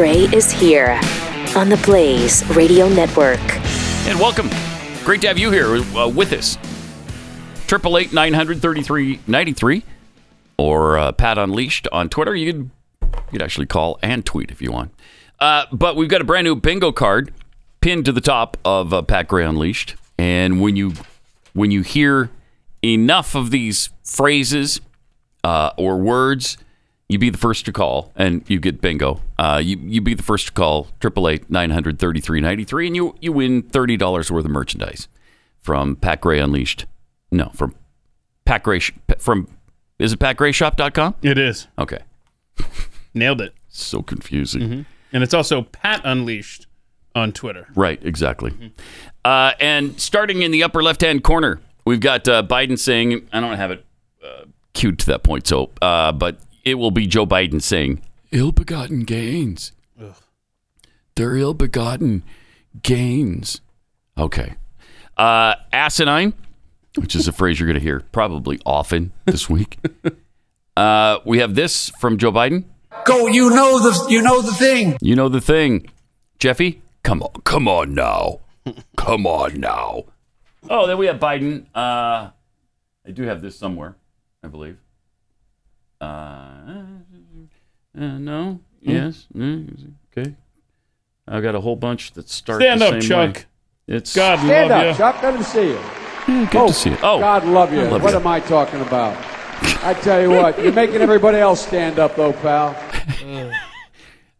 [0.00, 0.98] Gray is here
[1.54, 3.38] on the Blaze Radio Network.
[4.08, 4.48] And welcome.
[5.04, 6.56] Great to have you here uh, with us.
[7.66, 9.84] Triple eight nine hundred thirty three ninety three,
[10.56, 12.34] or uh, Pat Unleashed on Twitter.
[12.34, 12.70] You could
[13.02, 14.94] you could actually call and tweet if you want.
[15.38, 17.30] Uh, but we've got a brand new bingo card
[17.82, 20.94] pinned to the top of uh, Pat Gray Unleashed, and when you
[21.52, 22.30] when you hear
[22.82, 24.80] enough of these phrases
[25.44, 26.56] uh, or words,
[27.10, 29.20] you be the first to call, and you get bingo.
[29.38, 32.64] Uh, you you be the first to call triple eight nine hundred thirty three ninety
[32.64, 35.08] three, and you you win thirty dollars worth of merchandise
[35.58, 36.86] from Pat Gray Unleashed.
[37.32, 37.74] No, from
[38.44, 38.80] Pat Gray
[39.18, 39.48] from
[39.98, 41.16] is it patgrayshop.com?
[41.22, 41.66] It is.
[41.78, 41.98] Okay,
[43.14, 43.54] Nailed it.
[43.68, 44.86] so confusing.
[45.12, 46.66] And it's also Pat Unleashed
[47.16, 47.66] on Twitter.
[47.74, 48.72] Right, exactly.
[49.24, 53.40] Uh, and starting in the upper left hand corner, we've got uh, Biden saying, I
[53.40, 53.84] don't have it
[54.24, 58.52] uh, queued to that point, so, uh, but it will be Joe Biden saying, ill
[58.52, 59.72] begotten gains.
[60.00, 60.14] Ugh.
[61.14, 62.22] They're ill begotten
[62.82, 63.60] gains.
[64.16, 64.54] Okay.
[65.16, 66.32] Uh, asinine,
[66.96, 69.78] which is a phrase you're going to hear probably often this week.
[70.76, 72.64] Uh, we have this from Joe Biden.
[73.04, 74.96] Go, you know the you know the thing.
[75.02, 75.90] You know the thing.
[76.38, 78.40] Jeffy, come on, come on now.
[78.96, 80.04] Come on now.
[80.70, 81.66] Oh, then we have Biden.
[81.74, 82.30] Uh,
[83.06, 83.96] I do have this somewhere,
[84.42, 84.78] I believe.
[86.00, 86.04] Uh,
[87.98, 90.34] uh, no, yes, mm, okay.
[91.28, 93.36] I've got a whole bunch that start Stand the up, same Chuck.
[93.36, 93.44] way.
[93.96, 94.98] It's God Stand love up, you.
[94.98, 95.22] Chuck.
[95.22, 96.46] Let him see you.
[96.46, 97.00] good to see it.
[97.02, 97.82] Oh, God love you.
[97.82, 98.18] Love what you.
[98.18, 99.16] am I talking about?
[99.82, 102.74] I tell you what, you're making everybody else stand up, though, pal.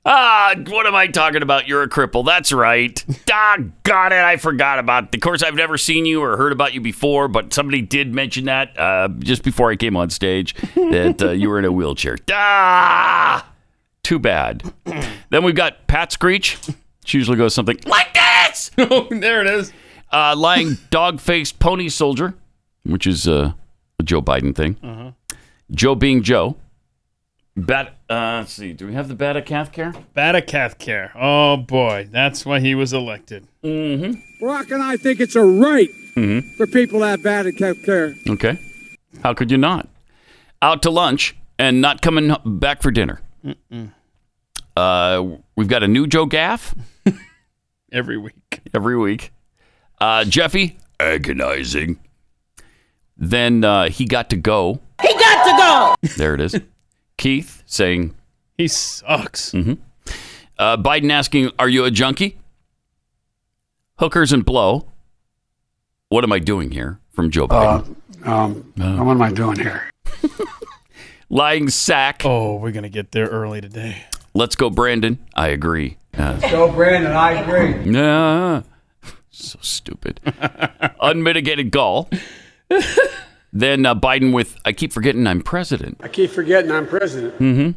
[0.05, 1.69] Ah, what am I talking about?
[1.69, 2.25] You're a cripple.
[2.25, 3.05] That's right.
[3.27, 4.23] Doggone it.
[4.25, 5.15] I forgot about it.
[5.15, 8.47] Of course, I've never seen you or heard about you before, but somebody did mention
[8.47, 12.17] that uh, just before I came on stage that uh, you were in a wheelchair.
[12.33, 13.47] Ah,
[14.03, 14.63] too bad.
[15.31, 16.57] then we've got Pat Screech.
[17.05, 18.71] She usually goes something like this.
[18.79, 19.73] Oh, there it is.
[20.11, 22.35] Uh, lying dog faced pony soldier,
[22.85, 23.53] which is uh,
[23.99, 25.15] a Joe Biden thing.
[25.71, 26.57] Joe being Joe.
[27.57, 28.73] Bat, uh, let's see.
[28.73, 29.93] Do we have the Batacath care?
[30.17, 31.13] Batacath care.
[31.15, 32.09] Oh, boy.
[32.11, 33.47] That's why he was elected.
[33.63, 35.89] Brock and I think it's a right
[36.57, 38.15] for people to have bad health care.
[38.29, 38.59] Okay.
[39.23, 39.89] How could you not?
[40.63, 43.21] Out to lunch and not coming back for dinner.
[44.77, 45.25] Uh,
[45.57, 46.75] we've got a new Joe Gaffe
[47.93, 48.61] Every week.
[48.73, 49.33] every week.
[50.01, 51.99] Uh, Jeffy, agonizing.
[53.17, 54.81] Then uh, he got to go.
[55.03, 55.57] He got to
[56.07, 56.09] go.
[56.17, 56.59] There it is.
[57.21, 58.15] Keith saying,
[58.57, 59.55] He sucks.
[59.55, 59.77] uh,
[60.79, 62.39] Biden asking, Are you a junkie?
[63.99, 64.89] Hookers and blow.
[66.09, 66.99] What am I doing here?
[67.13, 67.95] From Joe Biden.
[68.27, 69.91] Um, what am I doing here?
[71.29, 72.23] Lying sack.
[72.25, 74.03] Oh, we're going to get there early today.
[74.33, 75.19] Let's go, Brandon.
[75.35, 75.99] I agree.
[76.17, 77.85] Uh, Joe Brandon, I agree.
[77.85, 78.63] Nah.
[79.33, 80.21] So stupid.
[81.01, 82.11] Unmitigated gall.
[83.53, 86.01] Then uh, Biden with, I keep forgetting I'm president.
[86.03, 87.77] I keep forgetting I'm president.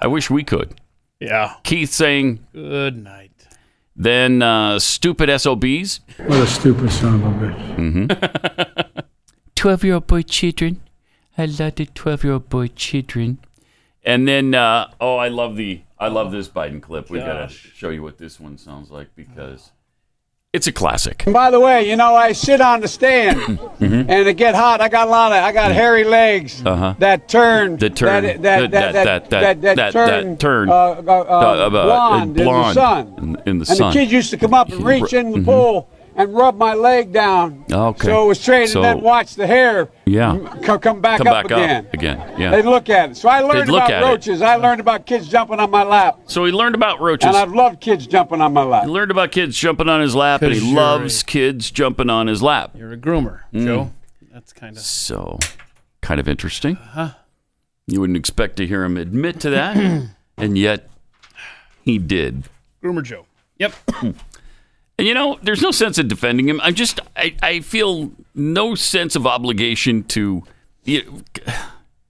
[0.00, 0.74] I wish we could.
[1.20, 1.54] Yeah.
[1.62, 3.30] Keith saying, Good night.
[3.96, 6.00] then uh, stupid SOBs.
[6.18, 9.04] What a stupid son of a bitch.
[9.54, 10.80] 12 year old boy children.
[11.38, 13.38] I love the 12 year old boy children.
[14.04, 17.08] And then, uh, oh, I love the, I love this Biden clip.
[17.08, 19.70] We got to show you what this one sounds like because
[20.54, 21.24] it's a classic.
[21.26, 23.40] And by the way, you know, I sit on the stand,
[23.84, 24.08] Mm-hmm.
[24.08, 24.80] and it get hot.
[24.80, 26.94] I got a lot of, I got hairy legs Uh-huh.
[27.00, 30.72] that turn, That turn- that that- that that- that that- that, turn, that turn, uh,
[30.72, 33.14] uh, uh, uh, uh, blonde, in the sun.
[33.18, 33.92] in- in the and sun.
[33.92, 35.44] the kids used to come up and reach in the mhm.
[35.44, 37.64] pool and rub my leg down.
[37.70, 38.06] Okay.
[38.08, 40.38] So it was straight, So- and then watch the hair Yeah.
[40.62, 41.86] co- come back Come up back again.
[41.86, 42.22] up again.
[42.38, 42.50] Yeah.
[42.50, 43.16] They'd look at it.
[43.16, 44.06] So I learned look about at it.
[44.06, 44.42] roaches.
[44.42, 46.20] I learned about kids jumping on my lap.
[46.26, 47.28] So he learned about roaches.
[47.28, 48.84] And I've loved kids jumping on my lap.
[48.84, 52.26] He learned about kids jumping on his lap, and he loves a- kids jumping on
[52.26, 52.70] his lap.
[52.76, 53.64] You're a groomer, Mm.
[53.64, 53.90] Joe.
[54.32, 54.82] That's kind of.
[54.82, 55.38] So,
[56.00, 56.76] kind of interesting.
[56.76, 57.08] Uh-huh.
[57.86, 59.76] You wouldn't expect to hear him admit to that,
[60.38, 60.88] and yet
[61.82, 62.44] he did.
[62.82, 63.26] Groomer Joe.
[63.58, 63.72] Yep.
[64.98, 66.60] And you know, there's no sense in defending him.
[66.62, 70.44] I'm just, I, I feel no sense of obligation to,
[70.84, 71.24] you-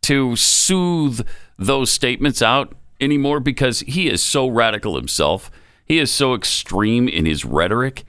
[0.02, 1.26] to soothe
[1.58, 5.50] those statements out anymore because he is so radical himself.
[5.86, 8.04] He is so extreme in his rhetoric.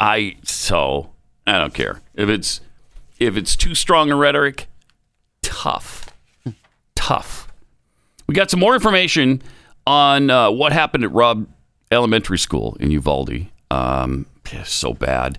[0.00, 1.10] I so
[1.46, 2.60] I don't care if it's
[3.18, 4.66] if it's too strong a rhetoric.
[5.42, 6.06] Tough,
[6.96, 7.46] tough.
[8.26, 9.40] We got some more information
[9.86, 11.46] on uh, what happened at Robb
[11.92, 13.46] Elementary School in Uvalde.
[13.70, 14.26] Um,
[14.64, 15.38] so bad.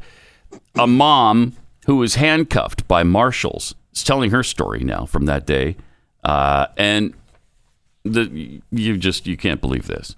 [0.77, 1.53] A mom
[1.85, 5.75] who was handcuffed by marshals is telling her story now from that day,
[6.23, 7.13] uh, and
[8.03, 10.15] the you just you can't believe this.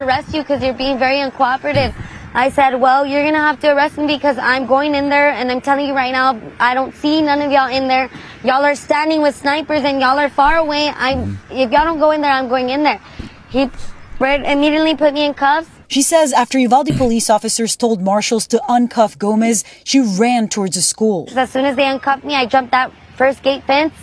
[0.00, 1.94] arrest you because you're being very uncooperative.
[2.34, 5.50] I said, well, you're to have to arrest me because I'm going in there and
[5.50, 8.10] I'm telling you right now, I don't see none of y'all in there.
[8.44, 10.92] Y'all are standing with snipers and y'all are far away.
[10.94, 13.00] I'm, if y'all don't go in there, I'm going in there.
[13.48, 13.70] He
[14.18, 15.70] right, immediately put me in cuffs.
[15.88, 20.82] She says after Uvalde police officers told marshals to uncuff Gomez, she ran towards the
[20.82, 21.28] school.
[21.34, 23.94] As soon as they uncuffed me, I jumped that first gate fence.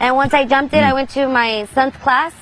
[0.00, 2.34] And once I jumped it, I went to my son's class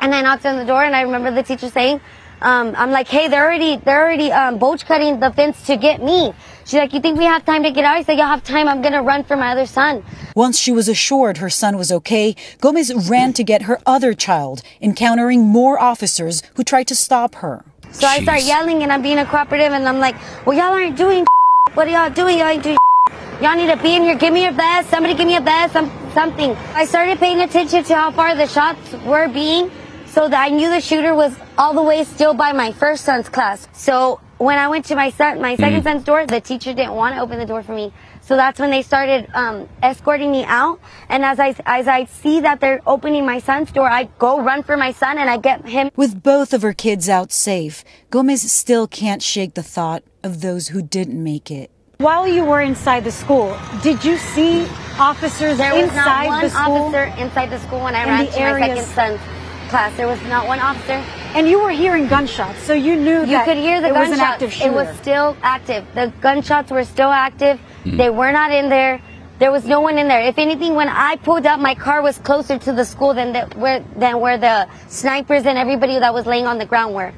[0.00, 2.00] and I knocked on the door and I remember the teacher saying,
[2.42, 6.34] um, I'm like, hey, they're already, they're already, um, cutting the fence to get me.
[6.64, 7.96] She's like, you think we have time to get out?
[7.96, 8.68] I said, y'all have time.
[8.68, 10.04] I'm going to run for my other son.
[10.34, 14.62] Once she was assured her son was okay, Gomez ran to get her other child,
[14.82, 17.64] encountering more officers who tried to stop her.
[17.92, 20.16] So I start yelling and I'm being a cooperative and I'm like,
[20.46, 21.26] well, y'all aren't doing
[21.74, 22.38] what are y'all doing?
[22.38, 22.76] Y'all ain't doing
[23.40, 24.16] Y'all need to be in here.
[24.16, 24.90] Give me your vest.
[24.90, 25.74] Somebody give me a vest.
[25.74, 26.56] Some, something.
[26.74, 29.70] I started paying attention to how far the shots were being
[30.06, 33.28] so that I knew the shooter was all the way still by my first son's
[33.28, 33.68] class.
[33.72, 35.84] So when I went to my son, my second mm.
[35.84, 37.92] son's door, the teacher didn't want to open the door for me.
[38.26, 40.80] So that's when they started um, escorting me out.
[41.08, 44.64] And as I as I see that they're opening my son's door, I go run
[44.64, 45.90] for my son and I get him.
[45.94, 50.68] With both of her kids out safe, Gomez still can't shake the thought of those
[50.68, 51.70] who didn't make it.
[51.98, 54.66] While you were inside the school, did you see
[54.98, 56.74] officers There was inside not one the school?
[56.86, 59.20] officer inside the school when I In ran the to my second son's
[59.68, 59.96] class.
[59.96, 61.02] There was not one officer.
[61.34, 64.08] And you were hearing gunshots, so you knew You that could hear the it was
[64.08, 64.20] gunshots.
[64.20, 64.70] an active shooter.
[64.70, 65.84] It was still active.
[65.94, 67.58] The gunshots were still active.
[67.84, 67.96] Hmm.
[67.96, 69.00] They were not in there.
[69.38, 70.22] There was no one in there.
[70.22, 73.42] If anything, when I pulled up, my car was closer to the school than the,
[73.56, 77.12] where than where the snipers and everybody that was laying on the ground were.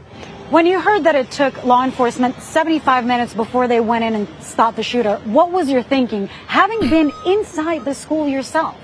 [0.51, 4.27] When you heard that it took law enforcement 75 minutes before they went in and
[4.43, 8.75] stopped the shooter, what was your thinking, having been inside the school yourself?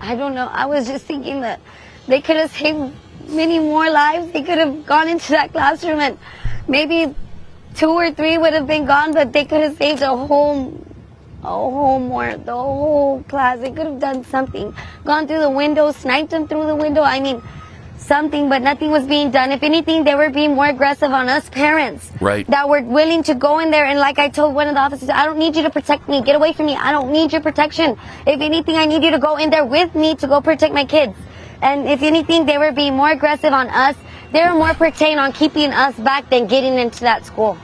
[0.00, 0.46] I don't know.
[0.46, 1.58] I was just thinking that
[2.08, 2.92] they could have saved
[3.28, 4.32] many more lives.
[4.32, 6.18] They could have gone into that classroom and
[6.68, 7.14] maybe
[7.74, 10.72] two or three would have been gone, but they could have saved a whole,
[11.42, 13.58] a whole more, the whole class.
[13.58, 14.74] They could have done something.
[15.04, 17.02] Gone through the window, sniped them through the window.
[17.02, 17.42] I mean,
[17.98, 19.52] something, but nothing was being done.
[19.52, 22.10] If anything, they were being more aggressive on us parents.
[22.20, 22.46] Right.
[22.48, 25.08] That were willing to go in there and like I told one of the officers,
[25.08, 26.22] I don't need you to protect me.
[26.22, 26.76] Get away from me.
[26.76, 27.96] I don't need your protection.
[28.26, 30.84] If anything, I need you to go in there with me to go protect my
[30.84, 31.14] kids.
[31.62, 33.96] And if anything, they were being more aggressive on us.
[34.32, 37.56] They were more pertained on keeping us back than getting into that school.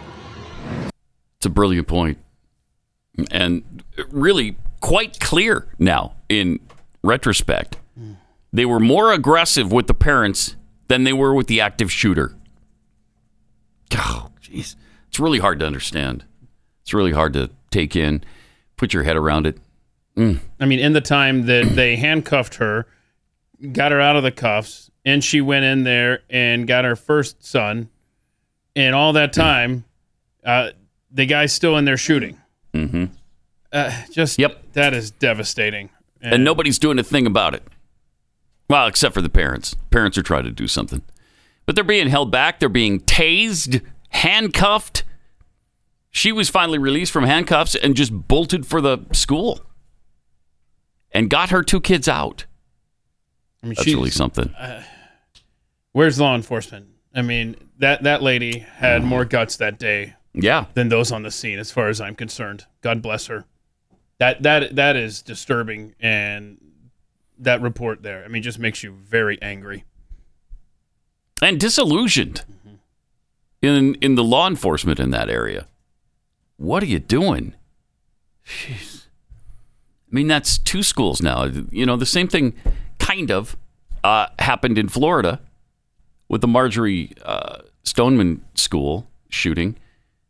[1.39, 2.19] It's a brilliant point.
[3.31, 6.61] And really quite clear now in
[7.03, 7.77] retrospect.
[8.53, 10.57] They were more aggressive with the parents
[10.89, 12.35] than they were with the active shooter.
[13.95, 14.77] Oh, jeez.
[15.09, 16.25] It's really hard to understand.
[16.83, 18.25] It's really hard to take in,
[18.77, 19.59] put your head around it.
[20.17, 20.41] Mm.
[20.59, 22.87] I mean, in the time that they handcuffed her,
[23.73, 27.45] got her out of the cuffs, and she went in there and got her first
[27.45, 27.89] son,
[28.77, 29.85] and all that time,
[30.45, 30.71] uh,
[31.11, 32.39] the guy's still in there shooting.
[32.75, 33.07] Mm-hmm.
[33.73, 34.73] Uh, just Yep.
[34.75, 35.91] that is devastating.
[36.21, 37.63] And nobody's doing a thing about it.
[38.69, 39.75] Well, except for the parents.
[39.91, 41.03] Parents are trying to do something.
[41.65, 42.59] But they're being held back.
[42.61, 45.05] They're being tased, handcuffed.
[46.11, 49.61] She was finally released from handcuffs and just bolted for the school
[51.13, 52.47] and got her two kids out.
[53.63, 54.49] I mean, That's really something.
[54.55, 54.83] Uh,
[55.93, 56.87] where's law enforcement?
[57.15, 60.67] I mean, that that lady had more guts that day Yeah.
[60.75, 62.67] than those on the scene, as far as I'm concerned.
[62.83, 63.45] God bless her.
[64.19, 66.59] That that that is disturbing, and
[67.39, 69.85] that report there, I mean, just makes you very angry.
[71.43, 72.45] And disillusioned
[73.63, 75.67] in in the law enforcement in that area.
[76.57, 77.55] What are you doing?
[78.47, 79.05] Jeez.
[80.11, 81.45] I mean, that's two schools now.
[81.71, 82.55] You know, the same thing
[82.99, 83.57] kind of
[84.05, 85.41] uh, happened in Florida
[86.29, 89.77] with the Marjory uh, Stoneman School shooting,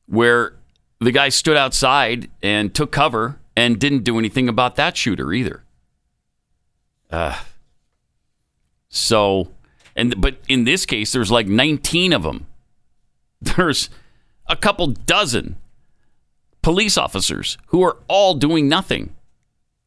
[0.07, 0.55] where
[1.01, 5.63] the guy stood outside and took cover and didn't do anything about that shooter either.
[7.11, 7.39] Uh,
[8.89, 9.49] so,
[9.97, 12.47] and but in this case, there's like 19 of them.
[13.41, 13.89] There's
[14.47, 15.57] a couple dozen
[16.63, 19.15] police officers who are all doing nothing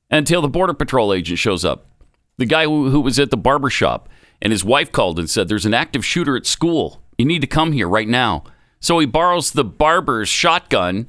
[0.09, 1.85] until the border patrol agent shows up.
[2.37, 4.09] The guy who, who was at the barber shop
[4.41, 7.01] and his wife called and said, "There's an active shooter at school.
[7.17, 8.43] You need to come here right now."
[8.79, 11.07] So he borrows the barber's shotgun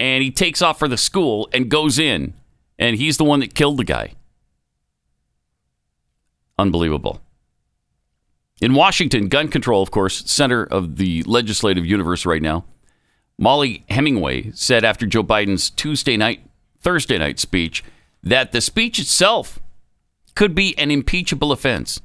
[0.00, 2.34] and he takes off for the school and goes in,
[2.78, 4.14] and he's the one that killed the guy.
[6.58, 7.20] Unbelievable.
[8.60, 12.64] In Washington, gun control, of course, center of the legislative universe right now.
[13.38, 16.48] Mollie Hemingway said after Joe Biden's Tuesday night,
[16.80, 17.84] Thursday night speech
[18.22, 19.60] that the speech itself
[20.34, 22.00] could be an impeachable offense.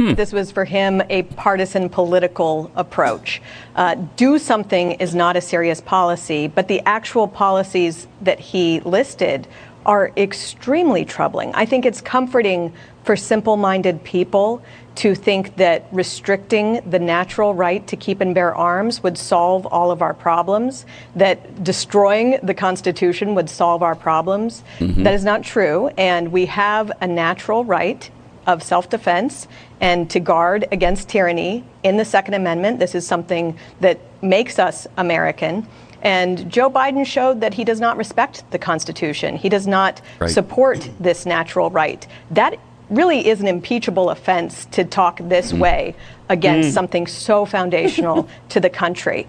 [0.00, 3.42] This was for him a partisan political approach.
[3.76, 9.46] Uh, do something is not a serious policy, but the actual policies that he listed
[9.84, 11.52] are extremely troubling.
[11.54, 12.72] I think it's comforting
[13.04, 14.62] for simple minded people
[15.00, 19.90] to think that restricting the natural right to keep and bear arms would solve all
[19.90, 20.84] of our problems,
[21.16, 24.62] that destroying the Constitution would solve our problems.
[24.78, 25.04] Mm-hmm.
[25.04, 25.88] That is not true.
[25.96, 28.10] And we have a natural right
[28.46, 29.48] of self defense
[29.80, 32.78] and to guard against tyranny in the Second Amendment.
[32.78, 35.66] This is something that makes us American.
[36.02, 39.36] And Joe Biden showed that he does not respect the Constitution.
[39.36, 40.28] He does not Right.
[40.30, 42.06] support this natural right.
[42.30, 42.56] That
[42.90, 45.94] really is an impeachable offense to talk this way
[46.28, 49.26] against something so foundational to the country.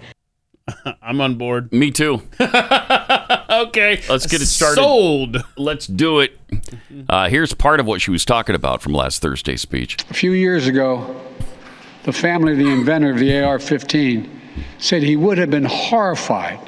[1.02, 1.72] I'm on board.
[1.72, 2.22] Me too.
[3.52, 4.02] Okay.
[4.08, 4.76] Let's get it started.
[4.76, 5.36] Sold.
[5.58, 6.38] Let's do it.
[7.08, 9.98] Uh, here's part of what she was talking about from last Thursday's speech.
[10.08, 11.14] A few years ago,
[12.04, 14.40] the family of the inventor of the AR 15
[14.78, 16.58] said he would have been horrified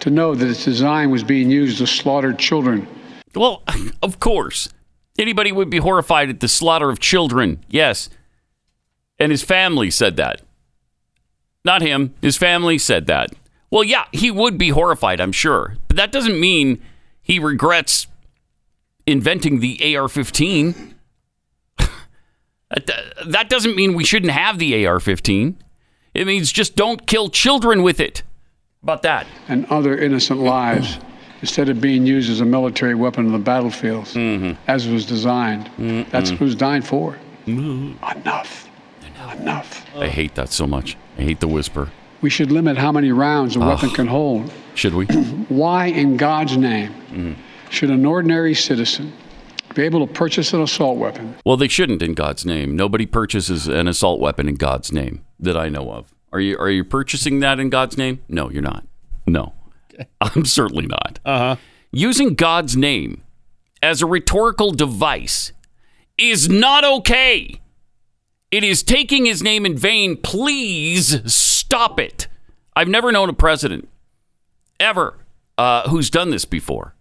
[0.00, 2.86] to know that its design was being used to slaughter children.
[3.34, 3.62] Well,
[4.02, 4.68] of course.
[5.20, 7.62] Anybody would be horrified at the slaughter of children.
[7.68, 8.08] Yes.
[9.18, 10.40] And his family said that.
[11.64, 12.14] Not him.
[12.22, 13.30] His family said that.
[13.70, 15.76] Well, yeah, he would be horrified, I'm sure.
[15.88, 16.80] But that doesn't mean
[17.22, 18.06] he regrets
[19.06, 20.94] inventing the AR 15.
[23.26, 25.56] That doesn't mean we shouldn't have the AR 15.
[26.14, 28.18] It means just don't kill children with it.
[28.20, 29.26] How about that?
[29.48, 30.98] and other innocent lives
[31.40, 34.52] instead of being used as a military weapon on the battlefields mm-hmm.
[34.68, 35.66] as it was designed.
[35.78, 36.10] Mm-hmm.
[36.10, 37.16] That's what it was designed for.
[37.46, 38.18] Mm-hmm.
[38.18, 38.68] Enough.
[39.38, 39.86] Enough.
[39.96, 40.96] I hate that so much.
[41.18, 41.90] I hate the whisper.
[42.22, 43.94] We should limit how many rounds a weapon ah.
[43.94, 44.52] can hold.
[44.74, 45.06] Should we?
[45.48, 47.36] Why, in God's name, mm.
[47.70, 49.12] should an ordinary citizen
[49.74, 52.74] be able to purchase an assault weapon Well, they shouldn't in God's name.
[52.76, 56.12] Nobody purchases an assault weapon in God's name that I know of.
[56.32, 58.22] Are you are you purchasing that in God's name?
[58.28, 58.84] No, you're not.
[59.26, 59.54] No.
[60.20, 61.18] I'm certainly not.
[61.24, 61.56] Uh-huh.
[61.92, 63.22] Using God's name
[63.82, 65.52] as a rhetorical device
[66.18, 67.60] is not okay.
[68.50, 70.16] It is taking his name in vain.
[70.16, 72.26] Please stop it.
[72.74, 73.88] I've never known a president
[74.78, 75.18] ever
[75.58, 76.94] uh, who's done this before.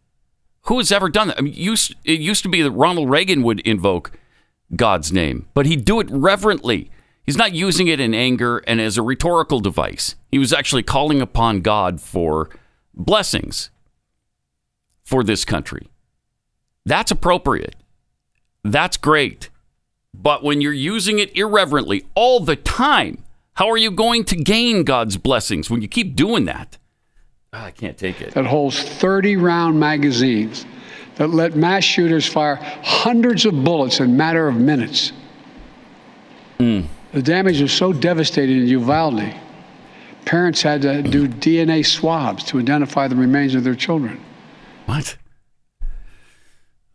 [0.64, 1.38] Who has ever done that?
[1.40, 4.12] I mean, used, it used to be that Ronald Reagan would invoke
[4.76, 6.92] God's name, but he'd do it reverently.
[7.26, 10.16] He's not using it in anger and as a rhetorical device.
[10.32, 12.50] He was actually calling upon God for
[13.00, 13.72] blessings
[15.04, 15.88] for this country.
[16.86, 17.76] That's appropriate.
[18.64, 19.50] That's great.
[20.14, 24.84] But when you're using it irreverently all the time, how are you going to gain
[24.84, 26.78] God's blessings when you keep doing that?
[27.54, 28.34] Ah, I can't take it.
[28.34, 30.66] that holds 30 round magazines
[31.16, 35.12] that let mass shooters fire hundreds of bullets in a matter of minutes.
[36.60, 39.34] The damage was so devastating in Uvalde,
[40.30, 44.24] parents had to do DNA swabs to identify the remains of their children.
[44.86, 45.18] What?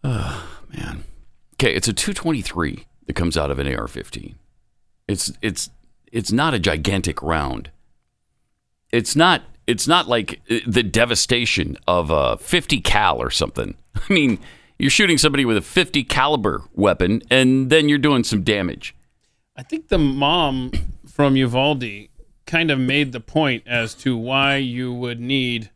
[0.05, 1.03] Oh, man.
[1.55, 4.37] Okay, it's a 223 that comes out of an AR-15.
[5.09, 5.69] It's it's
[6.12, 7.73] it's not a gigantic round.
[8.93, 13.75] It's not it's not like uh, the devastation of a 50 cal or something.
[13.97, 14.38] I mean,
[14.79, 18.95] you're shooting somebody with a 50 caliber weapon and then you're doing some damage.
[19.57, 20.71] I think the mom
[21.05, 22.09] from Uvalde
[22.47, 25.71] kind of made the point as to why you would need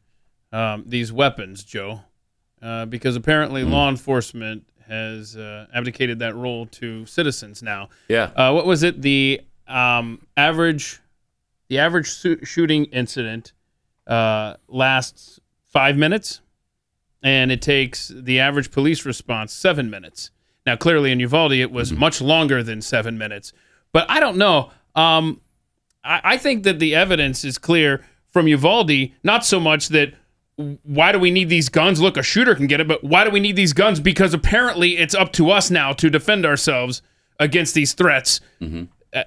[0.53, 2.01] um, these weapons, Joe,
[2.63, 7.89] uh, because apparently law enforcement has uh, abdicated that role to citizens now.
[8.09, 8.31] Yeah.
[8.35, 9.03] Uh, what was it?
[9.03, 11.01] The um, average,
[11.69, 13.53] the average su- shooting incident
[14.07, 16.41] uh, lasts five minutes,
[17.23, 20.31] and it takes the average police response seven minutes.
[20.65, 23.53] Now, clearly in Uvalde, it was much longer than seven minutes.
[23.93, 24.71] But I don't know.
[24.95, 25.41] Um,
[26.09, 29.13] I, I think that the evidence is clear from Uvalde.
[29.23, 30.15] Not so much that
[30.83, 32.01] why do we need these guns?
[32.01, 34.01] Look, a shooter can get it, but why do we need these guns?
[34.01, 37.01] Because apparently it's up to us now to defend ourselves
[37.39, 38.41] against these threats.
[38.61, 39.23] Uh,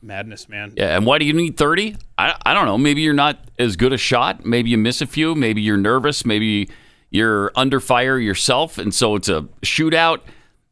[0.00, 0.72] madness, man.
[0.76, 1.96] Yeah, and why do you need 30?
[2.16, 2.78] I, I don't know.
[2.78, 4.46] Maybe you're not as good a shot.
[4.46, 5.34] Maybe you miss a few.
[5.34, 6.24] Maybe you're nervous.
[6.24, 6.70] Maybe
[7.10, 10.20] you're under fire yourself, and so it's a shootout.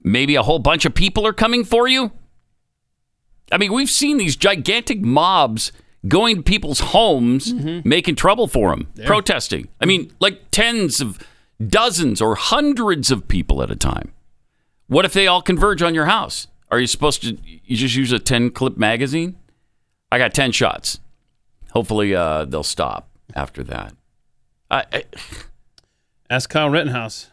[0.03, 2.13] Maybe a whole bunch of people are coming for you.
[3.51, 5.73] I mean, we've seen these gigantic mobs
[6.07, 7.53] going to people's homes,
[7.85, 9.69] making trouble for them, protesting.
[9.81, 11.19] I mean, like tens of
[11.67, 14.13] dozens or hundreds of people at a time.
[14.87, 16.47] What if they all converge on your house?
[16.71, 19.37] Are you supposed to you just use a 10 clip magazine?
[20.11, 21.01] I got 10 shots.
[21.73, 23.93] Hopefully uh, they'll stop after that.
[24.71, 25.05] I, I,
[26.31, 27.31] Ask Kyle Rittenhouse.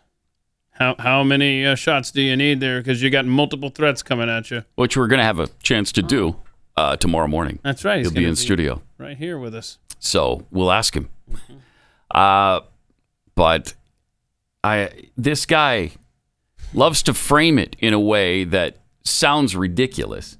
[0.75, 2.79] How how many uh, shots do you need there?
[2.81, 4.63] Because you got multiple threats coming at you.
[4.75, 6.35] which we're going to have a chance to do
[6.77, 7.59] uh, tomorrow morning.
[7.63, 7.97] That's right.
[7.99, 8.81] he's He'll be in studio.
[8.97, 9.77] right here with us.
[9.99, 11.09] So we'll ask him.
[12.11, 12.61] Uh,
[13.35, 13.73] but
[14.63, 15.91] I this guy
[16.73, 20.37] loves to frame it in a way that sounds ridiculous.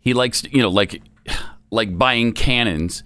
[0.00, 1.02] He likes, you know, like
[1.70, 3.02] like buying cannons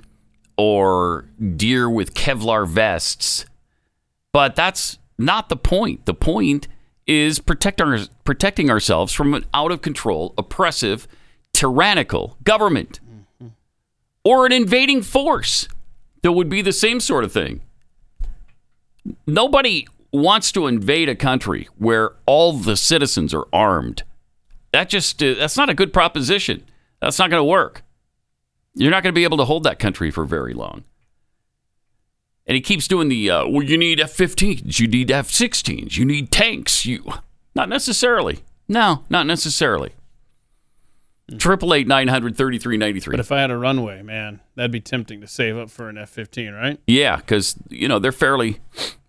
[0.57, 1.27] or
[1.57, 3.47] deer with Kevlar vests.
[4.33, 6.07] But that's not the point.
[6.07, 6.69] The point
[7.07, 11.07] is protect our, protecting ourselves from an out of control, oppressive,
[11.53, 13.01] tyrannical government
[14.25, 15.69] or an invading force
[16.23, 17.61] that would be the same sort of thing.
[19.27, 24.05] Nobody wants to invade a country where all the citizens are armed.
[24.73, 26.65] That just uh, that's not a good proposition.
[27.01, 27.83] That's not going to work.
[28.75, 30.85] You're not going to be able to hold that country for very long.
[32.53, 33.63] And he keeps doing the uh, well.
[33.63, 34.79] You need F-15s.
[34.79, 35.97] You need F-16s.
[35.97, 36.85] You need tanks.
[36.85, 37.03] You
[37.55, 38.41] not necessarily.
[38.69, 39.93] No, not necessarily.
[41.39, 43.13] Triple eight nine hundred thirty three ninety three.
[43.13, 45.97] But if I had a runway, man, that'd be tempting to save up for an
[45.97, 46.79] F-15, right?
[46.87, 48.61] Yeah, because you know they're fairly,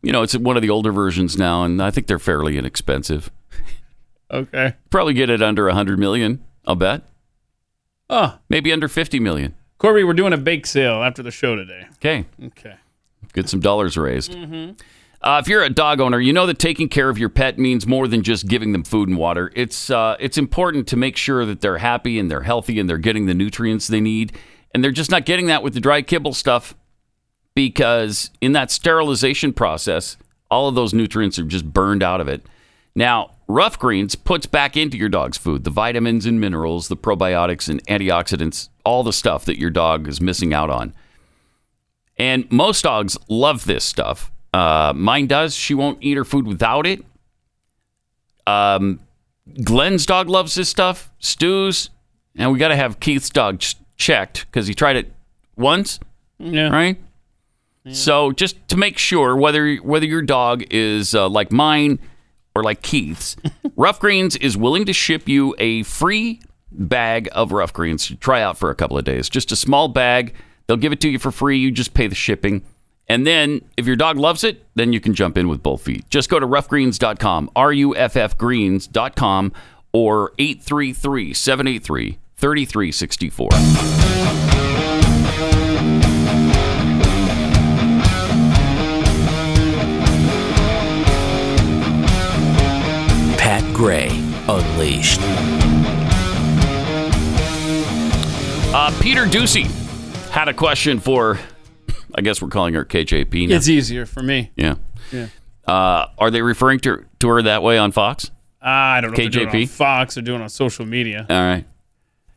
[0.01, 3.29] you know, it's one of the older versions now, and I think they're fairly inexpensive.
[4.31, 4.75] Okay.
[4.89, 6.41] Probably get it under a hundred million.
[6.65, 7.01] I'll bet.
[8.09, 9.53] Oh, Maybe under fifty million.
[9.79, 11.88] Corby, we're doing a bake sale after the show today.
[11.95, 12.75] Okay, Okay.
[13.34, 14.36] Get some dollars raised.
[15.22, 17.88] Uh, if you're a dog owner, you know that taking care of your pet means
[17.88, 19.51] more than just giving them food and water.
[19.56, 22.98] It's uh, it's important to make sure that they're happy and they're healthy and they're
[22.98, 24.34] getting the nutrients they need,
[24.74, 26.75] and they're just not getting that with the dry kibble stuff
[27.56, 30.18] because in that sterilization process,
[30.51, 32.46] all of those nutrients are just burned out of it.
[32.96, 37.70] Now, Ruff Greens puts back into your dog's food the vitamins and minerals, the probiotics
[37.70, 40.94] and antioxidants, all the stuff that your dog is missing out on.
[42.17, 44.32] And most dogs love this stuff.
[44.53, 45.55] Uh, mine does.
[45.55, 47.03] She won't eat her food without it.
[48.46, 48.99] Um,
[49.63, 51.12] Glenn's dog loves this stuff.
[51.19, 51.89] Stu's,
[52.36, 55.12] and we got to have Keith's dog ch- checked because he tried it
[55.56, 55.99] once,
[56.39, 56.69] Yeah.
[56.69, 56.97] right?
[57.91, 61.99] So just to make sure whether whether your dog is uh, like mine
[62.56, 63.36] or like Keith's,
[63.76, 66.39] Ruff Greens is willing to ship you a free
[66.71, 69.28] bag of Ruff Greens to try out for a couple of days.
[69.28, 70.34] Just a small bag.
[70.67, 71.58] They'll give it to you for free.
[71.58, 72.63] You just pay the shipping.
[73.08, 76.10] And then if your dog loves it, then you can jump in with both feet.
[76.10, 79.52] Just go to ruffgreens.com, R U F F greens.com,
[79.91, 83.49] or 833 783 3364.
[93.38, 94.08] Pat Gray
[94.47, 95.19] Unleashed.
[98.76, 99.83] Uh, Peter Doocy
[100.34, 101.39] had a question for,
[102.15, 103.56] I guess we're calling her KJP now.
[103.56, 104.52] It's easier for me.
[104.56, 104.76] yeah.
[105.12, 105.28] Yeah.
[105.65, 108.32] Uh, are they referring to, to her that way on Fox?
[108.62, 109.69] I don't know if they're doing it on KJP?
[109.69, 111.26] Fox or doing it on social media.
[111.30, 111.65] All right.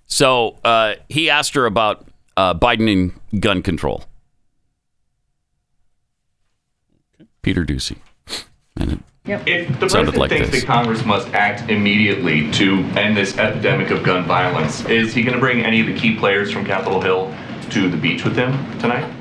[0.07, 2.07] So uh, he asked her about
[2.37, 2.93] uh, Biden
[3.33, 4.05] and gun control.
[7.43, 7.97] Peter Doocy.
[8.77, 10.61] And it If the sounded president like thinks this.
[10.61, 15.35] that Congress must act immediately to end this epidemic of gun violence, is he going
[15.35, 17.35] to bring any of the key players from Capitol Hill
[17.71, 19.13] to the beach with him tonight?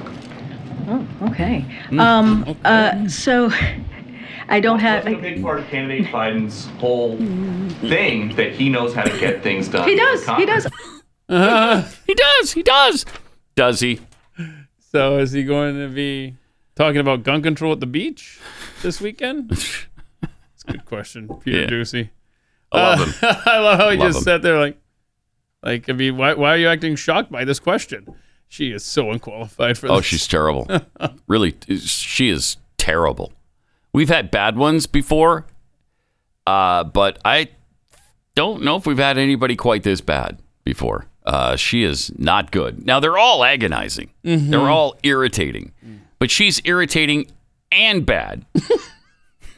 [0.88, 1.66] Oh, okay.
[1.98, 3.52] Um, uh, so
[4.50, 5.04] I don't have.
[5.06, 7.18] Wasn't a big part of candidate Biden's whole
[7.90, 9.88] thing that he knows how to get things done.
[9.88, 10.20] He does.
[10.22, 10.68] He Congress.
[11.28, 11.98] does.
[12.08, 12.52] he does.
[12.54, 13.06] He does.
[13.56, 14.00] Does he?
[14.92, 16.36] So is he going to be
[16.76, 18.40] talking about gun control at the beach
[18.82, 19.50] this weekend?
[19.50, 21.68] That's a good question, Peter Yeah.
[21.68, 22.10] Doocy.
[22.72, 23.42] I love Uh, him.
[23.46, 24.24] I love how he Love just him.
[24.24, 24.78] sat there like,
[25.64, 28.08] like I mean, why, why are you acting shocked by this question?
[28.56, 29.98] She is so unqualified for this.
[29.98, 30.66] Oh, she's terrible.
[31.28, 33.34] really, she is terrible.
[33.92, 35.46] We've had bad ones before,
[36.48, 37.50] uh, but I
[38.34, 41.06] don't know if we've had anybody quite this bad before.
[41.26, 42.86] Uh, she is not good.
[42.86, 44.12] Now they're all agonizing.
[44.24, 44.52] Mhm.
[44.52, 45.74] They're all irritating,
[46.18, 47.28] but she's irritating
[47.74, 48.46] and bad.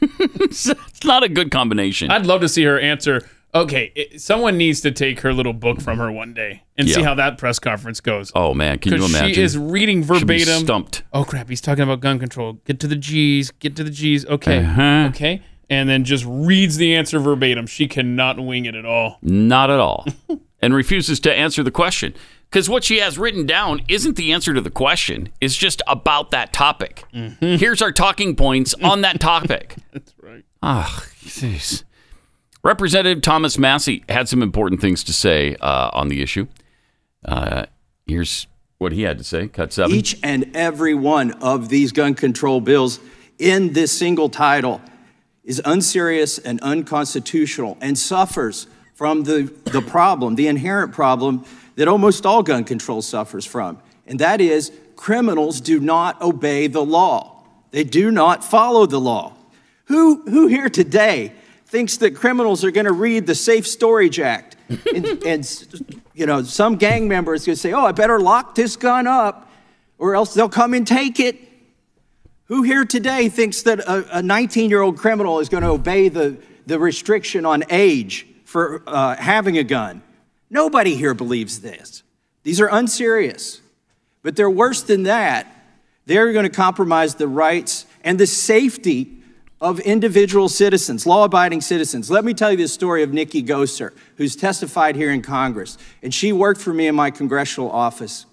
[0.00, 2.10] it's not a good combination.
[2.10, 3.28] I'd love to see her answer.
[3.54, 7.02] Okay, it, someone needs to take her little book from her one day and see
[7.02, 8.30] how that press conference goes.
[8.34, 9.34] Oh man, can you imagine?
[9.34, 10.64] She is reading verbatim.
[10.64, 11.02] stumped.
[11.12, 12.54] Oh crap, he's talking about gun control.
[12.64, 13.50] Get to the G's.
[13.52, 14.26] Get to the G's.
[14.26, 14.58] Okay.
[14.58, 15.06] Uh-huh.
[15.10, 15.42] Okay.
[15.70, 17.66] And then just reads the answer verbatim.
[17.66, 19.18] She cannot wing it at all.
[19.22, 20.06] Not at all.
[20.62, 22.14] and refuses to answer the question.
[22.50, 26.30] Because what she has written down isn't the answer to the question, it's just about
[26.30, 27.04] that topic.
[27.40, 29.76] Here's our talking points on that topic.
[29.92, 30.44] That's right.
[30.62, 31.84] Ah, jeez.
[32.68, 36.46] Representative Thomas Massie had some important things to say uh, on the issue.
[37.24, 37.64] Uh,
[38.06, 39.48] here's what he had to say.
[39.48, 39.96] Cut seven.
[39.96, 43.00] Each and every one of these gun control bills
[43.38, 44.82] in this single title
[45.44, 52.26] is unserious and unconstitutional and suffers from the, the problem, the inherent problem that almost
[52.26, 53.78] all gun control suffers from.
[54.06, 57.44] And that is criminals do not obey the law.
[57.70, 59.32] They do not follow the law.
[59.86, 61.32] Who, who here today
[61.68, 64.56] thinks that criminals are going to read the Safe Storage Act?
[64.94, 68.54] and, and, you know, some gang member is going to say, oh, I better lock
[68.54, 69.50] this gun up
[69.98, 71.36] or else they'll come and take it.
[72.44, 76.38] Who here today thinks that a 19 year old criminal is going to obey the,
[76.66, 80.02] the restriction on age for uh, having a gun?
[80.48, 82.02] Nobody here believes this.
[82.44, 83.60] These are unserious.
[84.22, 85.46] But they're worse than that.
[86.06, 89.17] They're going to compromise the rights and the safety
[89.60, 92.10] of individual citizens, law abiding citizens.
[92.10, 95.76] Let me tell you the story of Nikki Goeser, who's testified here in Congress.
[96.02, 98.26] And she worked for me in my congressional office.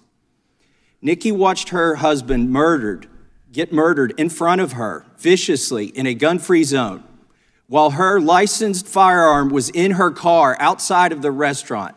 [1.02, 3.08] Nikki watched her husband murdered,
[3.52, 7.02] get murdered in front of her viciously in a gun free zone
[7.68, 11.96] while her licensed firearm was in her car outside of the restaurant.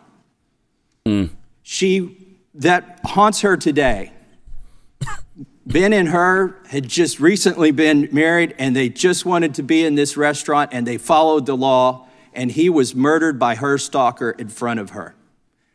[1.06, 1.30] Mm.
[1.62, 4.12] She, that haunts her today.
[5.70, 9.94] Ben and her had just recently been married and they just wanted to be in
[9.94, 14.50] this restaurant and they followed the law and he was murdered by her stalker in
[14.50, 15.14] front of her.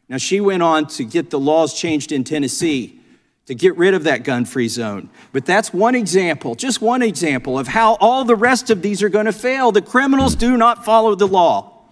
[0.08, 2.98] Now, she went on to get the laws changed in Tennessee
[3.46, 5.10] to get rid of that gun free zone.
[5.32, 9.08] But that's one example, just one example of how all the rest of these are
[9.08, 9.70] going to fail.
[9.70, 11.84] The criminals do not follow the law.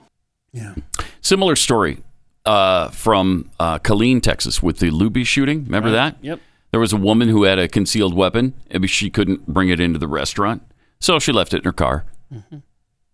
[0.52, 0.74] Yeah.
[1.20, 2.02] Similar story
[2.44, 5.64] uh, from uh, Killeen, Texas, with the Luby shooting.
[5.64, 5.94] Remember Right.
[5.94, 6.16] that?
[6.20, 6.40] Yep.
[6.72, 9.98] There was a woman who had a concealed weapon, and she couldn't bring it into
[9.98, 10.62] the restaurant,
[10.98, 12.06] so she left it in her car.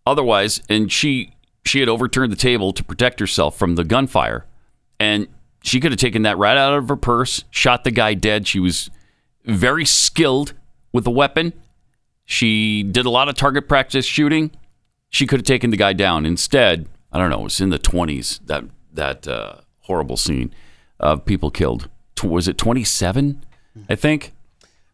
[0.07, 4.47] Otherwise, and she she had overturned the table to protect herself from the gunfire,
[5.01, 5.27] and
[5.63, 8.47] she could have taken that right out of her purse, shot the guy dead.
[8.47, 8.91] She was
[9.45, 10.55] very skilled
[10.93, 11.53] with the weapon.
[12.25, 14.53] She did a lot of target practice shooting.
[15.11, 16.25] She could have taken the guy down.
[16.25, 17.41] Instead, I don't know.
[17.41, 20.55] It was in the twenties that that uh, horrible scene
[21.01, 21.89] of people killed.
[22.23, 23.45] Was it twenty seven?
[23.89, 24.33] I think.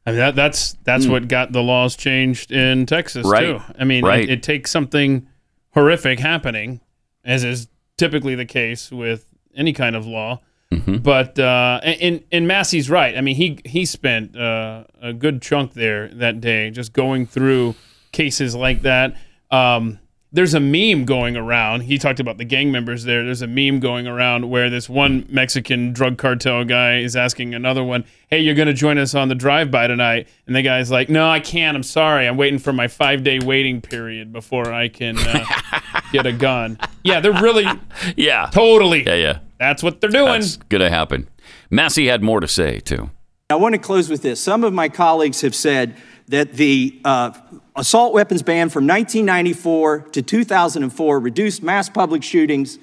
[0.07, 1.13] I mean, that, that's that's Hmm.
[1.13, 3.41] what got the laws changed in Texas Right.
[3.59, 3.61] too.
[3.79, 4.25] I mean, Right.
[4.25, 5.27] it, it takes something
[5.73, 6.81] horrific happening,
[7.25, 10.41] as is typically the case with any kind of law.
[10.73, 10.97] Mm-hmm.
[10.99, 13.17] But uh, and and Massie's right.
[13.17, 17.75] I mean, he he spent uh, a good chunk there that day just going through
[18.13, 19.17] cases like that.
[19.51, 20.01] Um,
[20.35, 21.83] there's a meme going around.
[21.83, 23.25] He talked about the gang members there.
[23.25, 27.85] There's a meme going around where this one Mexican drug cartel guy is asking another
[27.85, 31.09] one, "Hey, you're going to join us on the drive-by tonight?" And the guy's like,
[31.09, 31.77] "No, I can't.
[31.77, 32.27] I'm sorry.
[32.27, 35.45] I'm waiting for my five-day waiting period before I can uh,
[36.13, 37.67] get a gun." Yeah, they're really,
[38.17, 39.05] yeah, totally.
[39.07, 39.39] Yeah, yeah.
[39.61, 40.41] That's what they're doing.
[40.41, 41.29] That's gonna happen.
[41.71, 43.11] Massie had more to say too.
[43.51, 44.41] I want to close with this.
[44.41, 45.95] Some of my colleagues have said
[46.27, 47.31] that the uh,
[47.77, 52.79] assault weapons ban from 1994 to 2004 reduced mass public shootings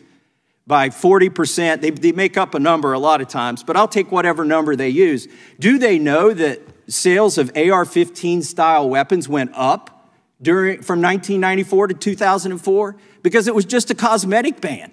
[0.67, 1.81] by 40%.
[1.81, 4.75] They, they make up a number a lot of times, but I'll take whatever number
[4.75, 5.27] they use.
[5.59, 10.09] Do they know that sales of AR 15 style weapons went up
[10.41, 12.95] during, from 1994 to 2004?
[13.23, 14.91] Because it was just a cosmetic ban.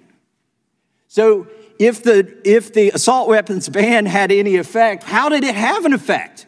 [1.07, 1.47] So
[1.79, 5.93] if the, if the assault weapons ban had any effect, how did it have an
[5.93, 6.45] effect?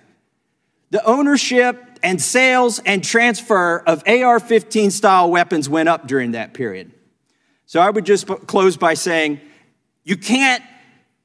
[0.89, 6.53] The ownership and sales and transfer of AR 15 style weapons went up during that
[6.53, 6.91] period.
[7.65, 9.39] So I would just close by saying
[10.03, 10.63] you can't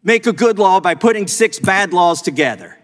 [0.03, 2.79] make a good law by putting six bad laws together.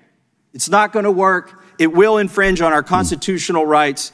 [0.52, 1.62] It's not going to work.
[1.78, 4.12] It will infringe on our constitutional rights,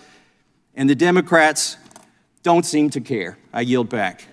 [0.75, 1.77] and the Democrats
[2.43, 3.39] don't seem to care.
[3.53, 4.25] I yield back.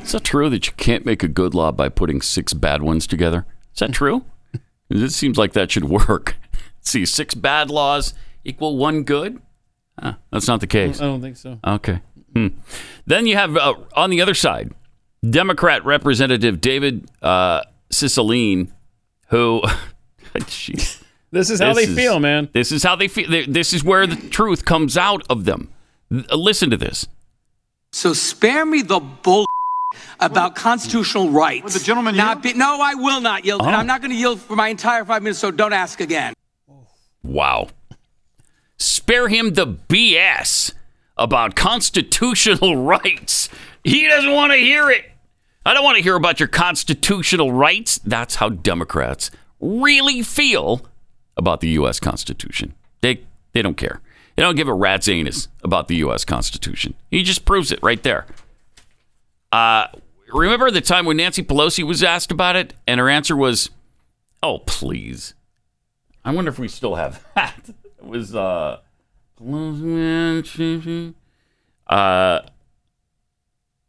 [0.00, 3.06] Is that true that you can't make a good law by putting six bad ones
[3.06, 3.46] together?
[3.72, 4.24] Is that true?
[4.90, 6.36] it seems like that should work.
[6.80, 8.14] See, six bad laws
[8.44, 9.40] equal one good?
[10.00, 11.00] Huh, that's not the case.
[11.00, 11.58] I don't think so.
[11.64, 12.00] Okay.
[12.34, 12.48] Hmm.
[13.06, 14.72] Then you have uh, on the other side,
[15.28, 18.70] Democrat Representative David uh, Cicilline,
[19.28, 19.62] who,
[20.34, 22.48] jeez, This is how they is- feel, man.
[22.52, 23.28] This is how they feel.
[23.46, 25.70] This is where the truth comes out of them.
[26.10, 27.06] Listen to this.
[27.92, 29.44] So spare me the bull
[30.20, 31.64] about constitutional rights.
[31.64, 33.60] Will the gentleman not be, No, I will not yield.
[33.60, 33.78] And Oh.
[33.78, 36.32] I'm not going to yield for my entire five minutes, so don't ask again.
[37.22, 37.68] Wow.
[38.82, 40.72] Spare him the BS
[41.16, 43.48] about constitutional rights.
[43.84, 45.04] He doesn't want to hear it.
[45.64, 47.98] I don't want to hear about your constitutional rights.
[48.04, 50.84] That's how Democrats really feel
[51.36, 52.00] about the U.S.
[52.00, 52.74] Constitution.
[53.00, 53.20] They
[53.52, 54.00] they don't care.
[54.34, 56.24] They don't give a rat's anus about the U.S.
[56.24, 56.94] Constitution.
[57.10, 58.26] He just proves it right there.
[59.52, 59.86] Uh,
[60.32, 63.70] remember the time when Nancy Pelosi was asked about it, and her answer was,
[64.42, 65.34] "Oh, please."
[66.24, 67.60] I wonder if we still have that.
[68.02, 68.78] It was uh,
[71.88, 72.40] uh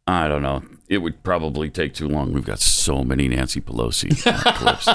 [0.06, 0.62] I don't know.
[0.88, 2.32] It would probably take too long.
[2.32, 4.10] We've got so many Nancy Pelosi
[4.56, 4.88] clips.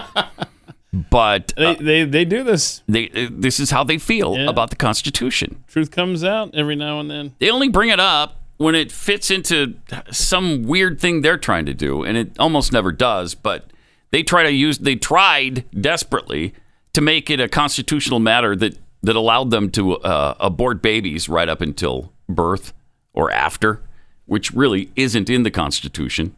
[1.09, 2.83] But They, uh, they, they do this.
[2.87, 4.49] they, uh, this is how they feel Yeah.
[4.49, 5.63] about the Constitution.
[5.67, 7.33] Truth comes out every now and then.
[7.39, 9.75] They only bring it up when it fits into
[10.11, 13.33] some weird thing they're trying to do, and it almost never does.
[13.33, 13.71] But
[14.11, 14.77] they try to use.
[14.79, 16.53] They tried desperately
[16.93, 21.49] to make it a constitutional matter that that allowed them to uh, abort babies right
[21.49, 22.73] up until birth
[23.13, 23.81] or after,
[24.25, 26.35] which really isn't in the Constitution.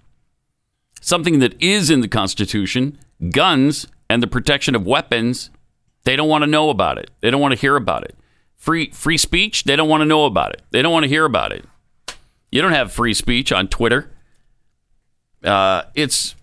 [1.02, 3.00] Something that is in the Constitution,
[3.32, 5.50] guns and the protection of weapons,
[6.04, 7.10] they don't want to know about it.
[7.22, 8.16] They don't want to hear about it.
[8.56, 10.62] Free free speech, they don't want to know about it.
[10.70, 11.66] They don't want to hear about it.
[12.52, 14.12] You don't have free speech on Twitter.
[15.44, 16.36] Uh, it's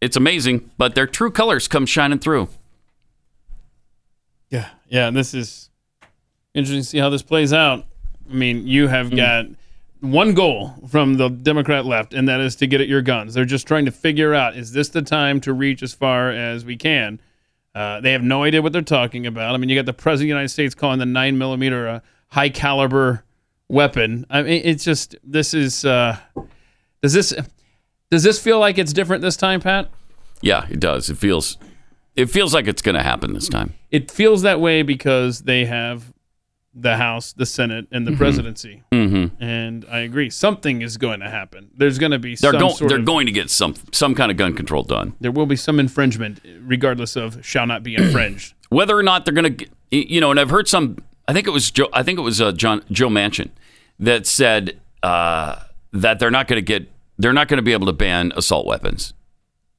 [0.00, 2.48] it's amazing, but their true colors come shining through.
[4.88, 5.10] Yeah.
[5.10, 5.70] This is
[6.54, 7.84] interesting to see how this plays out.
[8.30, 9.16] I mean, you have Hmm.
[9.16, 9.46] got
[10.00, 13.34] one goal from the Democrat left, and that is to get at your guns.
[13.34, 16.64] They're just trying to figure out: is this the time to reach as far as
[16.64, 17.20] we can?
[17.74, 19.54] Uh, they have no idea what they're talking about.
[19.54, 22.02] I mean, you got the president of the United States calling the nine millimeter a
[22.28, 23.22] high caliber
[23.68, 24.24] weapon.
[24.30, 25.84] I mean, it's just this is.
[25.84, 26.16] Uh,
[27.02, 27.34] does this
[28.10, 29.90] does this feel like it's different this time, Pat?
[30.40, 31.10] Yeah, it does.
[31.10, 31.58] It feels
[32.16, 33.74] it feels like it's going to happen this time.
[33.90, 36.12] It feels that way because they have
[36.78, 38.18] the House, the Senate, and the Mhm.
[38.18, 38.82] presidency.
[38.92, 39.30] Mhm.
[39.40, 41.68] And I agree, something is going to happen.
[41.76, 44.36] There's going to be They're sort they're of, going to get some some kind of
[44.36, 45.14] gun control done.
[45.20, 48.52] there will be some infringement, regardless of shall not be infringed.
[48.68, 50.98] whether or not they're going to, you know, and I've heard some.
[51.28, 51.88] I think it was Joe.
[51.94, 53.48] I think it was uh, John Joe Manchin
[53.98, 55.56] that said uh,
[55.92, 56.90] that they're not going to get.
[57.18, 59.14] They're not going to be able to ban assault weapons.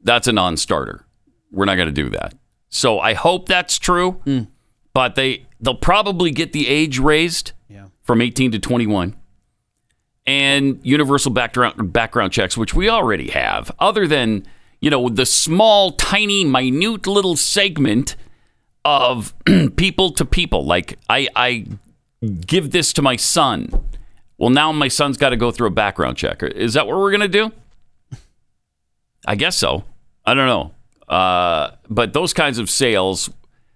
[0.02, 1.04] That's a non-starter.
[1.52, 2.34] We're not going to do that.
[2.70, 4.14] So I hope that's true.
[4.24, 4.42] Hmm.
[4.94, 7.52] But they they'll probably get the age raised
[8.08, 9.16] from 18 to 21
[10.26, 14.46] and universal background background checks, which we already have, other than
[14.82, 18.16] you know the small, tiny, minute little segment
[18.84, 19.34] of
[19.76, 20.66] people to people.
[20.66, 21.66] Like I, I
[22.46, 23.70] give this to my son.
[24.38, 26.44] Well, now my son's got to go through a background check.
[26.44, 27.52] Is that what we're gonna do?
[29.26, 29.84] I guess so.
[30.26, 30.72] I don't know.
[31.08, 33.30] Uh, but those kinds of sales,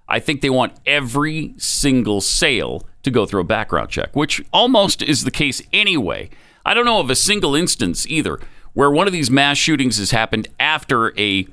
[0.08, 5.02] I think they want every single sale to go through a background check, which almost
[5.02, 6.30] is the case anyway.
[6.66, 8.40] I don't know of a single instance either
[8.74, 11.48] where one of these mass shootings has happened after a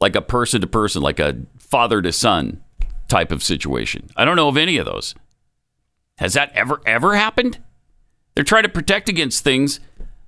[0.00, 2.62] like a person to person, like a father to son
[3.08, 4.10] type of situation.
[4.16, 5.14] I don't know of any of those.
[6.18, 7.58] Has that ever ever happened?
[8.34, 9.80] They're trying to protect against things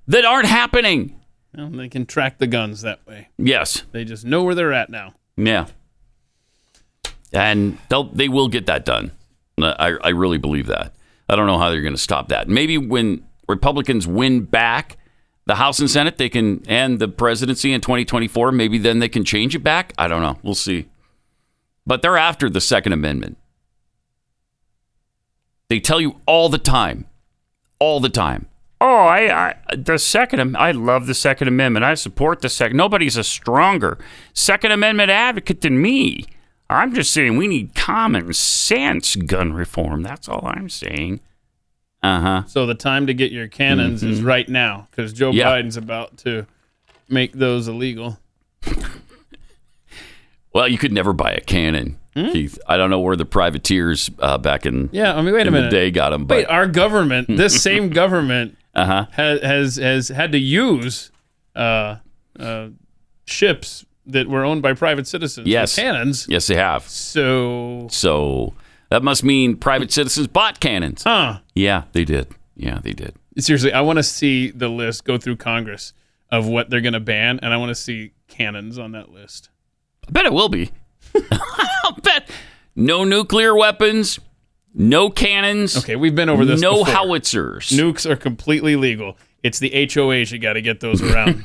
[0.07, 1.19] that aren't happening.
[1.57, 3.29] Well, they can track the guns that way.
[3.37, 3.83] Yes.
[3.91, 5.13] They just know where they're at now.
[5.37, 5.67] Yeah.
[7.33, 9.11] And they'll they will get that done.
[9.61, 10.93] Uh, I, I really believe that.
[11.29, 12.47] I don't know how they're going to stop that.
[12.47, 14.97] Maybe when Republicans win back
[15.45, 19.23] the House and Senate, they can and the presidency in 2024, maybe then they can
[19.23, 19.93] change it back.
[19.97, 20.37] I don't know.
[20.43, 20.87] We'll see.
[21.85, 23.37] But they're after the Second Amendment.
[25.69, 27.07] They tell you all the time,
[27.79, 28.47] all the time.
[28.81, 31.85] Oh, I, I the Second I love the Second Amendment.
[31.85, 32.77] I support the Second.
[32.77, 33.97] Nobody's a stronger
[34.33, 36.25] Second Amendment advocate than me.
[36.69, 40.01] I'm just saying we need common sense gun reform.
[40.03, 41.19] That's all I'm saying.
[42.03, 42.43] Uh huh.
[42.47, 44.25] So the time to get your cannons is Mhm.
[44.25, 45.45] right now because Joe Yeah.
[45.45, 46.45] Biden's about to
[47.09, 48.19] make those illegal.
[50.53, 52.57] Well, you could never buy a cannon, Keith.
[52.65, 54.95] I don't know where the privateers uh, back in Hmm?
[54.95, 55.69] Yeah, I mean, wait a in minute.
[55.69, 56.23] the day got them.
[56.25, 59.05] But Wait, our government, this same government, uh-huh.
[59.11, 61.11] has, has has had to use
[61.55, 61.97] uh,
[62.39, 62.69] uh,
[63.25, 65.47] ships that were owned by private citizens.
[65.47, 66.27] yes, cannons.
[66.29, 66.83] Yes, they have.
[66.87, 68.53] So, so
[68.89, 71.03] that must mean private citizens bought cannons.
[71.03, 71.39] Huh?
[71.55, 72.27] Yeah, they did.
[72.55, 73.15] Yeah, they did.
[73.37, 75.93] Seriously, I want to see the list go through Congress
[76.31, 79.49] of what they're going to ban, and I want to see cannons on that list.
[80.07, 80.71] I bet it will be.
[81.83, 82.29] I'll bet
[82.75, 84.19] no nuclear weapons,
[84.75, 85.77] no cannons.
[85.77, 86.61] Okay, we've been over this.
[86.61, 86.93] No before.
[86.93, 87.69] howitzers.
[87.69, 89.17] Nukes are completely legal.
[89.41, 91.41] It's the HOAs you got to get those around.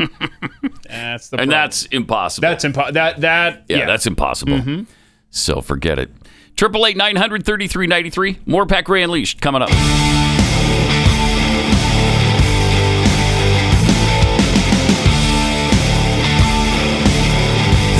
[0.88, 2.43] that's the and that's impossible.
[2.49, 4.55] that's impo- that that yeah, yeah, that's impossible.
[4.59, 4.87] Mhm.
[5.31, 6.11] So forget it.
[6.57, 8.38] Triple eight nine hundred thirty three ninety three.
[8.47, 9.71] More Pat Gray Unleashed coming up.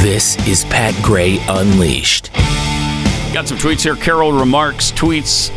[0.03, 2.31] This is Pat Gray Unleashed.
[3.33, 3.95] Got some tweets here.
[3.95, 5.51] Carol remarks tweets.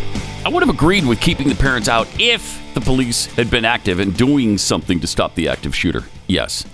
[0.45, 3.99] I would have agreed with keeping the parents out if the police had been active
[3.99, 6.03] and doing something to stop the active shooter.
[6.27, 6.65] Yes,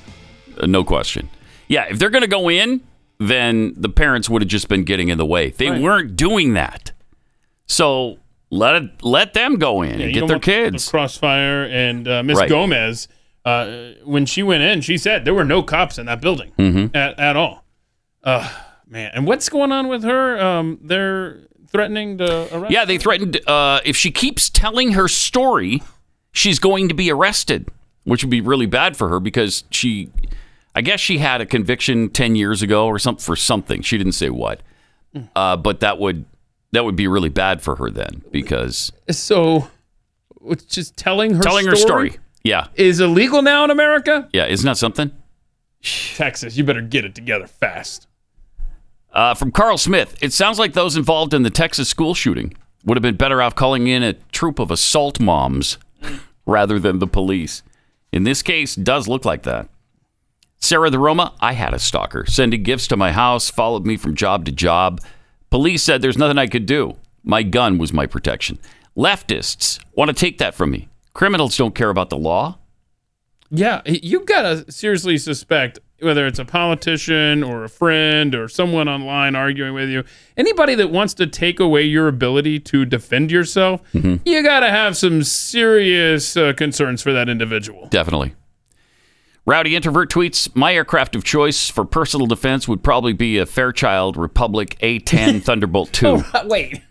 [0.60, 1.30] Uh, no question.
[1.70, 2.82] Yeah, if they're going to go in,
[3.18, 5.52] then the parents would have just been getting in the way.
[5.52, 5.82] They Right.
[5.82, 6.92] weren't doing that.
[7.66, 8.18] So
[8.50, 10.90] let it, let them go in Yeah, and get their kids.
[10.90, 12.50] Crossfire and uh, Miss Right.
[12.50, 13.08] Gomez,
[13.46, 13.68] uh,
[14.04, 16.94] when she went in, she said there were no cops in that building Mhm.
[16.94, 17.64] at, at all.
[18.24, 18.50] Uh,
[18.90, 20.40] man, and what's going on with her?
[20.40, 22.72] Um, they're threatening to arrest.
[22.72, 25.82] Yeah, they threatened uh, if she keeps telling her story,
[26.32, 27.70] she's going to be arrested,
[28.04, 30.10] which would be really bad for her because she,
[30.76, 33.82] I guess she had a conviction ten years ago or something for something.
[33.82, 34.62] She didn't say what,
[35.36, 36.26] uh, but that would
[36.72, 39.68] that would be really bad for her then because So,
[40.46, 42.18] it's just telling her telling her story.
[42.44, 44.30] Yeah, is illegal now in America.
[44.34, 45.12] yeah, isn't that something?
[46.16, 48.08] Texas, you better get it together fast.
[49.12, 52.54] Uh, from Carl Smith, it sounds like those involved in the Texas school shooting
[52.86, 55.78] would have been better off calling in a troop of assault moms
[56.46, 57.64] rather than the police.
[58.12, 59.68] In this case, does look like that.
[60.60, 64.16] Sarah the Roma, I had a stalker sending gifts to my house, followed me from
[64.16, 65.02] job to job.
[65.50, 66.98] Police said there's nothing I could do.
[67.24, 68.60] My gun was my protection.
[68.96, 70.90] Leftists want to take that from me.
[71.14, 72.60] Criminals don't care about the law.
[73.50, 79.36] Yeah, you gotta seriously suspect whether it's a politician or a friend or someone online
[79.36, 80.04] arguing with you,
[80.38, 85.24] anybody that wants to take away your ability to defend yourself, you gotta have some
[85.24, 87.88] serious uh, concerns for that individual.
[87.90, 88.34] Definitely.
[89.46, 94.16] Rowdy Introvert tweets My aircraft of choice for personal defense would probably be a Fairchild
[94.16, 96.82] Republic A 10 Thunderbolt 2 Wait.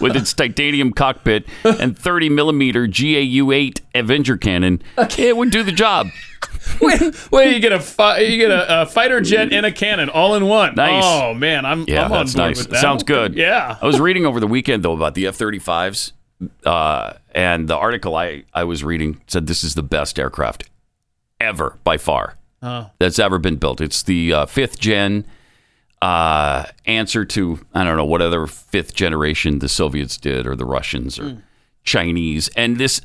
[0.00, 4.82] With its titanium cockpit and 30 millimeter GAU 8 Avenger cannon.
[5.18, 6.08] It would do the job.
[7.30, 10.34] Well, you get a fi- you get a, a fighter jet and a cannon all
[10.34, 10.74] in one.
[10.74, 11.02] Nice.
[11.04, 12.58] Oh man, I'm Yeah, I'm on board nice.
[12.58, 12.80] with that.
[12.80, 13.34] Sounds good.
[13.34, 13.76] Yeah.
[13.82, 16.12] I was reading over the weekend though about the F 35s,
[16.64, 20.70] uh, and the article I, I was reading said this is the best aircraft
[21.40, 22.90] ever by far Oh.
[22.98, 23.80] that's ever been built.
[23.82, 25.26] It's the uh, fifth gen
[26.04, 30.64] uh, answer to I don't know what other fifth generation the Soviets did or the
[30.66, 31.42] Russians or
[31.84, 33.00] Chinese, and this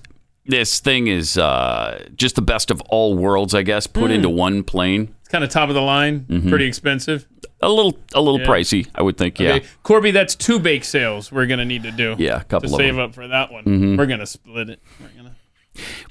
[0.46, 4.16] this thing is uh, just the best of all worlds, I guess, put Mm.
[4.16, 5.14] into one plane.
[5.22, 6.50] It's kind of top of the line, Mhm.
[6.50, 7.26] pretty expensive.
[7.62, 8.48] A little a little Yeah.
[8.48, 9.40] pricey, I would think.
[9.40, 9.56] Yeah.
[9.56, 12.16] Okay, Corby, that's two bake sales we're gonna need to do.
[12.18, 13.04] Yeah, a couple to of save them.
[13.04, 13.64] up for that one.
[13.66, 13.98] Mhm.
[13.98, 14.80] We're gonna split it.
[15.00, 15.36] We're gonna.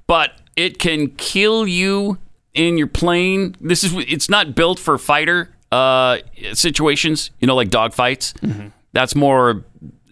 [0.06, 2.18] but it can kill you
[2.54, 3.56] in your plane.
[3.60, 6.18] This is it's not built for fighter uh,
[6.54, 8.72] situations, you know, like dogfights.
[8.92, 9.64] That's more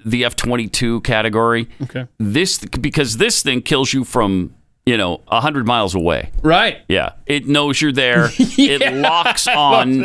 [0.04, 1.68] the F twenty two category.
[1.82, 2.06] Okay.
[2.18, 6.30] This because this thing kills you from you know hundred miles away.
[6.42, 6.78] Right.
[6.88, 8.28] Yeah, it knows you're there.
[8.38, 10.04] it locks on.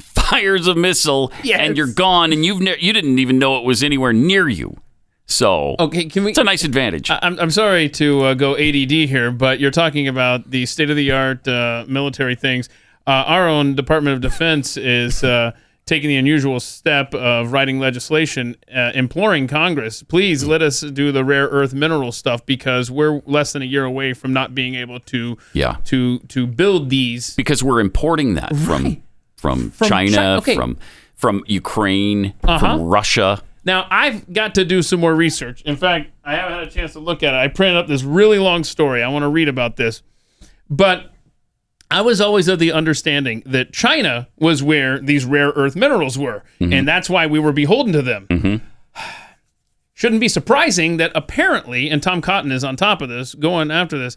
[0.00, 3.82] Fires a missile, and you're gone, and you've ne- you didn't even know it was
[3.84, 4.76] anywhere near you.
[5.26, 6.30] So okay, can we?
[6.30, 7.10] It's a nice advantage.
[7.10, 10.88] I- I'm, I'm sorry to uh, go ADD here, but you're talking about the state
[10.90, 12.68] of the art uh, military things.
[13.06, 15.52] Uh, our own Department of Defense is uh,
[15.84, 21.24] taking the unusual step of writing legislation uh, imploring Congress, please let us do the
[21.24, 24.98] rare earth mineral stuff because we're less than a year away from not being able
[25.00, 25.76] to Yeah.
[25.84, 29.02] to to build these because we're importing that from
[29.36, 30.54] from, From China, Chi- okay.
[30.56, 30.76] from
[31.14, 32.58] from Ukraine, Uh-huh.
[32.58, 33.40] from Russia.
[33.64, 35.62] Now, I've got to do some more research.
[35.62, 37.36] In fact, I haven't had a chance to look at it.
[37.36, 39.02] I printed up this really long story.
[39.02, 40.02] I want to read about this.
[40.70, 41.12] But
[41.90, 46.42] I was always of the understanding that China was where these rare earth minerals were,
[46.60, 48.26] and that's why we were beholden to them.
[49.94, 53.96] Shouldn't be surprising that apparently, and Tom Cotton is on top of this, going after
[53.98, 54.16] this.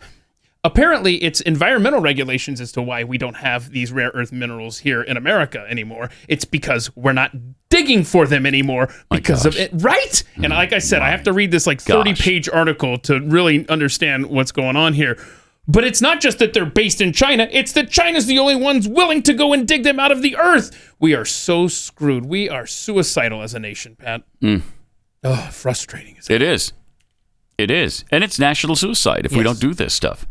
[0.64, 5.02] Apparently, it's environmental regulations as to why we don't have these rare earth minerals here
[5.02, 6.08] in America anymore.
[6.28, 7.32] It's because we're not
[7.68, 10.22] digging for them anymore because of it, right?
[10.36, 13.68] And like I said, I have to read this like 30 page article to really
[13.68, 15.18] understand what's going on here.
[15.68, 18.88] But it's not just that they're based in China, it's that China's the only ones
[18.88, 20.94] willing to go and dig them out of the earth.
[20.98, 22.26] We are so screwed.
[22.26, 24.22] We are suicidal as a nation, Pat.
[24.42, 24.62] Mm.
[25.22, 26.16] Oh, frustrating.
[26.28, 26.72] It is.
[27.56, 28.04] It is.
[28.10, 30.26] And it's national suicide if we don't do this stuff.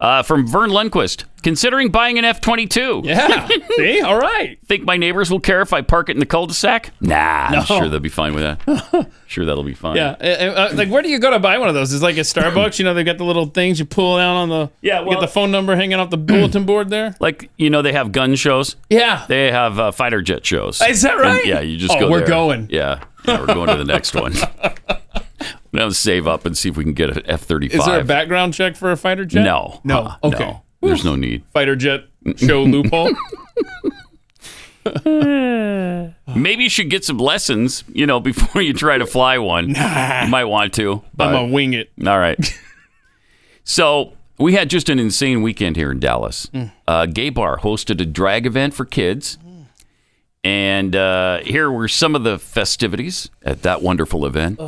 [0.00, 3.02] Uh, from Vern Lundquist, considering buying an F 22.
[3.04, 3.46] Yeah.
[3.76, 4.00] See?
[4.00, 4.58] All right.
[4.66, 6.90] Think my neighbors will care if I park it in the cul de sac?
[7.02, 7.58] Nah, No.
[7.58, 9.10] I'm sure they'll be fine with that.
[9.26, 9.96] sure, that'll be fine.
[9.96, 11.92] Yeah, uh, uh, like where do you go to buy one of those?
[11.92, 12.78] Is like a Starbucks.
[12.78, 14.70] You know, they've got the little things you pull down on the.
[14.80, 17.14] Yeah, you get the phone number hanging off the bulletin board there.
[17.20, 18.76] Like, you know, they have gun shows.
[18.88, 19.26] Yeah.
[19.28, 20.80] They have uh, fighter jet shows.
[20.80, 21.44] Is that And, right?
[21.44, 22.28] yeah, you just Oh, go we're there.
[22.28, 22.68] going.
[22.70, 23.04] Yeah.
[23.26, 24.32] Yeah, we're going to the next one.
[25.72, 27.78] We're going save up and see if we can get an F 35.
[27.78, 29.42] Is there a background check for a fighter jet?
[29.42, 29.80] No.
[29.84, 29.98] No.
[29.98, 30.16] Uh-uh.
[30.24, 30.44] okay.
[30.46, 30.62] No.
[30.82, 31.44] There's no need.
[31.52, 32.04] Fighter jet
[32.36, 33.10] show loophole.
[35.04, 39.68] Maybe you should get some lessons, you know, before you try to fly one.
[39.68, 41.02] You might want to.
[41.14, 41.90] But, I'm gonna wing it.
[42.06, 42.38] All right.
[43.64, 46.46] so we had just an insane weekend here in Dallas.
[46.46, 46.72] Mm.
[46.88, 49.38] Uh, Gay Bar hosted a drag event for kids,
[50.42, 54.58] And uh, here were some of the festivities at that wonderful event.
[54.58, 54.66] Go.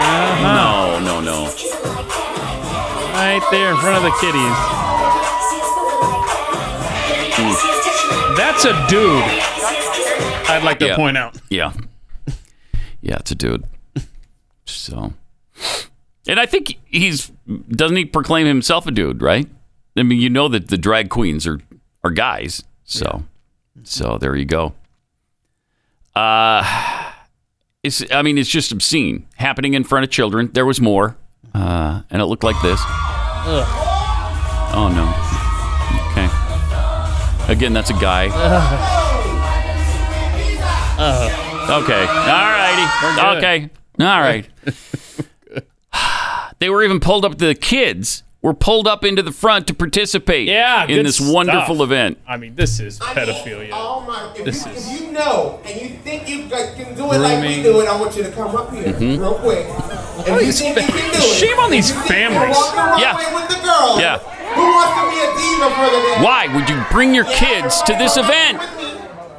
[0.00, 0.42] Uh-huh.
[0.42, 1.44] No, no, no.
[3.12, 4.56] Right there in front of the kiddies.
[8.36, 9.22] That's a dude.
[10.50, 10.96] I'd like to Yeah.
[10.96, 11.36] point out.
[11.50, 11.72] Yeah.
[13.00, 13.64] Yeah, it's a dude.
[14.64, 15.12] So,
[16.28, 17.32] and I think he's
[17.70, 19.48] doesn't he proclaim himself a dude, right?
[19.96, 21.60] I mean, you know that the drag queens are
[22.04, 22.62] are guys.
[22.84, 23.24] So,
[23.82, 24.74] so there you go.
[26.14, 26.62] Uh,
[27.82, 30.50] it's I mean, it's just obscene happening in front of children.
[30.52, 31.16] There was more,
[31.54, 32.80] uh, and it looked like this.
[34.70, 35.08] Oh no.
[36.12, 37.52] Okay.
[37.52, 38.26] Again, that's a guy.
[41.70, 42.06] Okay.
[42.06, 43.38] All righty.
[43.38, 43.70] Okay.
[44.00, 44.48] All right.
[46.58, 47.38] they were even pulled up.
[47.38, 50.46] The kids were pulled up into the front to participate.
[50.48, 52.18] Yeah, in good this wonderful event.
[52.26, 53.70] I mean, this is pedophilia.
[53.72, 54.32] Oh my!
[54.36, 57.42] If, This you, is- if you know and you think you can do it like
[57.42, 59.18] we do it, I want you to come up here Mhm.
[59.20, 59.66] real quick.
[60.20, 62.20] If you these think fa- you can do it, shame on these if you think
[62.20, 62.56] you're families.
[62.56, 63.16] walking the wrong Yeah.
[63.16, 64.00] way with the girls.
[64.00, 64.18] Yeah.
[64.54, 66.24] Who wants to be a diva for the day?
[66.24, 68.58] Why would you bring your kids to this event?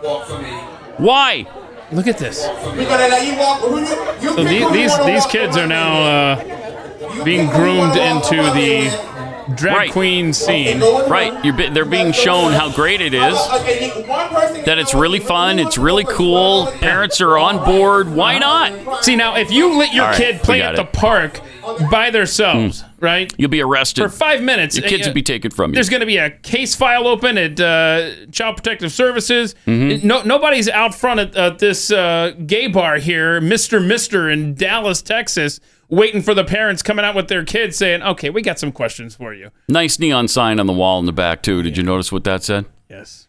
[0.04, 0.52] Walk for me.
[0.97, 1.45] Why?
[1.92, 2.46] Look at this.
[2.48, 3.60] We're gonna let you walk.
[3.62, 3.86] Who you?
[4.22, 6.02] You So pick these these, these kids are now
[6.38, 10.80] uh, being groomed into the drag queen scene.
[10.80, 11.44] Right.
[11.44, 13.38] You're, be- they're being shown how great it is.
[13.56, 14.64] Okay, you- one person.
[14.66, 15.58] That it's really fun.
[15.58, 16.68] It's really cool.
[16.80, 18.10] Parents are on board.
[18.14, 19.04] Why not?
[19.04, 21.42] See now, if you let your All right, kid play got at the park
[21.90, 23.34] by themselves, right?
[23.38, 24.02] You'll be arrested.
[24.04, 25.76] For five minutes, Your kids uh, will be taken from you.
[25.76, 29.56] There's going to be a case file open at uh, Child Protective Services.
[29.66, 30.04] Mhm.
[30.04, 35.02] No, nobody's out front at, at this uh, gay bar here, Mister Mister in Dallas,
[35.02, 38.72] Texas, waiting for the parents coming out with their kids, saying, "Okay, we got some
[38.72, 41.62] questions for you." Nice neon sign on the wall in the back too.
[41.64, 42.66] Did you notice what that said?
[42.89, 43.28] Yes.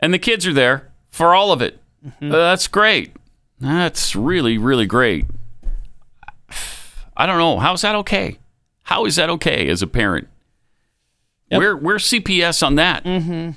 [0.00, 1.78] And the kids are there for all of it.
[2.06, 2.32] Mm-hmm.
[2.32, 3.12] Uh, that's great.
[3.60, 5.26] That's really really great.
[7.16, 7.58] I don't know.
[7.58, 8.38] How's that okay?
[8.90, 10.26] How is that okay as a parent?
[11.48, 13.04] Where where's CPS on that?
[13.04, 13.50] Mm-hmm.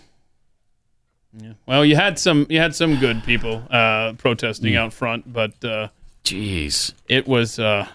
[1.65, 5.87] Well, you had some you had some good people uh, protesting out front, but uh,
[6.23, 7.57] jeez, it was.
[7.57, 7.87] Uh,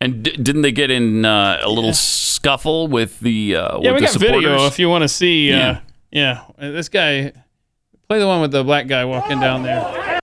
[0.00, 4.00] and d- didn't they get in uh, a little scuffle with the uh, yeah, with
[4.02, 5.52] we got video if you want to see.
[5.52, 5.80] Uh, Yeah.
[6.12, 7.32] yeah, this guy.
[8.08, 10.20] Play the one with the black guy walking down there.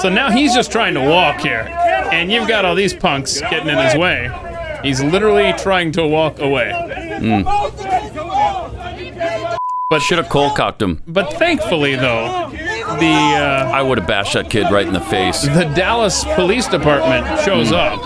[0.00, 1.64] So now he's just trying to walk here,
[2.12, 4.30] and you've got all these punks getting in his way.
[4.82, 6.70] He's literally trying to walk away.
[7.20, 7.44] Mm.
[9.88, 11.02] But should have cold cocked him.
[11.06, 15.42] But thankfully, though, the uh, I would have bashed that kid right in the face.
[15.42, 17.74] the Dallas Police Department shows Mm.
[17.94, 18.02] up,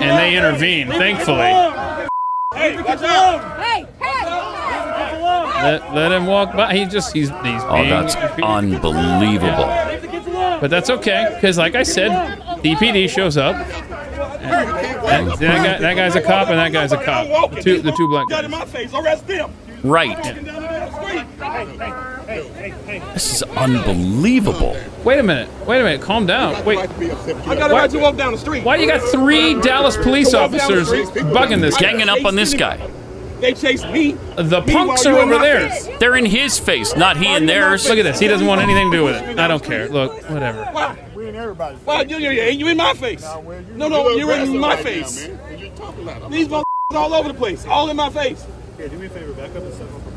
[0.00, 0.88] and they intervene.
[0.88, 1.52] Thankfully,
[2.54, 3.60] Hey, what's up?
[3.60, 3.86] Hey,
[5.62, 6.74] let, let him walk by.
[6.74, 9.68] He just he's he's Oh, being that's unbelievable.
[10.64, 12.10] But that's okay, because like I said,
[12.62, 13.54] DPD shows up.
[13.54, 17.50] And that, guy, that guy's a cop, and that guy's a cop.
[17.50, 18.46] The two, the two black guys.
[18.46, 18.94] in my face.
[18.94, 19.52] Arrest them.
[19.82, 20.16] Right.
[23.12, 24.74] This is unbelievable.
[25.04, 25.50] Wait a minute.
[25.66, 26.00] Wait a minute.
[26.00, 26.64] Calm down.
[26.64, 26.78] Wait.
[26.78, 26.86] I
[27.56, 28.64] got a right to walk down the street.
[28.64, 31.92] Why you got three Dallas police To walk down the officers bugging this guy?
[31.92, 32.78] Ganging up on this guy.
[33.40, 34.12] They chased me.
[34.36, 35.70] The Me punks are you in over my there.
[35.70, 35.88] face.
[35.98, 37.88] They're in his face, not he in theirs.
[37.88, 38.18] Look at this.
[38.18, 39.38] He doesn't want anything to do with it.
[39.38, 39.88] I don't care.
[39.88, 40.64] Look, whatever.
[40.72, 41.04] Why?
[41.14, 41.76] We in everybody.
[41.84, 42.02] Why?
[42.02, 43.22] You, you, you, you in my face.
[43.22, 45.26] No, no, you're in my face.
[45.26, 46.64] These motherfuckers
[46.94, 47.66] all over the place.
[47.66, 48.46] All in my face.
[48.76, 49.32] Here, do me a favor.
[49.32, 50.14] Back up and step up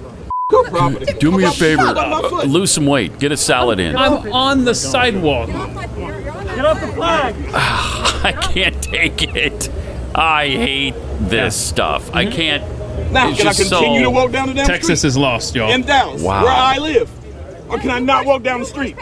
[0.50, 1.14] Good property.
[1.20, 1.88] Do me a favor.
[1.88, 2.48] About my uh, foot.
[2.48, 3.20] lose some weight.
[3.20, 3.98] Get a salad in.
[3.98, 5.48] I'm on the sidewalk.
[5.48, 7.36] Get off the flag.
[7.54, 9.70] I can't take it.
[10.16, 12.16] I hate this stuff.
[12.16, 12.64] I can't.
[13.12, 15.08] Now, it's can I continue so- to walk down the damn Texas street?
[15.10, 15.72] is lost, y'all.
[15.72, 16.44] In Dallas, Wow.
[16.44, 17.10] where I live.
[17.70, 18.96] Or can I not walk down the street?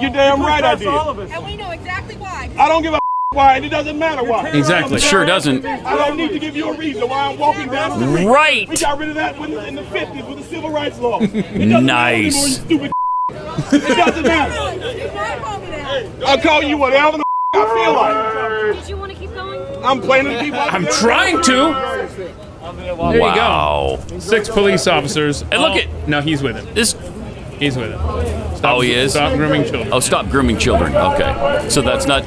[0.00, 0.86] You're damn right I did.
[0.88, 2.48] All of us, and we know exactly why.
[2.58, 2.98] I don't give a
[3.32, 4.48] why, and it doesn't matter why.
[4.50, 4.98] Exactly.
[5.00, 5.64] Sure doesn't.
[5.66, 8.26] I don't need to give you a reason why I'm walking down the street.
[8.26, 8.68] Right.
[8.68, 11.18] We got rid of that when- in the 50s with the civil rights law.
[11.20, 12.34] It doesn't matter Nice.
[12.34, 12.92] anymore, you stupid
[13.90, 16.24] It doesn't matter.
[16.26, 17.24] I'll call you whatever the
[17.54, 18.80] I feel like.
[18.80, 19.84] Did you want to keep going?
[19.84, 22.32] I'm planning to keep walking I'm trying to.
[22.76, 23.96] There Wow.
[23.98, 24.18] you go.
[24.18, 25.42] Six police officers.
[25.50, 26.66] And look Oh, at- No, he's with him.
[26.74, 26.94] This.
[27.58, 27.98] He's with him.
[28.56, 29.12] Stop, Oh, he is.
[29.12, 29.88] Stop grooming children.
[29.92, 30.94] Oh, stop grooming children.
[30.94, 32.24] Okay, so that's not.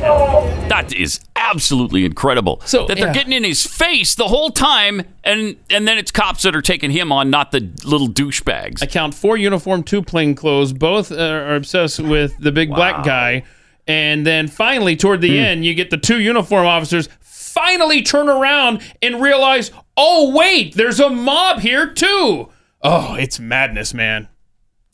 [0.70, 2.62] That is absolutely incredible.
[2.66, 3.14] So, that they're yeah.
[3.14, 6.92] getting in his face the whole time, and and then it's cops that are taking
[6.92, 8.82] him on, not the little douchebags.
[8.84, 10.74] I count four uniform, two plain clothes.
[10.74, 13.44] Both are obsessed with the big black guy.
[13.88, 15.44] And then finally, toward the Hmm.
[15.44, 17.10] end, you get the two uniform officers
[17.52, 22.50] finally turn around and realize, oh, wait, there's a mob here too.
[22.82, 24.28] Oh, it's madness, man.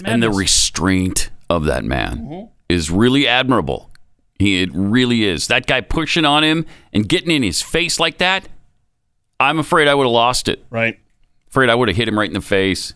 [0.05, 2.45] And the restraint of that man mm-hmm.
[2.69, 3.91] is really admirable.
[4.39, 5.47] He it really is.
[5.47, 8.47] That guy pushing on him and getting in his face like that.
[9.39, 10.65] I'm afraid I would have lost it.
[10.69, 10.99] Right.
[11.49, 12.93] Afraid I would have hit him right in the face.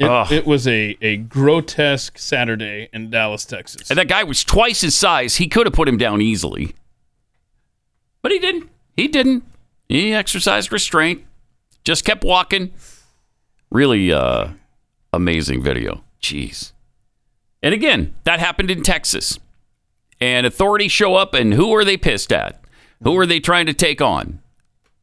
[0.00, 3.90] It, it was a, a grotesque Saturday in Dallas, Texas.
[3.90, 5.36] And that guy was twice his size.
[5.36, 6.74] He could have put him down easily.
[8.20, 8.70] But he didn't.
[8.96, 9.44] He didn't.
[9.88, 11.24] He exercised restraint.
[11.84, 12.72] Just kept walking.
[13.70, 14.48] Really uh
[15.12, 16.04] amazing video.
[16.22, 16.72] Jeez.
[17.62, 19.38] And again, that happened in Texas.
[20.20, 22.62] And authorities show up and who are they pissed at?
[23.02, 24.40] Who are they trying to take on?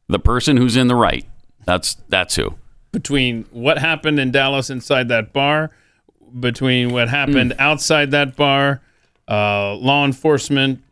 [0.08, 1.26] The person who's in the right.
[1.64, 2.54] That's that's who.
[2.92, 5.70] between what happened in Dallas inside that bar,
[6.38, 8.80] between what happened outside that bar,
[9.28, 10.82] uh, law enforcement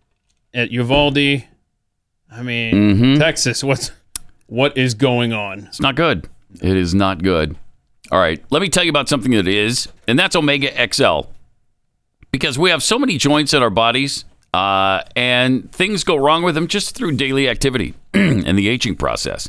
[0.54, 1.44] at Uvalde.
[2.32, 3.18] I mean, Mhm.
[3.18, 3.62] Texas.
[3.64, 3.90] What's
[4.46, 5.60] what is going on?
[5.68, 6.28] It's not good.
[6.60, 7.56] It is not good.
[8.10, 11.28] All right, let me tell you about something that is, and that's Omega XL.
[12.32, 16.56] Because we have so many joints in our bodies, uh, and things go wrong with
[16.56, 19.48] them just through daily activity and the aging process.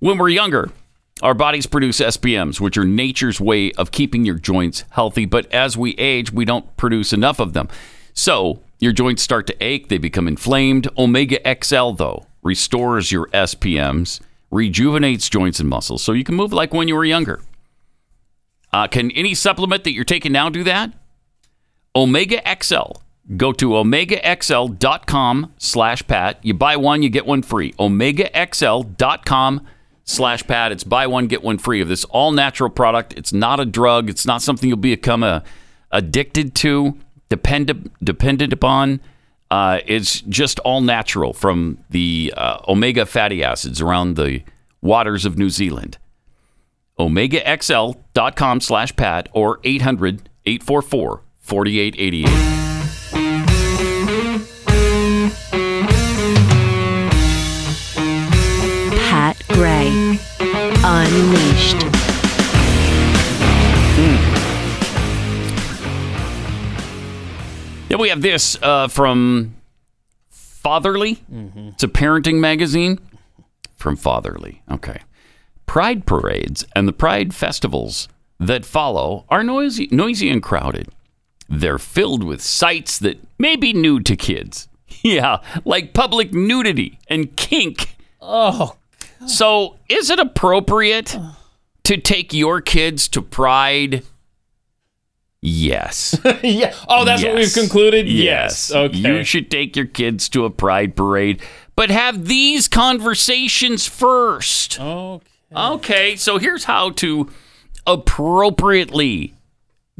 [0.00, 0.70] When we're younger,
[1.22, 5.24] our bodies produce SPMs, which are nature's way of keeping your joints healthy.
[5.24, 7.68] But as we age, we don't produce enough of them.
[8.12, 10.88] So your joints start to ache, they become inflamed.
[10.96, 14.20] Omega XL, though, restores your SPMs,
[14.50, 17.40] rejuvenates joints and muscles so you can move like when you were younger.
[18.72, 20.92] Uh, can any supplement that you're taking now do that?
[21.94, 22.92] Omega XL.
[23.36, 26.38] Go to omegaxl.com slash pat.
[26.42, 27.72] You buy one, you get one free.
[27.74, 29.66] omegaxl.com
[30.04, 30.72] slash pat.
[30.72, 33.12] It's buy one, get one free of this all natural product.
[33.16, 34.10] It's not a drug.
[34.10, 35.44] It's not something you'll become a,
[35.90, 36.96] addicted to,
[37.30, 39.00] dependent, dependent upon.
[39.50, 44.42] Uh, it's just all natural from the uh, omega fatty acids around the
[44.82, 45.96] waters of New Zealand
[47.00, 52.26] omegaxl.com slash pat or 800 844 4888
[59.08, 60.18] Pat Gray
[60.82, 61.99] Unleashed.
[67.90, 69.56] Then we have this uh, from
[70.30, 71.18] Fatherly.
[71.72, 73.00] It's a parenting magazine
[73.74, 74.62] from Fatherly.
[74.70, 75.00] Okay.
[75.66, 80.88] Pride parades and the pride festivals that follow are noisy, noisy and crowded.
[81.48, 84.68] They're filled with sights that may be new to kids.
[85.02, 87.96] Yeah, like public nudity and kink.
[88.20, 88.76] Oh.
[89.26, 91.16] So, is it appropriate
[91.84, 94.02] to take your kids to Pride?
[95.42, 96.18] Yes.
[96.42, 96.74] yeah.
[96.88, 97.54] Oh, that's what we've Yes.
[97.54, 98.08] concluded.
[98.08, 98.70] Yes.
[98.70, 98.96] Okay.
[98.96, 101.40] You should take your kids to a pride parade,
[101.76, 104.78] but have these conversations first.
[104.80, 105.26] Okay.
[105.56, 107.28] Okay, so here's how to
[107.86, 109.34] appropriately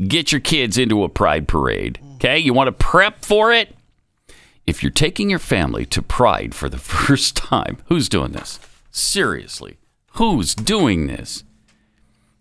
[0.06, 1.98] get your kids into a pride parade.
[2.16, 3.74] Okay, you want to prep for it?
[4.66, 8.60] If you're taking your family to pride for the first time, who's doing this?
[8.90, 9.78] Seriously,
[10.12, 11.44] who's doing this?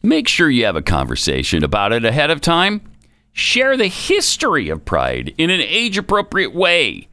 [0.02, 2.82] Make sure you have a conversation about it ahead of time.
[3.34, 7.08] Share the history of pride in an age appropriate way,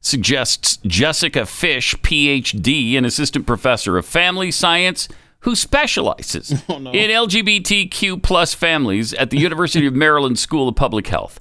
[0.00, 5.08] suggests Jessica Fish, PhD, an assistant professor of family science
[5.40, 11.08] who specializes oh, in LGBTQ plus families at the University of Maryland School of Public
[11.08, 11.40] Health.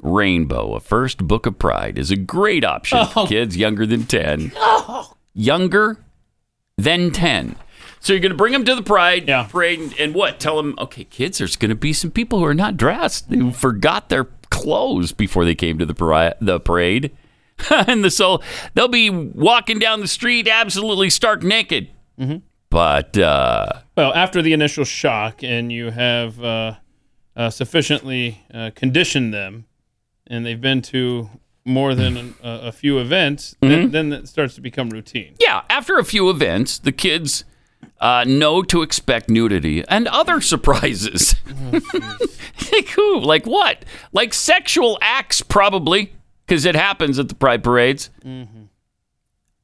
[0.00, 3.26] Rainbow, a first book of pride, is a great option for oh.
[3.26, 4.52] kids younger than 10.
[5.34, 5.98] Younger
[6.76, 7.56] than 10.
[8.06, 10.38] So you're going to bring them to the pride parade and, and what?
[10.38, 13.50] Tell them, okay, kids, there's going to be some people who are not dressed who
[13.50, 16.34] forgot their clothes before they came to the parade.
[16.40, 17.10] The parade.
[17.70, 18.40] and the, so
[18.74, 21.90] they'll be walking down the street absolutely stark naked.
[22.70, 26.74] But uh, Well, after the initial shock, and you have uh,
[27.34, 29.64] uh, sufficiently uh, conditioned them,
[30.28, 31.28] and they've been to
[31.64, 35.34] more than a, a few events, then, then it starts to become routine.
[35.40, 37.44] yeah, after a few events, the kids
[38.00, 41.34] uh, know to expect nudity and other surprises.
[42.72, 43.20] like who?
[43.20, 43.84] Like what?
[44.12, 46.14] Like sexual acts, probably,
[46.46, 48.10] because it happens at the pride parades.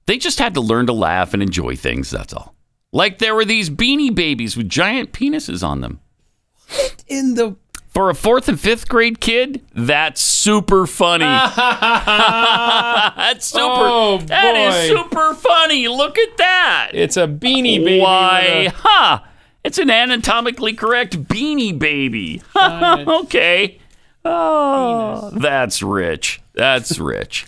[0.07, 2.11] They just had to learn to laugh and enjoy things.
[2.11, 2.55] That's all.
[2.93, 6.01] Like there were these beanie babies with giant penises on them.
[7.09, 7.57] In the
[7.93, 11.25] For a fourth and fifth grade kid, that's super funny.
[11.57, 13.63] that's super.
[13.67, 15.89] Oh, That is super funny.
[15.89, 16.91] Look at that.
[16.95, 18.01] It's a beanie baby.
[18.01, 18.41] Why?
[18.41, 19.21] a- Huh.
[19.63, 22.41] It's an anatomically correct beanie baby.
[22.57, 23.79] okay.
[24.25, 26.41] Oh, that's rich.
[26.55, 27.47] That's rich.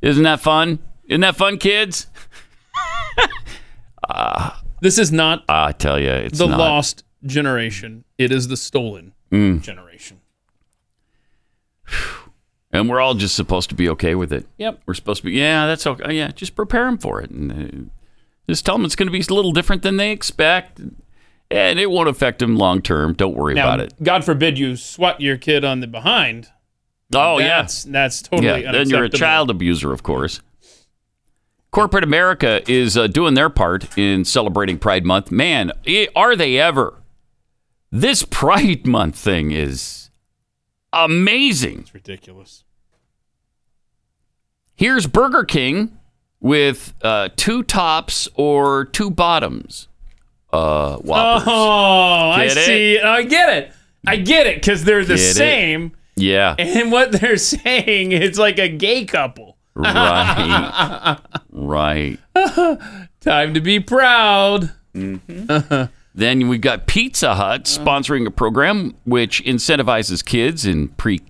[0.00, 0.78] Isn't that fun?
[1.08, 2.06] Isn't that fun, kids?
[4.80, 6.58] This is not I tell you, it's the not.
[6.58, 8.04] lost generation.
[8.18, 9.62] It is the stolen Mm.
[9.62, 10.20] generation.
[12.72, 14.46] And we're all just supposed to be okay with it.
[14.58, 14.82] Yep.
[14.86, 16.12] We're supposed to be, yeah, that's okay.
[16.12, 17.30] Yeah, just prepare them for it.
[17.30, 17.90] And uh,
[18.48, 20.80] just tell them it's going to be a little different than they expect.
[21.50, 23.12] And it won't affect them long term.
[23.12, 23.94] Don't worry Now, about it.
[24.02, 26.48] God forbid you swat your kid on the behind.
[27.14, 27.62] Oh, yeah.
[27.62, 30.40] that's, That's totally yeah, then you're a child abuser, of course.
[31.70, 35.30] Corporate America is uh, doing their part in celebrating Pride Month.
[35.30, 35.70] Man,
[36.16, 36.94] are they ever?
[37.96, 40.10] This Pride Month thing is
[40.92, 41.82] amazing.
[41.82, 42.64] It's ridiculous.
[44.74, 45.96] Here's Burger King
[46.40, 49.86] with uh, two tops or two bottoms.
[50.52, 51.44] Uh, Whoppers.
[51.46, 52.50] Oh, I it?
[52.50, 52.98] see.
[52.98, 53.72] I get it.
[54.04, 55.34] I get it because they're the Get it?
[55.34, 55.92] same.
[56.16, 56.56] Yeah.
[56.58, 59.56] And what they're saying is like a gay couple.
[59.74, 61.16] Right.
[61.52, 62.18] right.
[63.20, 64.72] Time to be proud.
[66.14, 67.84] Then we've got Pizza Hut uh-huh.
[67.84, 71.20] sponsoring a program which incentivizes kids in pre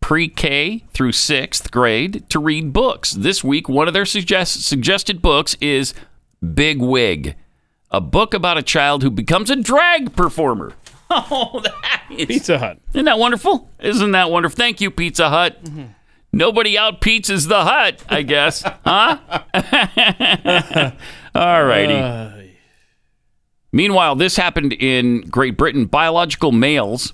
[0.00, 3.12] pre K through sixth grade to read books.
[3.12, 5.92] This week, one of their suggest- suggested books is
[6.54, 7.36] Big Wig,
[7.90, 10.72] a book about a child who becomes a drag performer.
[11.08, 12.80] Oh, that is Pizza Hut.
[12.92, 13.70] Isn't that wonderful?
[13.78, 14.56] Isn't that wonderful?
[14.56, 15.62] Thank you, Pizza Hut.
[15.62, 15.84] Mm-hmm.
[16.32, 18.62] Nobody out pizzas the hut, I guess.
[18.84, 19.18] huh?
[21.34, 22.55] All righty.
[23.72, 25.86] Meanwhile, this happened in Great Britain.
[25.86, 27.12] Biological males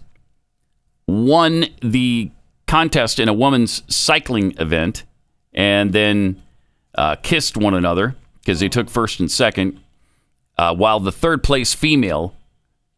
[1.07, 2.31] won the
[2.67, 5.05] contest in a woman's cycling event
[5.53, 6.41] and then
[6.95, 9.81] uh, kissed one another because they took first and second,
[10.59, 12.35] uh, while the third place female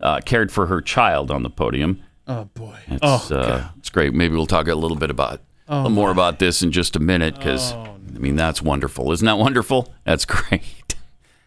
[0.00, 2.02] uh, cared for her child on the podium.
[2.26, 2.76] Oh boy.
[2.88, 4.14] It's, oh, uh, it's great.
[4.14, 7.36] Maybe we'll talk a little bit about Oh, more about this in just a minute
[7.36, 9.10] because I mean that's wonderful.
[9.12, 9.94] Isn't that wonderful?
[10.04, 10.93] That's great.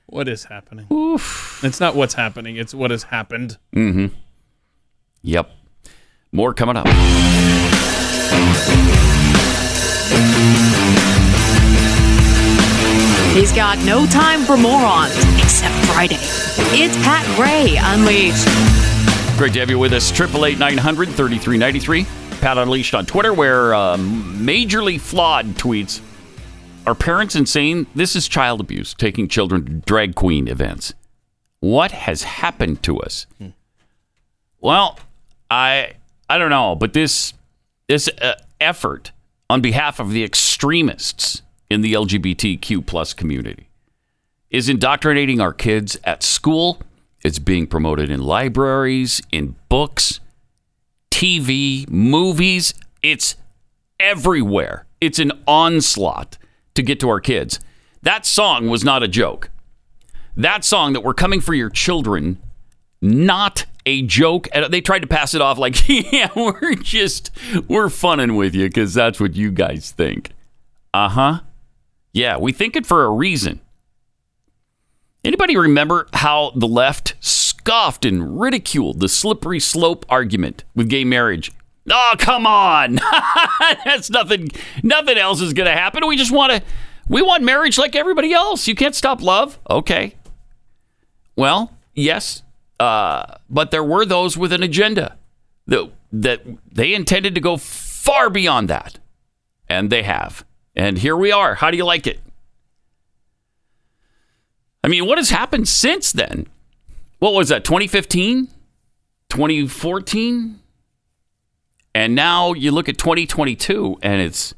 [0.07, 0.87] What is happening?
[1.63, 2.55] It's not what's happening.
[2.55, 3.57] It's what has happened.
[3.75, 4.07] Mm-hmm.
[5.21, 5.51] Yep.
[6.31, 6.87] More coming up.
[13.35, 16.17] He's got no time for morons except Friday.
[16.73, 18.47] It's Pat Gray Unleashed.
[19.37, 20.09] Great to have you with us.
[20.09, 22.07] Triple eight nine hundred thirty three ninety three.
[22.41, 26.01] Pat Unleashed on Twitter, where um, majorly flawed tweets.
[26.87, 27.85] Are parents insane?
[27.93, 28.93] This is child abuse.
[28.93, 30.93] Taking children to drag queen events.
[31.59, 33.27] What has happened to us?
[34.61, 34.97] Well,
[35.51, 35.95] I
[36.29, 37.33] I don't know, but this
[37.89, 39.11] this uh, effort
[39.49, 43.67] on behalf of the extremists in the LGBTQ plus community
[44.49, 46.81] is indoctrinating our kids at school.
[47.21, 50.21] It's being promoted in libraries, in books,
[51.11, 52.73] TV, movies.
[53.03, 53.35] It's
[53.99, 54.85] everywhere.
[55.01, 56.37] It's an onslaught
[56.77, 57.59] to get to our kids.
[58.01, 59.49] That song was not a joke.
[60.35, 62.39] That song that we're coming for your children,
[63.01, 64.47] not a joke.
[64.69, 67.31] They tried to pass it off like, yeah, we're just,
[67.67, 70.31] we're funning with you because that's what you guys think.
[70.93, 71.39] Uh huh.
[72.13, 73.61] Yeah, we think it for a reason.
[75.23, 81.51] Anybody remember how the left scoffed and ridiculed the slippery slope argument with gay marriage?
[81.89, 82.99] Oh, come on.
[83.85, 84.49] That's nothing
[84.83, 86.05] nothing else is going to happen.
[86.07, 86.61] We just want to
[87.07, 88.67] we want marriage like everybody else.
[88.67, 89.59] You can't stop love.
[89.69, 90.15] Okay.
[91.35, 92.43] Well, yes.
[92.79, 95.17] Uh, but there were those with an agenda
[95.67, 98.99] that that they intended to go far beyond that.
[99.69, 100.45] And they have.
[100.75, 101.55] And here we are.
[101.55, 102.19] How do you like it?
[104.83, 106.47] I mean, what has happened since then?
[107.19, 108.47] What was that, 2015?
[109.29, 110.59] 2014?
[111.97, 114.53] And now you look at 2022 and it's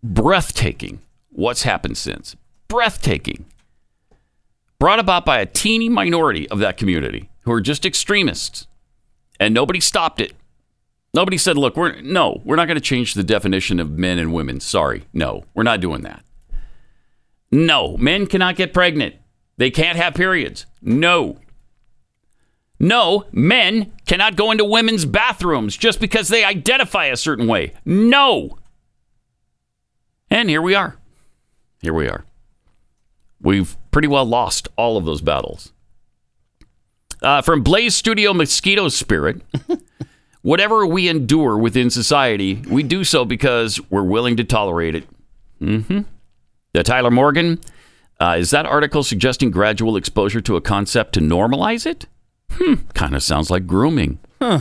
[0.00, 2.36] breathtaking what's happened since.
[2.68, 3.46] Breathtaking.
[4.78, 8.68] Brought about by a teeny minority of that community who are just extremists.
[9.40, 10.34] And nobody stopped it.
[11.12, 14.32] Nobody said, look, we're no, we're not going to change the definition of men and
[14.32, 14.60] women.
[14.60, 15.02] Sorry.
[15.12, 16.24] No, we're not doing that.
[17.50, 19.16] No, men cannot get pregnant.
[19.56, 20.64] They can't have periods.
[20.80, 21.40] No.
[22.78, 27.72] No, men cannot go into women's bathrooms just because they identify a certain way.
[27.84, 28.58] No.
[30.30, 30.96] And here we are.
[31.80, 32.24] Here we are.
[33.40, 35.72] We've pretty well lost all of those battles.
[37.22, 39.40] Uh, from Blaze Studio Mosquito Spirit,
[40.42, 45.08] whatever we endure within society, we do so because we're willing to tolerate it.
[45.60, 46.00] Mm-hmm.
[46.74, 47.58] The Tyler Morgan,
[48.20, 52.06] uh, is that article suggesting gradual exposure to a concept to normalize it?
[52.52, 54.18] Hmm, kind of sounds like grooming.
[54.40, 54.60] Huh.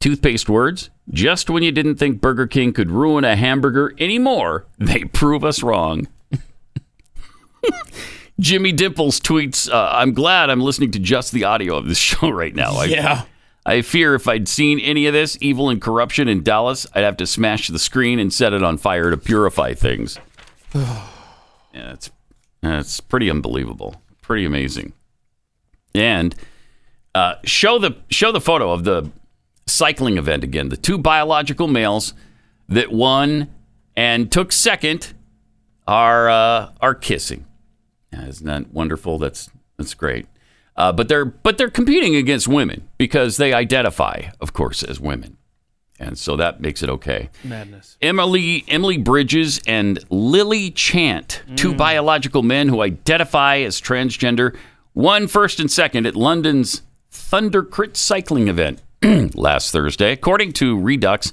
[0.00, 0.90] Toothpaste words.
[1.10, 5.62] Just when you didn't think Burger King could ruin a hamburger anymore, they prove us
[5.62, 6.08] wrong.
[8.40, 12.30] Jimmy Dimples tweets, uh, I'm glad I'm listening to just the audio of this show
[12.30, 12.72] right now.
[12.76, 13.24] I, Yeah.
[13.66, 17.16] I fear if I'd seen any of this evil and corruption in Dallas, I'd have
[17.18, 20.18] to smash the screen and set it on fire to purify things.
[20.74, 21.02] yeah,
[21.74, 22.10] it's,
[22.62, 24.02] it's pretty unbelievable.
[24.20, 24.92] Pretty amazing.
[25.94, 26.34] And
[27.14, 29.10] uh, show the show the photo of the
[29.66, 30.68] cycling event again.
[30.68, 32.14] The two biological males
[32.68, 33.50] that won
[33.96, 35.14] and took second
[35.86, 37.46] are uh, are kissing.
[38.12, 39.18] Isn't that wonderful?
[39.18, 40.26] That's that's great.
[40.76, 45.36] Uh, but they're but they're competing against women because they identify, of course, as women,
[46.00, 47.30] and so that makes it okay.
[47.44, 47.96] Madness.
[48.02, 54.56] Emily Emily Bridges and Lily Chant, two biological men who identify as transgender,
[54.94, 58.82] won first and second at London's Thundercrit cycling event
[59.34, 60.12] last Thursday.
[60.12, 61.32] According to Reduxx,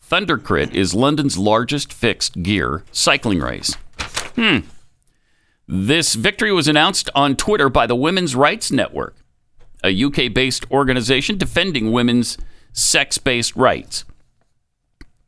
[0.00, 3.74] Thundercrit is London's largest fixed gear cycling race.
[4.36, 4.58] Hmm.
[5.66, 9.16] This victory was announced on Twitter by the Women's Rights Network,
[9.82, 12.36] a UK based organization defending women's
[12.72, 14.04] sex based rights.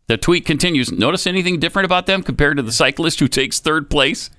[0.08, 3.88] The tweet continues Notice anything different about them compared to the cyclist who takes third
[3.88, 4.30] place?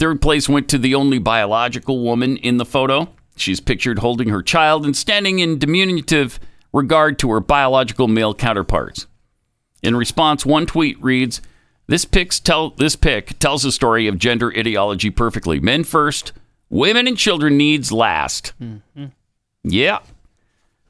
[0.00, 3.10] Third place went to the only biological woman in the photo.
[3.36, 6.40] She's pictured holding her child and standing in diminutive
[6.72, 9.06] regard to her biological male counterparts.
[9.82, 11.42] In response, one tweet reads,
[11.86, 15.60] "This pic tell this pic tells the story of gender ideology perfectly.
[15.60, 16.32] Men first,
[16.70, 19.06] women and children needs last." Mm-hmm.
[19.64, 19.98] Yeah.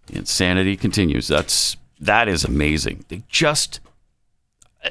[0.09, 1.27] Insanity continues.
[1.27, 3.07] That's that is amazing.
[3.09, 3.81] They just
[4.85, 4.91] uh,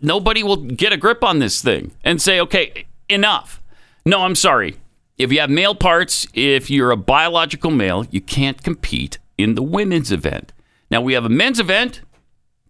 [0.00, 3.60] nobody will get a grip on this thing and say, "Okay, enough."
[4.04, 4.76] No, I'm sorry.
[5.16, 9.62] If you have male parts, if you're a biological male, you can't compete in the
[9.62, 10.52] women's event.
[10.90, 12.02] Now we have a men's event.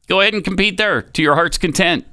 [0.08, 2.06] Go ahead and compete there to your heart's content.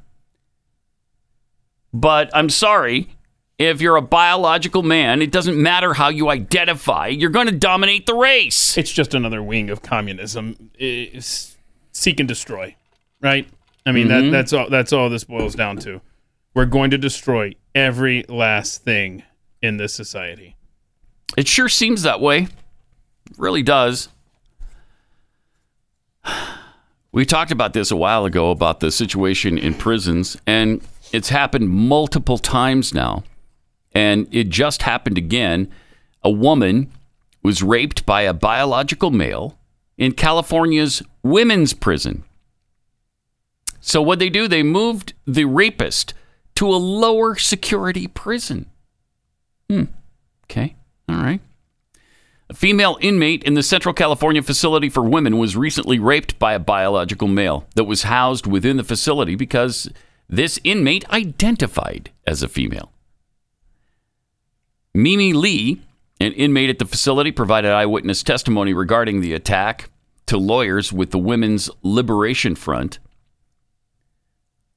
[1.93, 3.09] But I'm sorry,
[3.57, 8.05] if you're a biological man, it doesn't matter how you identify, you're going to dominate
[8.05, 8.77] the race.
[8.77, 10.71] It's just another wing of communism.
[10.77, 11.55] It's
[11.93, 12.75] seek and destroy,
[13.21, 13.47] right?
[13.85, 14.25] I mean Mhm.
[14.25, 16.01] that that's all that's all this boils down to.
[16.53, 19.23] We're going to destroy every last thing
[19.61, 20.55] in this society.
[21.37, 22.43] It sure seems that way.
[22.43, 24.09] It really does.
[27.11, 30.81] We talked about this a while ago about the situation in prisons, and
[31.13, 33.23] it's happened multiple times now.
[33.93, 35.71] And it just happened again.
[36.23, 36.91] A woman
[37.41, 39.57] was raped by a biological male
[39.97, 42.25] in California's women's prison.
[43.79, 46.13] So, what they do, they moved the rapist
[46.55, 48.67] to a lower security prison.
[49.69, 49.83] Hmm.
[50.45, 50.75] Okay.
[51.09, 51.41] All right.
[52.49, 56.59] A female inmate in the Central California facility for women was recently raped by a
[56.59, 59.89] biological male that was housed within the facility because
[60.29, 62.91] this inmate identified as a female.
[64.93, 65.81] Mimi Lee,
[66.19, 69.89] an inmate at the facility, provided eyewitness testimony regarding the attack
[70.27, 72.99] to lawyers with the Women's Liberation Front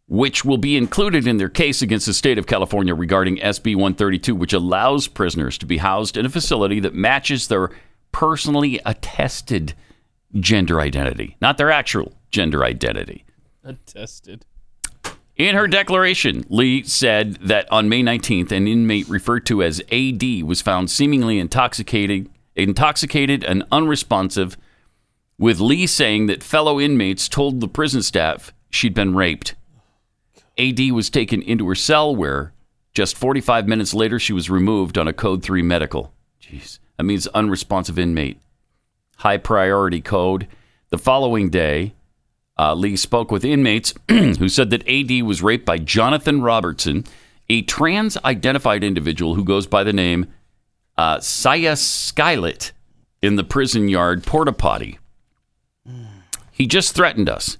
[0.08, 4.34] which will be included in their case against the state of California regarding SB 132,
[4.34, 7.70] which allows prisoners to be housed in a facility that matches their
[8.10, 9.74] personally attested
[10.34, 13.24] gender identity, not their actual gender identity.
[13.62, 14.46] Attested.
[15.36, 20.42] In her declaration, Lee said that on May 19th, an inmate referred to as AD
[20.42, 24.56] was found seemingly intoxicated, intoxicated and unresponsive,
[25.38, 29.54] with Lee saying that fellow inmates told the prison staff she'd been raped.
[30.58, 32.52] AD was taken into her cell where
[32.94, 36.12] just 45 minutes later she was removed on a code 3 medical.
[36.42, 38.40] Jeez, that means unresponsive inmate.
[39.18, 40.48] High priority code.
[40.90, 41.94] The following day,
[42.58, 47.04] uh, Lee spoke with inmates who said that AD was raped by Jonathan Robertson,
[47.48, 50.26] a trans identified individual who goes by the name
[50.96, 52.72] uh, Saya Skylet
[53.22, 54.98] in the prison yard porta potty.
[56.50, 57.56] He just threatened us,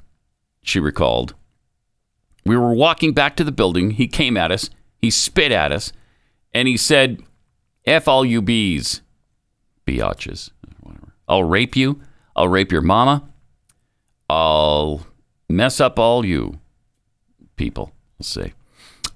[0.63, 1.35] she recalled.
[2.49, 3.93] We were walking back to the building.
[3.93, 4.71] He came at us.
[5.01, 5.93] He spit at us.
[6.53, 7.23] And he said,
[7.85, 9.03] F all you bees,
[9.87, 10.51] biatches.
[10.81, 11.13] Whatever.
[11.29, 12.01] I'll rape you.
[12.35, 13.29] I'll rape your mama.
[14.31, 15.07] I'll
[15.49, 16.59] mess up all you
[17.57, 17.93] people.
[18.19, 18.53] We'll see.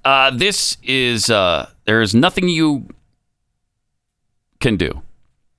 [0.04, 2.88] Uh, this is, uh, there is nothing you
[4.60, 5.02] can do.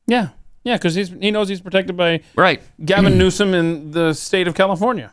[0.07, 0.29] Yeah,
[0.63, 4.55] yeah, because he's he knows he's protected by right Gavin Newsom in the state of
[4.55, 5.11] California.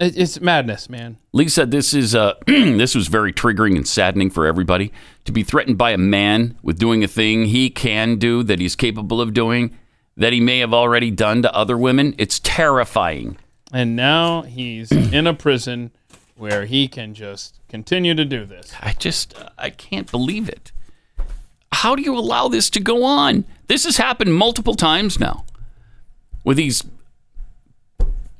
[0.00, 1.18] It, it's madness, man.
[1.32, 4.92] Lee said this is uh, this was very triggering and saddening for everybody
[5.26, 8.74] to be threatened by a man with doing a thing he can do that he's
[8.74, 9.76] capable of doing
[10.16, 12.14] that he may have already done to other women.
[12.18, 13.36] It's terrifying.
[13.72, 15.92] And now he's in a prison
[16.36, 18.72] where he can just continue to do this.
[18.80, 20.72] I just, I can't believe it.
[21.72, 23.44] How do you allow this to go on?
[23.68, 25.44] This has happened multiple times now
[26.42, 26.82] with these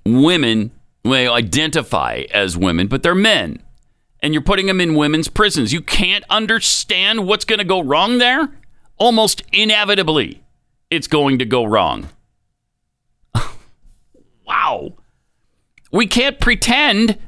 [0.05, 0.73] women
[1.05, 3.63] well, identify as women, but they're men.
[4.23, 5.73] And you're putting them in women's prisons.
[5.73, 8.51] You can't understand what's going to go wrong there?
[8.99, 10.43] Almost inevitably,
[10.91, 12.11] it's going to go wrong.
[14.47, 14.93] wow.
[15.91, 17.19] We can't pretend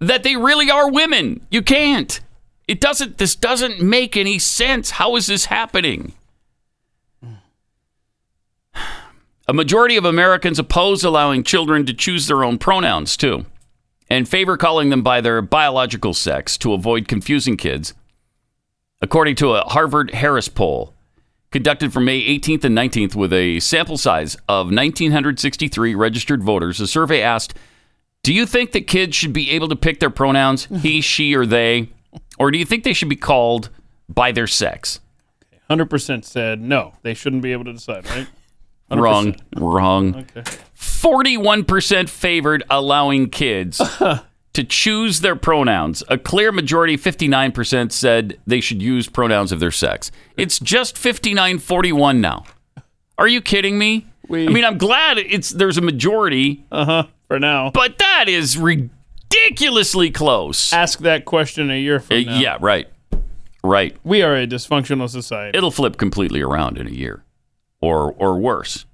[0.00, 1.46] that they really are women.
[1.50, 2.20] You can't.
[2.68, 4.90] It doesn't this doesn't make any sense.
[4.90, 6.12] How is this happening?
[9.50, 13.46] A majority of Americans oppose allowing children to choose their own pronouns too
[14.10, 17.94] and favor calling them by their biological sex to avoid confusing kids.
[19.00, 20.92] According to a Harvard Harris poll
[21.50, 26.86] conducted from May 18th and 19th with a sample size of 1963 registered voters, the
[26.86, 27.54] survey asked,
[28.22, 31.46] "Do you think that kids should be able to pick their pronouns, he, she, or
[31.46, 31.88] they,
[32.38, 33.70] or do you think they should be called
[34.10, 35.00] by their sex?"
[35.70, 38.26] 100% said no, they shouldn't be able to decide, right?
[38.90, 39.00] 100%.
[39.00, 39.36] Wrong.
[39.56, 40.14] Wrong.
[40.36, 40.42] Okay.
[40.76, 43.78] 41% favored allowing kids
[44.52, 46.02] to choose their pronouns.
[46.08, 50.10] A clear majority, 59%, said they should use pronouns of their sex.
[50.36, 52.44] It's just 59 41 now.
[53.16, 54.06] Are you kidding me?
[54.30, 56.64] I mean, I'm glad it's there's a majority.
[56.70, 57.06] Uh huh.
[57.28, 57.70] For now.
[57.70, 60.72] But that is ridiculously close.
[60.72, 62.38] Ask that question a year from Uh, now.
[62.38, 62.88] yeah, right.
[63.64, 63.96] Right.
[64.04, 65.56] We are a dysfunctional society.
[65.58, 67.24] It'll flip completely around in a year
[67.80, 68.86] or or worse.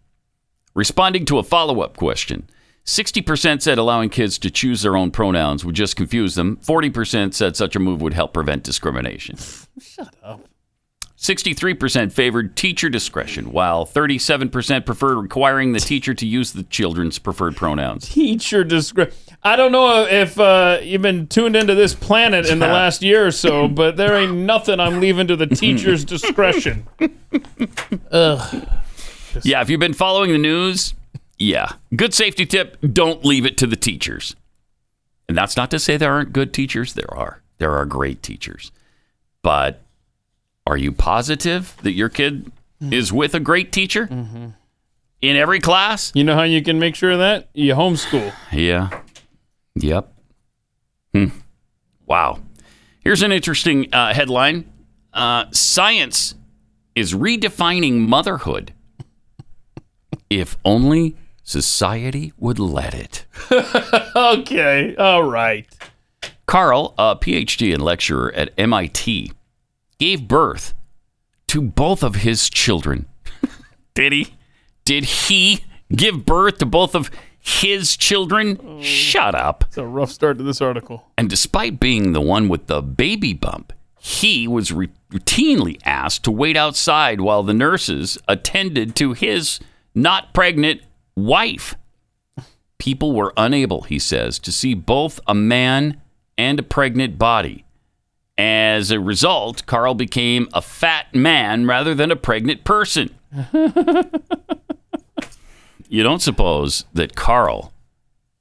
[0.74, 2.49] Responding to a follow-up question,
[2.85, 6.59] 60% said allowing kids to choose their own pronouns would just confuse them.
[6.62, 9.37] 40% said such a move would help prevent discrimination.
[9.80, 10.49] Shut up.
[11.24, 17.56] 63% favored teacher discretion, while 37% preferred requiring the teacher to use the children's preferred
[17.56, 18.10] pronouns.
[18.10, 19.14] Teacher discretion.
[19.42, 23.26] I don't know if uh, you've been tuned into this planet in the last year
[23.26, 26.86] or so, but there ain't nothing I'm leaving to the teacher's discretion.
[28.10, 28.68] Ugh.
[29.42, 30.92] Yeah, if you've been following the news,
[31.38, 31.72] yeah.
[31.96, 34.36] Good safety tip don't leave it to the teachers.
[35.26, 36.92] And that's not to say there aren't good teachers.
[36.92, 37.40] There are.
[37.56, 38.72] There are great teachers.
[39.40, 39.80] But
[40.66, 42.50] are you positive that your kid
[42.80, 44.08] is with a great teacher
[45.20, 46.12] in every class?
[46.14, 47.48] You know how you can make sure of that?
[47.54, 48.32] You homeschool.
[48.52, 48.90] Yeah.
[49.76, 50.12] Yep.
[51.14, 51.26] Hmm.
[52.06, 52.40] Wow.
[53.00, 54.70] Here's an interesting uh, headline
[55.12, 56.34] uh, Science
[56.94, 58.72] is redefining motherhood.
[60.30, 63.26] if only society would let it.
[64.16, 64.96] okay.
[64.96, 65.66] All right.
[66.46, 69.32] Carl, a PhD and lecturer at MIT,
[69.99, 70.74] gave birth
[71.49, 73.07] to both of his children.
[73.95, 74.34] Did he?
[74.84, 75.64] Did he
[75.95, 78.82] give birth to both of his children?
[78.82, 79.64] Shut up.
[79.68, 81.05] It's a rough start to this article.
[81.16, 86.30] And despite being the one with the baby bump, he was re- routinely asked to
[86.30, 89.61] wait outside while the nurses attended to his
[89.95, 90.82] not pregnant
[91.16, 91.74] wife.
[92.78, 96.01] People were unable, he says, to see both a man
[96.36, 97.63] and a pregnant body.
[98.37, 103.14] As a result, Carl became a fat man rather than a pregnant person.
[105.89, 107.72] you don't suppose that Carl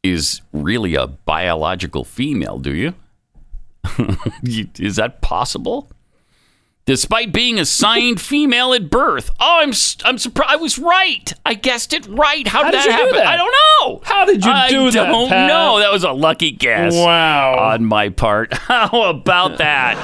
[0.01, 2.93] is really a biological female, do you?
[4.79, 5.89] Is that possible?
[6.85, 9.29] Despite being assigned female at birth.
[9.39, 9.71] Oh, I'm
[10.03, 10.51] I'm surprised.
[10.51, 11.33] I was right.
[11.45, 12.45] I guessed it right.
[12.45, 13.15] How, How did did that happen?
[13.15, 13.25] that?
[13.27, 14.01] I don't know.
[14.03, 15.47] How did you I do that, I don't Pat?
[15.47, 15.79] know.
[15.79, 16.93] That was a lucky guess.
[16.93, 17.53] Wow.
[17.73, 18.53] On my part.
[18.57, 19.95] How about that?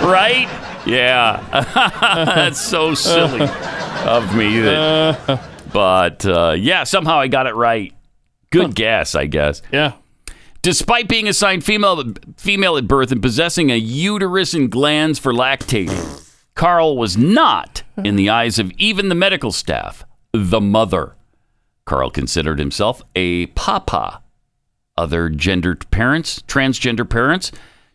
[0.02, 0.48] right?
[0.86, 1.44] Yeah.
[2.24, 3.42] That's so silly
[4.06, 4.60] of me.
[4.60, 7.92] That, but uh, yeah, somehow I got it right.
[8.48, 9.60] Good guess, I guess.
[9.70, 9.92] Yeah.
[10.66, 16.28] Despite being assigned female female at birth and possessing a uterus and glands for lactating,
[16.56, 21.14] Carl was not, in the eyes of even the medical staff, the mother.
[21.84, 24.24] Carl considered himself a papa.
[24.96, 27.52] Other gendered parents, transgender parents,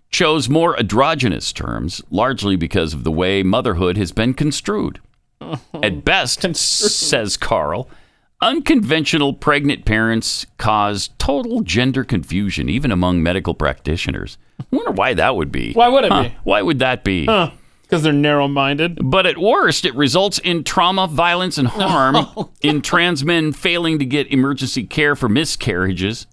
[0.10, 5.02] chose more androgynous terms, largely because of the way motherhood has been construed.
[5.74, 7.90] At best, says Carl,
[8.42, 14.38] unconventional pregnant parents cause total gender confusion, even among medical practitioners.
[14.60, 15.74] I wonder why that would be.
[15.74, 16.36] Why would it Huh, be?
[16.44, 17.26] Why would that be?
[17.26, 17.52] Huh.
[17.84, 19.00] Because they're narrow minded.
[19.04, 24.00] But at worst, it results in trauma, violence, and harm oh, in trans men failing
[24.00, 26.26] to get emergency care for miscarriages,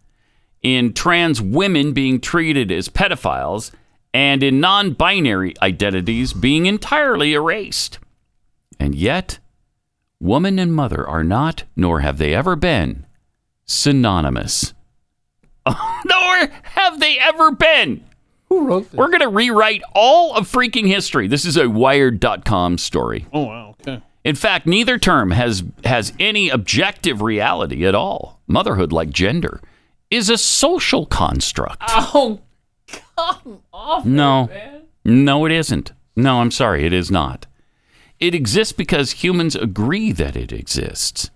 [0.62, 3.72] in trans women being treated as pedophiles,
[4.14, 7.98] and in non binary identities being entirely erased.
[8.78, 9.40] And yet,
[10.20, 13.06] woman and mother are not, nor have they ever been,
[13.64, 14.74] synonymous.
[15.66, 18.02] nor have have they ever been?
[18.48, 18.94] Who wrote this?
[18.94, 21.28] We're going to rewrite all of freaking history.
[21.28, 23.26] This is a Wired.com story.
[23.32, 23.76] Oh wow.
[23.80, 24.02] Okay.
[24.24, 28.40] In fact, neither term has has any objective reality at all.
[28.46, 29.60] Motherhood, like gender,
[30.10, 31.82] is a social construct.
[31.90, 32.40] Oh,
[33.14, 34.06] come off.
[34.06, 34.48] No,
[35.04, 35.92] no, it isn't.
[36.16, 37.46] No, I'm sorry, it is not.
[38.20, 41.30] It exists because humans agree that it exists.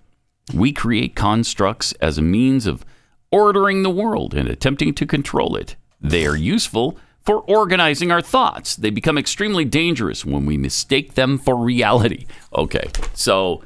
[0.53, 2.85] We create constructs as a means of
[3.31, 5.77] ordering the world and attempting to control it.
[6.01, 8.75] They are useful for organizing our thoughts.
[8.75, 12.27] They become extremely dangerous when we mistake them for reality.
[12.57, 13.63] Okay, so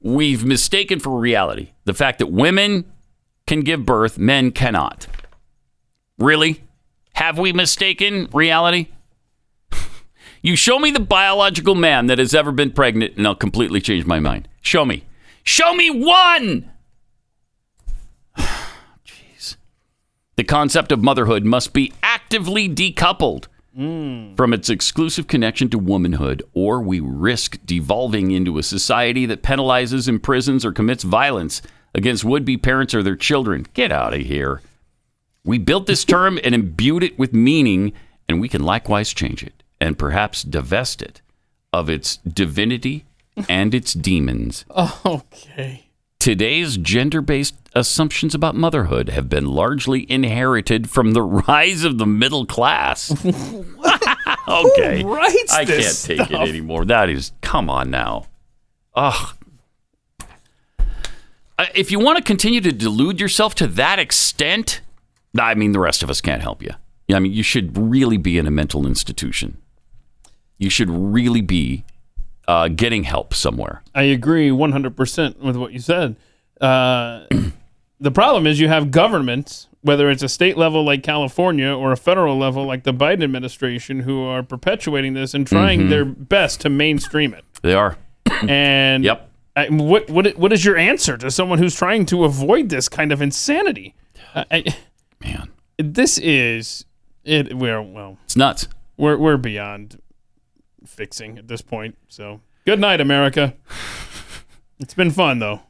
[0.00, 2.84] we've mistaken for reality the fact that women
[3.46, 5.06] can give birth, men cannot.
[6.18, 6.62] Really?
[7.14, 8.88] Have we mistaken reality?
[10.42, 14.06] You show me the biological man that has ever been pregnant, and I'll completely change
[14.06, 14.48] my mind.
[14.62, 15.04] Show me.
[15.42, 16.70] Show me one!
[18.38, 19.56] Jeez.
[20.36, 24.34] The concept of motherhood must be actively decoupled hmm.
[24.34, 30.08] from its exclusive connection to womanhood, or we risk devolving into a society that penalizes,
[30.08, 31.60] imprisons, or commits violence
[31.94, 33.66] against would be parents or their children.
[33.74, 34.62] Get out of here.
[35.44, 37.92] We built this term and imbued it with meaning,
[38.26, 41.20] and we can likewise change it and perhaps divest it
[41.72, 43.04] of its divinity
[43.48, 44.64] and its demons.
[45.04, 45.86] Okay.
[46.18, 52.04] Today's gender based assumptions about motherhood have been largely inherited from the rise of the
[52.04, 53.10] middle class.
[54.48, 55.02] okay.
[55.02, 56.30] Who writes I can't take stuff?
[56.30, 56.84] it anymore.
[56.84, 58.26] That is, come on now.
[58.94, 59.34] Ugh.
[61.58, 64.82] Uh, If you want to continue to delude yourself to that extent,
[65.38, 66.72] I mean, the rest of us can't help you.
[67.12, 69.56] I mean, you should really be in a mental institution.
[70.60, 71.84] You should really be
[72.46, 73.82] uh, getting help somewhere.
[73.94, 76.14] I agree 100% with what you said.
[76.60, 77.24] Uh,
[78.00, 81.96] the problem is you have governments, whether it's a state level like California or a
[81.96, 85.88] federal level like the Biden administration, who are perpetuating this and trying Mhm.
[85.88, 87.44] their best to mainstream it.
[87.62, 87.96] They are.
[88.48, 89.30] And yep.
[89.56, 93.12] I, what what what is your answer to someone who's trying to avoid this kind
[93.12, 93.94] of insanity?
[94.34, 94.76] I, I-
[95.22, 96.84] Man, this is
[97.24, 97.54] it.
[97.54, 98.68] We're well, It's nuts.
[98.96, 100.00] we're we're beyond
[100.90, 101.96] fixing at this point.
[102.08, 103.54] So good night, America.
[104.82, 105.60] It's been fun though.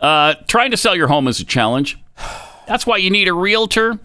[0.00, 1.98] Uh, trying to sell your home is a challenge.
[2.66, 3.98] That's why you need a realtor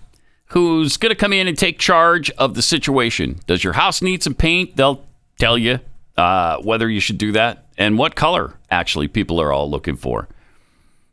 [0.48, 3.40] who's going to come in and take charge of the situation.
[3.48, 4.76] Does your house need some paint?
[4.76, 5.06] They'll
[5.40, 5.80] tell you
[6.18, 10.28] uh, whether you should do that and what color actually people are all looking for.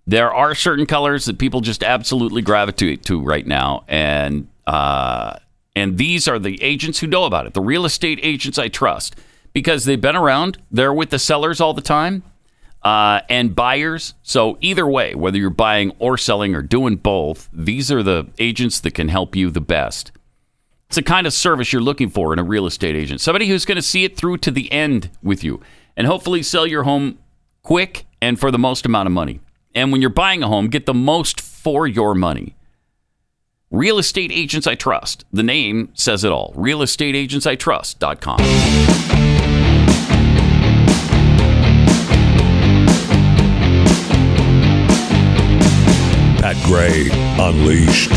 [0.07, 5.37] There are certain colors that people just absolutely gravitate to right now, and uh,
[5.79, 7.55] and these are the agents who know about it.
[7.55, 9.17] The real estate agents I trust
[9.53, 10.59] because they've been around.
[10.71, 12.23] They're with the sellers all the time
[12.83, 14.15] uh, and buyers.
[14.23, 18.81] So either way, whether you're buying or selling or doing both, these are the agents
[18.81, 20.13] that can help you the best.
[20.89, 23.21] It's the kind of service you're looking for in a real estate agent.
[23.21, 25.61] Somebody who's going to see it through to the end with you
[25.97, 27.19] and hopefully sell your home
[27.63, 29.41] quick and for the most amount of money.
[29.75, 32.55] And when you're buying a home, get the most for your money.
[33.71, 35.27] Real Estate Agents I Trust.
[35.31, 36.55] The name says it all.
[36.55, 38.39] RealestateAgentsITrust.com.
[46.39, 47.09] Pat Gray
[47.39, 48.11] Unleashed.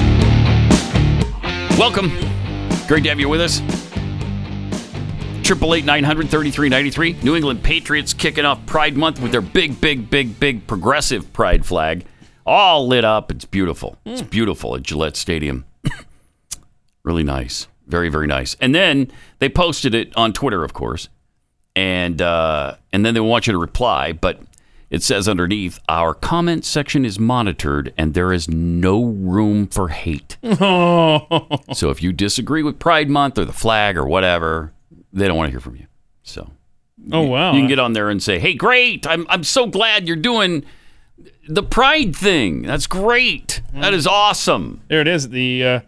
[1.77, 2.09] Welcome.
[2.87, 3.61] Great to have you with us.
[5.43, 7.17] Triple eight nine hundred thirty three ninety three.
[7.23, 11.65] New England Patriots kicking off Pride Month with their big, big, big, big progressive pride
[11.65, 12.05] flag,
[12.51, 13.31] all lit up.
[13.31, 13.97] It's beautiful.
[14.05, 15.63] It's beautiful at Gillette Stadium.
[17.03, 17.67] really nice.
[17.87, 18.55] Very, very nice.
[18.59, 21.09] And then they posted it on Twitter, of course,
[21.75, 24.39] and uh, and then they want you to reply, but
[24.89, 30.37] it says underneath, our comment section is monitored and there is no room for hate.
[31.73, 34.73] So if you disagree with Pride Month or the flag or whatever,
[35.13, 35.87] they don't want to hear from you.
[36.23, 36.49] So
[37.11, 37.53] Oh wow.
[37.53, 39.07] you can get on there and say, "Hey, great!
[39.07, 40.63] I'm I'm so glad you're doing
[41.47, 42.61] the Pride thing.
[42.63, 43.61] That's great.
[43.73, 45.79] That is awesome." There it is, the uh,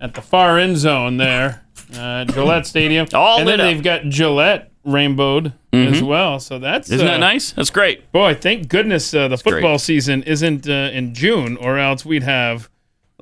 [0.00, 1.64] at the far end zone there,
[1.96, 3.06] uh, Gillette Stadium.
[3.14, 3.66] All and then up.
[3.66, 6.02] they've got Gillette rainbowed as Mhm.
[6.02, 6.40] well.
[6.40, 7.52] So that's Isn't that uh, nice?
[7.52, 8.10] That's great.
[8.12, 9.42] Boy, thank goodness uh, the great.
[9.54, 12.68] football season isn't uh, in June, or else we'd have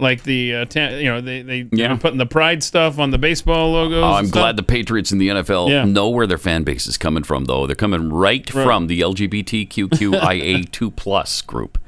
[0.00, 1.96] like the uh, ta- you know they they Yeah.
[1.96, 4.02] putting the pride stuff on the baseball logos.
[4.02, 5.84] Oh, I'm glad the Patriots and the NFL Yeah.
[5.84, 7.66] know where their fan base is coming from, though.
[7.66, 8.64] They're coming right, Right.
[8.64, 11.78] from the LGBTQIA2 plus group.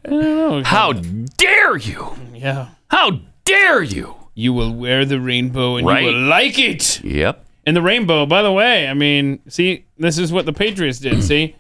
[0.04, 0.62] don't know.
[0.64, 2.16] How dare you?
[2.34, 2.68] Yeah.
[2.90, 4.16] How dare you?
[4.34, 6.04] You will wear the rainbow and Right.
[6.04, 7.02] you will like it.
[7.04, 7.44] Yep.
[7.68, 11.22] And the rainbow, by the way, I mean, see, this is what the Patriots did.
[11.22, 11.54] see,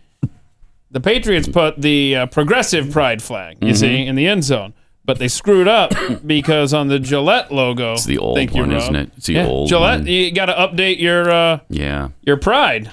[0.90, 3.76] the Patriots put the uh, progressive pride flag, you Mhm.
[3.76, 4.72] see, in the end zone,
[5.04, 5.92] but they screwed up
[6.26, 8.78] because on the Gillette logo, It's the old thank you, one, Rob.
[8.80, 9.10] isn't it?
[9.18, 9.98] It's the Yeah, old Gillette.
[10.00, 10.06] one.
[10.06, 12.08] You got to update your uh, Yeah.
[12.22, 12.90] your pride.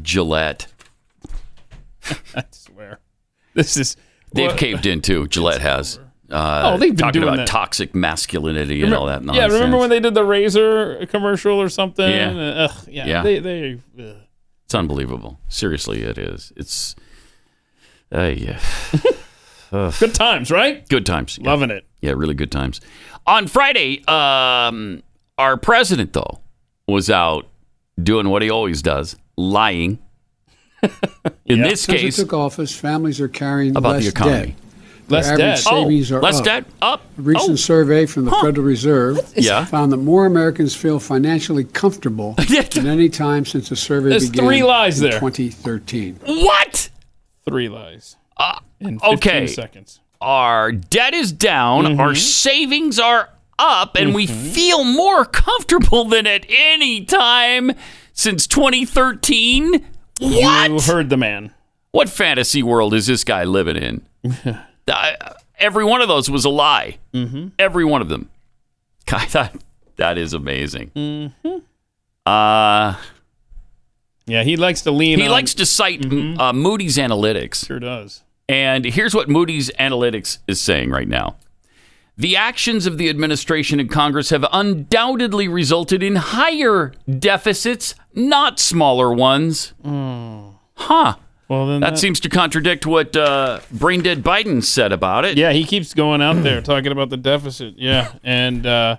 [0.00, 0.68] Gillette.
[2.34, 3.00] I swear,
[3.52, 3.94] this is
[4.32, 5.26] They've well, caved in too.
[5.26, 5.98] Gillette has.
[6.30, 7.46] Uh, Oh, they've been talking doing about that.
[7.48, 9.36] toxic masculinity and Remember- all that nonsense.
[9.36, 9.60] Yeah, nonsense.
[9.60, 12.08] remember when they did the razor commercial or something?
[12.10, 12.30] Yeah.
[12.30, 13.06] Uh, ugh, yeah.
[13.06, 13.22] Yeah.
[13.22, 14.16] They, they, ugh.
[14.66, 15.40] It's unbelievable.
[15.48, 16.52] Seriously, it is.
[16.56, 16.94] It's.
[18.14, 18.60] Uh, yeah.
[19.70, 20.86] Good times, right?
[20.88, 21.38] Good times.
[21.40, 21.50] Yeah.
[21.50, 21.86] Loving it.
[22.00, 22.80] Yeah, really good times.
[23.26, 25.02] On Friday, um,
[25.36, 26.40] our president though
[26.86, 27.46] was out
[28.02, 29.98] doing what he always does, lying.
[31.44, 34.46] In this Since case, he took office, families are carrying About the economy.
[34.46, 34.54] debt.
[35.08, 35.58] Less Their average debt.
[35.58, 36.44] savings Oh, are less up.
[36.44, 37.02] debt up.
[37.18, 37.56] A recent Oh.
[37.56, 39.64] survey from the Federal Reserve Yeah.
[39.64, 42.34] found that more Americans feel financially comfortable
[42.74, 45.18] than any time since the survey There's began three lies in there.
[45.20, 46.18] 2013.
[46.26, 46.90] What?
[47.48, 48.16] Three lies.
[48.36, 49.46] Uh, in 15 okay.
[49.46, 50.00] seconds.
[50.20, 51.84] Our debt is down.
[51.84, 52.00] Mm-hmm.
[52.00, 57.72] Our savings are up, and we feel more comfortable than at any time
[58.12, 59.84] since 2013.
[60.20, 60.70] What?
[60.70, 61.52] You heard the man.
[61.92, 64.02] What fantasy world is this guy living in?
[64.88, 66.98] Uh, every one of those was a lie.
[67.14, 67.48] Mm-hmm.
[67.58, 68.30] Every one of them.
[69.12, 69.54] I thought
[69.96, 70.90] that is amazing.
[70.94, 71.58] Mm-hmm.
[72.26, 72.96] Uh,
[74.26, 75.18] Yeah, he likes to lean.
[75.18, 76.40] he on- likes to cite Mm-hmm.
[76.40, 77.66] uh, Moody's Analytics.
[77.66, 78.22] Sure does.
[78.48, 81.36] And here's what Moody's Analytics is saying right now.
[82.16, 89.12] The actions of the administration and Congress have undoubtedly resulted in higher deficits, not smaller
[89.12, 89.72] ones.
[89.84, 91.14] Huh.
[91.48, 95.38] Well, then That seems to contradict what uh, brain dead Biden said about it.
[95.38, 97.74] Yeah, he keeps going out there talking about the deficit.
[97.78, 98.96] Yeah, and uh,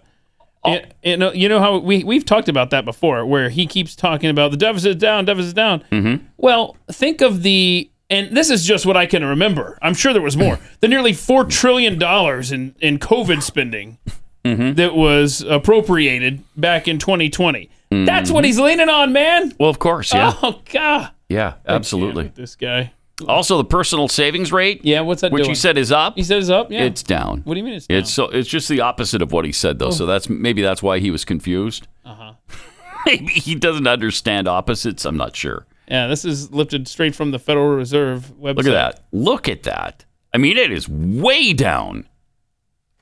[0.63, 0.73] Oh.
[0.73, 3.95] it- you know, you know how we we've talked about that before, where he keeps
[3.95, 5.83] talking about the deficit's down, deficit's down.
[5.91, 6.25] Mm-hmm.
[6.37, 9.77] Well, think of the, and this is just what I can remember.
[9.81, 10.59] I'm sure there was more.
[10.81, 13.99] the nearly four trillion dollars in in COVID spending
[14.45, 14.73] Mm-hmm.
[14.75, 17.69] that was appropriated back in 2020.
[17.91, 18.33] That's Mm-hmm.
[18.33, 19.53] what he's leaning on, man.
[19.59, 20.33] Well, of course, yeah.
[20.41, 21.11] Oh God.
[21.29, 22.27] Yeah, absolutely.
[22.33, 22.91] This guy.
[23.27, 25.51] Also, the personal savings rate, Yeah, what's that which doing?
[25.51, 26.71] he said is up, He said it's up.
[26.71, 26.83] Yeah.
[26.85, 27.41] it's down.
[27.43, 27.97] What do you mean it's down?
[27.99, 29.91] It's so it's just the opposite of what he said though.
[29.91, 31.87] So that's maybe that's why he was confused.
[32.05, 32.33] uh-huh.
[33.05, 35.05] maybe he doesn't understand opposites.
[35.05, 35.65] I'm not sure.
[35.87, 38.55] Yeah, this is lifted straight from the Federal Reserve website.
[38.57, 39.03] Look at that.
[39.11, 40.05] Look at that.
[40.33, 42.07] I mean, it is way down.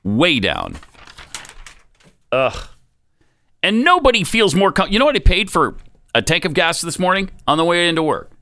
[0.02, 0.76] Way down.
[2.32, 2.68] Ugh.
[3.62, 4.72] And nobody feels more.
[4.72, 5.76] Com- you know what I paid for
[6.18, 8.32] a tank of gas this morning on the way into work?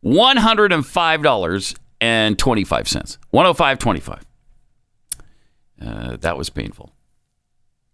[0.00, 3.18] One hundred and five dollars and twenty five cents.
[3.30, 4.24] One hundred five twenty five.
[5.80, 6.92] Uh, that was painful.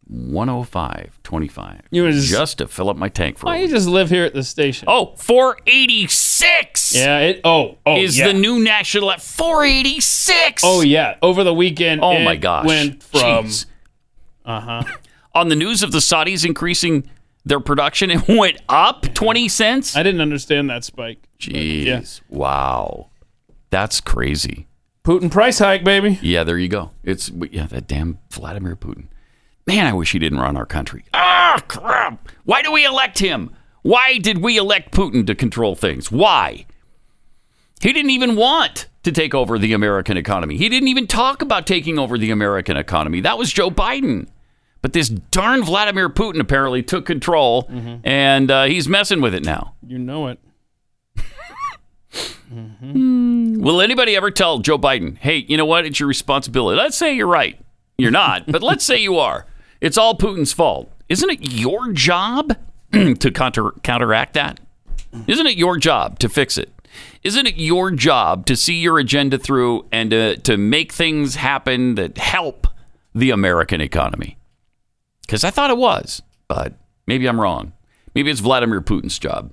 [0.07, 1.83] One hundred five twenty five.
[1.91, 3.47] You was- just to fill up my tank for.
[3.47, 4.87] Why you just live here at the station?
[4.89, 7.19] Oh, 486 yeah.
[7.21, 7.41] It.
[7.45, 7.79] Oh.
[7.87, 7.97] Oh.
[7.97, 8.29] is yeah.
[8.29, 10.63] the new national at 486.
[10.65, 11.17] Oh yeah.
[11.23, 12.01] Over the weekend.
[12.03, 12.67] Oh my gosh.
[12.67, 13.49] Went from.
[14.45, 14.83] Uh huh.
[15.35, 17.09] On the news of the Saudis increasing
[17.45, 19.97] their production, it went up 20 cents.
[19.97, 21.29] I didn't understand that spike.
[21.39, 21.85] Jeez.
[21.85, 22.03] Yeah.
[22.29, 23.11] Wow.
[23.71, 24.67] That's crazy.
[25.05, 26.19] Putin price hike, baby.
[26.21, 26.91] Yeah, there you go.
[27.03, 29.07] It's yeah, that damn Vladimir Putin.
[29.67, 31.05] Man, I wish he didn't run our country.
[31.15, 32.29] Ah, crap.
[32.45, 33.55] Why do we elect him?
[33.83, 36.11] Why did we elect Putin to control things?
[36.11, 36.67] Why?
[37.81, 40.57] He didn't even want to take over the American economy.
[40.59, 43.21] He didn't even talk about taking over the American economy.
[43.21, 44.29] That was Joe Biden.
[44.83, 47.69] But this darn Vladimir Putin apparently took control,
[48.05, 49.75] and uh, he's messing with it now.
[49.87, 50.39] You know it.
[52.51, 55.85] Will anybody ever tell Joe Biden, hey, you know what?
[55.87, 56.79] It's your responsibility.
[56.79, 57.59] Let's say you're right.
[57.99, 59.47] You're not, but let's say you are.
[59.81, 60.91] It's all Putin's fault.
[61.09, 62.57] Isn't it your job
[62.93, 64.61] to counter- counteract that?
[65.27, 66.73] Isn't it your job to fix it?
[67.23, 71.97] Isn't it your job to see your agenda through and to, to make things happen
[71.97, 72.67] that help
[73.15, 74.37] the American economy?
[75.31, 76.75] Because I thought it was, but
[77.07, 77.73] maybe I'm wrong.
[78.17, 79.53] Maybe it's Vladimir Putin's job.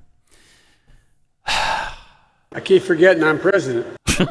[1.45, 1.94] I
[2.64, 3.95] keep forgetting I'm president.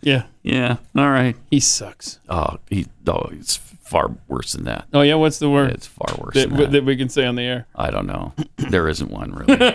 [0.00, 0.24] Yeah.
[0.42, 0.76] Yeah.
[0.96, 1.36] All right.
[1.50, 2.20] He sucks.
[2.28, 2.86] Oh, he.
[3.06, 4.86] Oh, it's far worse than that.
[4.92, 5.16] Oh yeah.
[5.16, 5.72] What's the word?
[5.72, 6.70] It's far worse that, than that.
[6.72, 7.66] that we can say on the air.
[7.74, 8.32] I don't know.
[8.56, 9.56] There isn't one really.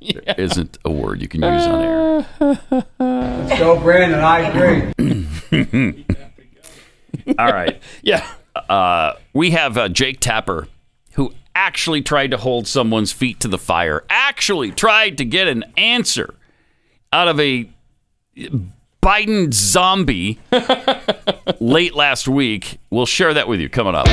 [0.00, 2.26] There isn't a word you can use on air.
[2.98, 4.20] Let's go, Brandon.
[4.20, 6.06] I agree.
[7.38, 7.80] All right.
[8.02, 8.26] yeah.
[8.54, 10.68] Uh, we have uh, Jake Tapper,
[11.12, 15.64] who actually tried to hold someone's feet to the fire, actually tried to get an
[15.76, 16.34] answer
[17.12, 17.68] out of a
[19.02, 20.38] Biden zombie
[21.60, 22.78] late last week.
[22.90, 24.06] We'll share that with you coming up.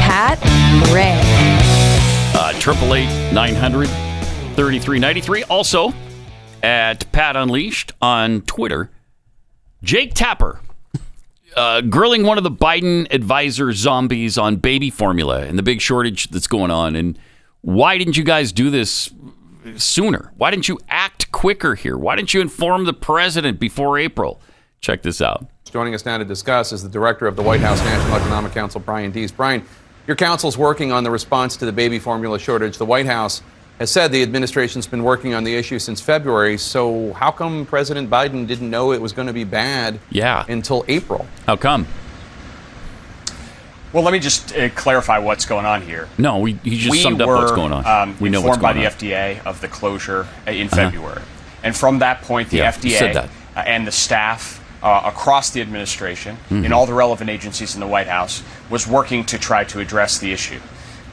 [0.00, 0.38] Pat
[0.90, 1.23] Gray.
[2.64, 3.88] Uh, Triple eight nine hundred
[4.54, 5.42] thirty three ninety three.
[5.44, 5.92] Also
[6.62, 8.90] at Pat Unleashed on Twitter.
[9.82, 10.60] Jake Tapper
[11.56, 16.28] uh, grilling one of the Biden advisor zombies on baby formula and the big shortage
[16.30, 16.96] that's going on.
[16.96, 17.18] And
[17.60, 19.10] why didn't you guys do this
[19.76, 20.32] sooner?
[20.36, 21.98] Why didn't you act quicker here?
[21.98, 24.40] Why didn't you inform the president before April?
[24.80, 25.46] Check this out.
[25.70, 28.80] Joining us now to discuss is the director of the White House National Economic Council,
[28.80, 29.32] Brian Deese.
[29.32, 29.64] Brian,
[30.06, 32.78] your council's working on the response to the baby formula shortage.
[32.78, 33.42] The White House
[33.78, 36.58] has said the administration's been working on the issue since February.
[36.58, 40.44] So how come President Biden didn't know it was going to be bad Yeah.
[40.48, 41.26] until April?
[41.46, 41.86] How come?
[43.92, 46.08] Well, let me just uh, clarify what's going on here.
[46.18, 47.86] No, we, he just we summed up what's going on.
[47.86, 48.98] Um, we know informed what's going by on.
[48.98, 49.06] the
[49.36, 50.76] FDA of the closure uh, in Uh-huh.
[50.76, 51.22] February,
[51.62, 53.28] and from that point, the Yeah, FDA said that.
[53.56, 56.66] uh, and the staff uh, across the administration, Mhm.
[56.66, 60.18] in all the relevant agencies in the White House, was working to try to address
[60.18, 60.60] the issue.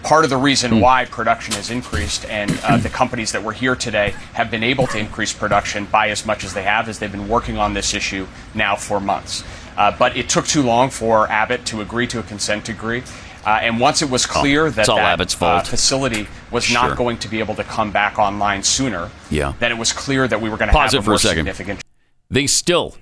[0.04, 0.80] Part of the reason Hmm.
[0.82, 4.88] why production has increased and uh, the companies that were here today have been able
[4.88, 7.94] to increase production by as much as they have is they've been working on this
[7.94, 9.44] issue now for months.
[9.78, 13.04] Uh, but it took too long for Abbott to agree to a consent decree.
[13.46, 16.66] Uh, and once it was clear that Oh, it's all that Abbott's uh, facility was
[16.66, 16.90] Sure.
[16.90, 19.54] not going to be able to come back online sooner, Yeah.
[19.60, 21.14] then it was clear that we were going to Pause have it a for a
[21.14, 21.38] more second.
[21.46, 21.82] significant
[22.30, 22.98] They still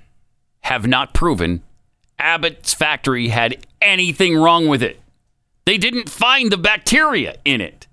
[0.62, 1.62] have not proven
[2.18, 5.00] Abbott's factory had anything wrong with it.
[5.64, 7.86] They didn't find the bacteria in it.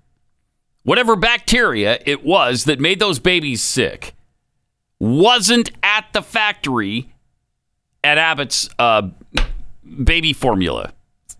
[0.82, 4.14] Whatever bacteria it was that made those babies sick
[4.98, 7.12] wasn't at the factory
[8.02, 9.08] at Abbott's uh,
[10.02, 10.92] baby formula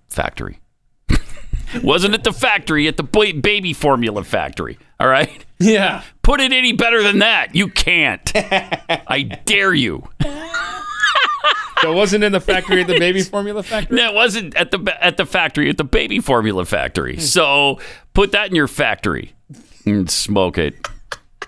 [0.09, 0.61] factory.
[1.83, 4.79] wasn't at the factory at the baby formula factory.
[5.01, 5.45] All right?
[5.59, 6.03] Yeah.
[6.23, 7.55] Put it any better than that.
[7.55, 8.31] You can't.
[8.35, 10.09] I dare you.
[11.83, 13.97] So it wasn't in the factory at the baby formula factory?
[13.97, 17.15] No, it wasn't at the at the factory at the baby formula factory.
[17.15, 17.21] Hmm.
[17.21, 17.81] So
[18.15, 19.33] put that in your factory
[19.87, 20.75] and smoke it.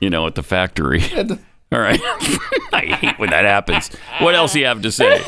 [0.00, 1.02] You know, at the factory.
[1.72, 2.00] All right.
[2.72, 3.90] I hate when that happens.
[4.18, 5.22] What else do you have to say?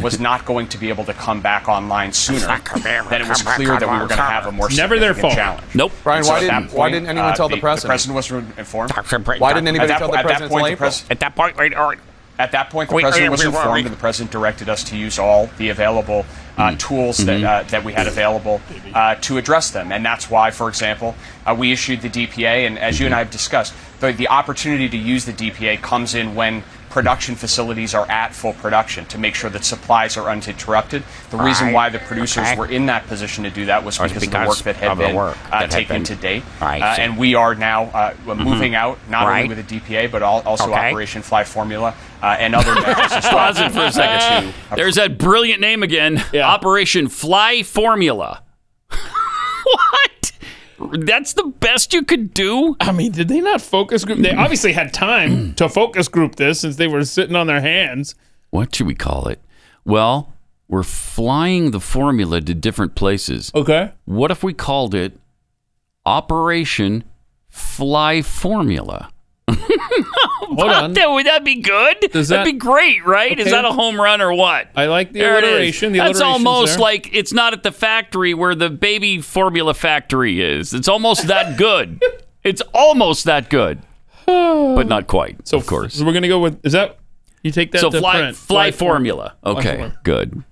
[0.00, 2.38] was not going to be able to come back online sooner,
[2.84, 5.20] then it was clear that we were going to have a more Never their significant
[5.20, 5.34] fault.
[5.34, 5.74] challenge.
[5.74, 5.92] Nope.
[6.04, 7.88] Brian, so why didn't- that why didn't anyone uh, tell the The president?
[7.90, 8.92] president was informed.
[9.40, 11.18] Why didn't anybody At that tell the po- at that point, until the pres- At
[11.20, 11.98] that point, wait, all right.
[12.38, 14.82] At that point, the Wait, president wait, was wait, informed, and the president directed us
[14.84, 16.24] to use all the available
[16.56, 18.60] uh, tools that uh, that we had available
[18.94, 19.92] uh, to address them.
[19.92, 21.14] And that's why, for example,
[21.46, 22.66] uh, we issued the DPA.
[22.66, 26.14] And as you and I have discussed, the, the opportunity to use the DPA comes
[26.14, 31.02] in when production facilities are at full production to make sure that supplies are uninterrupted.
[31.30, 32.56] The reason why the producers Okay.
[32.56, 34.98] were in that position to do that was Was because, of the work that had
[34.98, 36.42] been work uh, that had taken been- to date.
[36.60, 39.44] I Uh, and we are now uh, moving out not Right.
[39.44, 40.90] only with the DPA but al- also Okay.
[40.90, 43.32] Operation Fly Formula uh, and other measures as well.
[43.32, 44.52] Pause it for a second.
[44.76, 46.22] There's that brilliant name again.
[46.34, 48.42] Operation Fly Formula.
[48.90, 50.10] what?
[50.92, 52.76] That's the best you could do?
[52.80, 54.18] I mean, did they not focus group?
[54.18, 58.14] They obviously had time to focus group this since they were sitting on their hands.
[58.50, 59.40] What should we call it?
[59.84, 60.32] Well,
[60.68, 63.50] we're flying the formula to different places.
[63.54, 63.92] Okay.
[64.04, 65.18] What if we called it
[66.04, 67.04] Operation
[67.48, 69.10] Fly Formula?
[70.58, 70.92] Hold on.
[70.94, 71.96] That, would that be good?
[72.12, 73.38] Does That'd be great, right?
[73.38, 74.68] Is that a home run or what?
[74.76, 75.92] I like the There alliteration.
[75.92, 76.80] The That's almost there.
[76.82, 80.72] like it's not at the factory where the baby formula factory is.
[80.74, 82.02] It's almost that good.
[82.42, 83.80] it's almost that good,
[84.26, 85.46] but not quite.
[85.46, 85.94] So of course.
[85.94, 86.64] So we're gonna go with.
[86.64, 86.98] Is that
[87.42, 88.36] you take that so to fly, print?
[88.36, 89.34] fly, form- formula.
[89.42, 89.98] Fly Okay, formula.
[90.04, 90.44] good,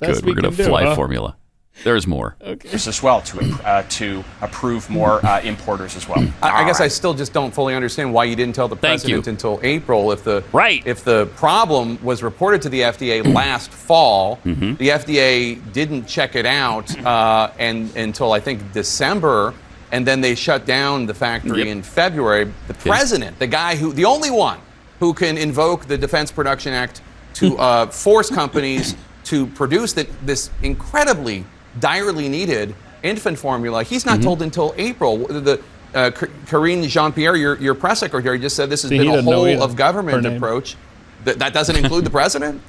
[0.00, 0.24] good.
[0.24, 0.94] we We're gonna do, fly huh?
[0.94, 1.36] formula.
[1.84, 2.36] There's more.
[2.40, 6.26] There's as well to uh, to approve more uh, importers as well.
[6.42, 9.26] I, I guess I still just don't fully understand why you didn't tell the president
[9.26, 10.10] until April.
[10.12, 15.60] If the right, if the problem was reported to the FDA last fall, the FDA
[15.72, 19.54] didn't check it out uh, and until I think December,
[19.92, 22.52] and then they shut down the factory in February.
[22.68, 24.60] The president, the guy who, the only one
[24.98, 27.02] who can invoke the Defense Production Act
[27.34, 31.44] to uh, force companies to produce that this incredibly
[31.80, 33.82] direly needed infant formula.
[33.84, 35.18] He's not told until April.
[35.26, 35.60] The
[35.94, 36.10] uh,
[36.46, 39.76] Karine Jean-Pierre, your, your press secretary, just said this has See, been a whole of
[39.76, 40.76] government approach.
[41.24, 42.60] That, that doesn't include the president.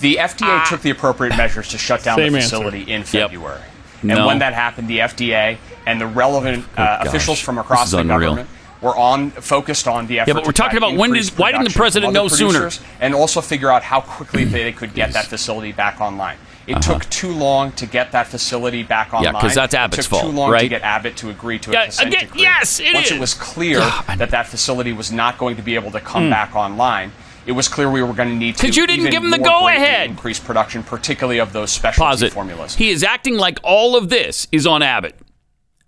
[0.00, 2.56] The FDA took the appropriate measures to shut down Same the answer.
[2.56, 3.06] facility in Yep.
[3.06, 3.62] February.
[4.02, 4.16] No.
[4.16, 8.20] And when that happened, the FDA and the relevant uh, officials from across the unreal.
[8.36, 8.48] government
[8.80, 10.28] were on focused on the effort.
[10.30, 12.70] Yeah, but we're talking about when did- why didn't the president know sooner?
[13.00, 16.36] And also figure out how quickly they could get that facility back online.
[16.66, 16.92] It Uh-huh.
[16.98, 19.22] took too long to get that facility back online.
[19.22, 19.40] Yeah, online.
[19.42, 21.70] 'cause that's Abbott's It Abbott's took too fault, long to get Abbott to agree to
[21.72, 22.42] Yeah, a consent again, decree.
[22.42, 23.12] yes, it Once is.
[23.12, 23.80] it was clear
[24.16, 26.30] that that facility was not going to be able to come Hmm.
[26.30, 27.12] back online,
[27.46, 29.38] it was clear we were going to need to 'Cause you didn't give 'em the
[29.38, 30.10] go-ahead.
[30.10, 32.32] increase production, particularly of those specialty it.
[32.34, 32.74] formulas.
[32.76, 35.16] He is acting like all of this is on Abbott.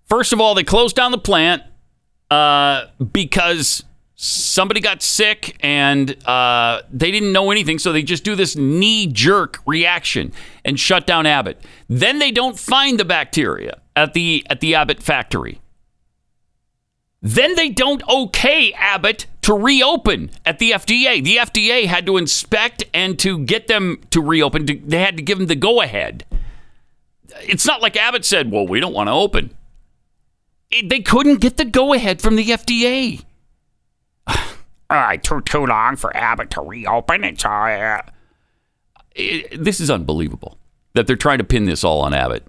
[0.09, 1.61] First of all, they closed down the plant
[2.31, 3.83] uh, because
[4.15, 9.05] somebody got sick and uh, they didn't know anything, so they just do this knee
[9.05, 10.31] jerk reaction
[10.63, 11.61] and shut down Abbott.
[11.89, 15.59] Then they don't find the bacteria at the at the Abbott factory.
[17.21, 21.23] Then they don't okay Abbott to reopen at the FDA.
[21.23, 24.65] The FDA had to inspect and to get them to reopen.
[24.65, 26.25] They had to give them the go ahead.
[27.41, 29.55] It's not like Abbott said, "Well, we don't want to open."
[30.71, 33.21] It- they couldn't get the go ahead from the FDA.
[34.27, 37.23] All right, took too long for Abbott to reopen.
[37.23, 38.03] It's all right.
[39.15, 40.57] It- this is unbelievable
[40.95, 42.45] that they're trying to pin this all on Abbott.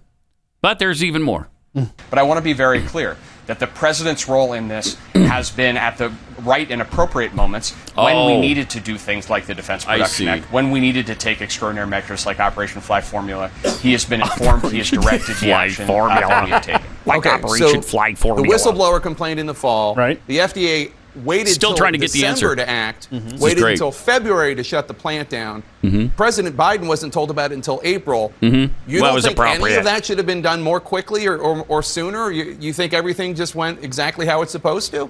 [0.61, 1.47] But there's even more.
[1.73, 3.17] But I want to be very clear
[3.47, 8.15] that the president's role in this has been at the right and appropriate moments when
[8.27, 8.39] we Oh.
[8.41, 10.27] needed to do things like the Defense Production.
[10.27, 13.49] Act, when we needed to take extraordinary measures like Operation Fly Formula.
[13.81, 14.69] He has been informed.
[14.71, 16.85] he has directed the Fly action uh, that we have taken.
[17.07, 19.95] Okay, Operation so The whistleblower complained in the fall.
[19.95, 20.19] Right.
[20.27, 22.55] The FDA waited Still trying to get the December answer.
[22.55, 23.07] to act.
[23.11, 23.39] Mhm.
[23.39, 25.61] Waited until February to shut the plant down.
[25.83, 26.15] Mhm.
[26.15, 28.33] President Biden wasn't told about it until April.
[28.41, 28.71] Mhm.
[28.87, 31.37] You Well, it don't think any of that should have been done more quickly or,
[31.37, 32.31] or, or sooner?
[32.31, 35.09] You, you think everything just went exactly how it's supposed to?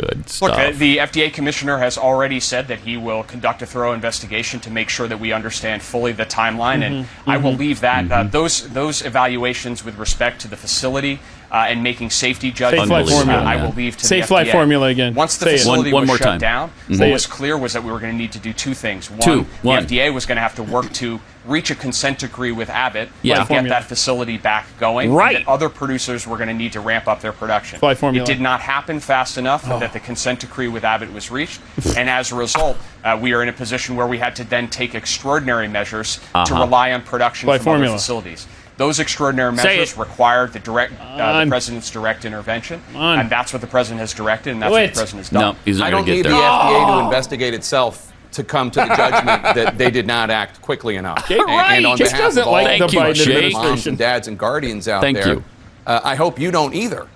[0.00, 0.58] Good Look, stuff.
[0.58, 4.70] uh, the FDA commissioner has already said that he will conduct a thorough investigation to
[4.70, 7.58] make sure that we understand fully the timeline, and Mhm, I will mhm.
[7.58, 11.18] leave that uh, those those evaluations with respect to the facility
[11.50, 12.88] uh, and making safety judgments.
[12.88, 13.42] Safe flight uh, formula.
[13.44, 14.52] I will leave to Safe the flight FDA.
[14.52, 15.14] formula again.
[15.14, 16.38] Once the Say facility One- one was more shut time.
[16.38, 17.00] down, Mhm.
[17.00, 19.10] what was clear was that we were going to need to do two things.
[19.10, 19.46] One, Two.
[19.62, 19.82] the One.
[19.86, 23.34] FDA was going to have to work to reach a consent decree with Abbott Yeah.
[23.34, 23.68] to get Formula.
[23.68, 25.10] that facility back going.
[25.10, 25.36] and Right.
[25.44, 27.78] that other producers were going to need to ramp up their production.
[27.78, 28.24] Flight formula.
[28.24, 29.78] It did not happen fast enough Oh.
[29.78, 31.60] that the consent decree with Abbott was reached,
[31.96, 34.66] and as a result, uh, we are in a position where we had to then
[34.66, 36.60] take extraordinary measures to Uh-huh.
[36.64, 37.92] rely on production By from formula.
[37.92, 38.48] other facilities.
[38.76, 43.18] Those extraordinary measures required the direct, uh, the president's direct intervention, On.
[43.20, 45.54] and that's what the president has directed, and that's Do what the president has done.
[45.54, 46.40] No, he's not I don't to need get the there.
[46.42, 50.96] FDA to investigate itself to come to the judgment that they did not act quickly
[50.96, 51.26] enough.
[51.26, 53.32] Jay And- Wright and on just behalf doesn't of all like the you, Biden Jay.
[53.32, 53.88] moms administration.
[53.92, 55.44] and dads and guardians out Thank there, you.
[55.86, 57.06] Uh, I hope you don't either.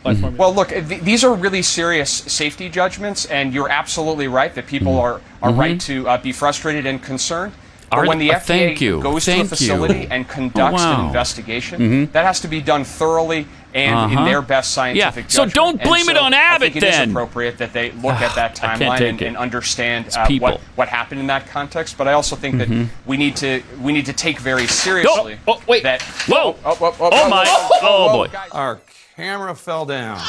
[0.00, 0.38] Flight formula.
[0.40, 4.98] Well, look, th- these are really serious safety judgments, and you're absolutely right that people
[4.98, 7.52] are, are right to uh, be frustrated and concerned.
[7.90, 8.08] But Mm-hmm.
[8.08, 9.00] When the uh, FDA thank you.
[9.02, 10.06] goes to a facility you.
[10.12, 11.00] and conducts Oh, wow.
[11.00, 12.12] an investigation, Mhm.
[12.12, 14.18] that has to be done thoroughly and Uh-huh.
[14.20, 16.84] in their best scientific Yeah, so don't And blame it so on I Abbott think
[16.84, 17.10] it is then.
[17.10, 21.26] appropriate that they look at that timeline and, and understand uh, what, what happened in
[21.28, 21.98] that context.
[21.98, 22.88] But I also think that Mhm.
[23.06, 25.82] we need to we need to take very seriously oh, wait.
[25.82, 26.56] that Whoa.
[26.64, 27.44] oh, oh, oh, Oh, my.
[27.82, 28.28] Oh, boy.
[28.52, 28.80] Our
[29.16, 30.20] camera fell down.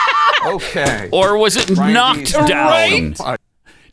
[0.44, 1.08] okay.
[1.12, 3.14] Or was it Brian knocked Deese- down?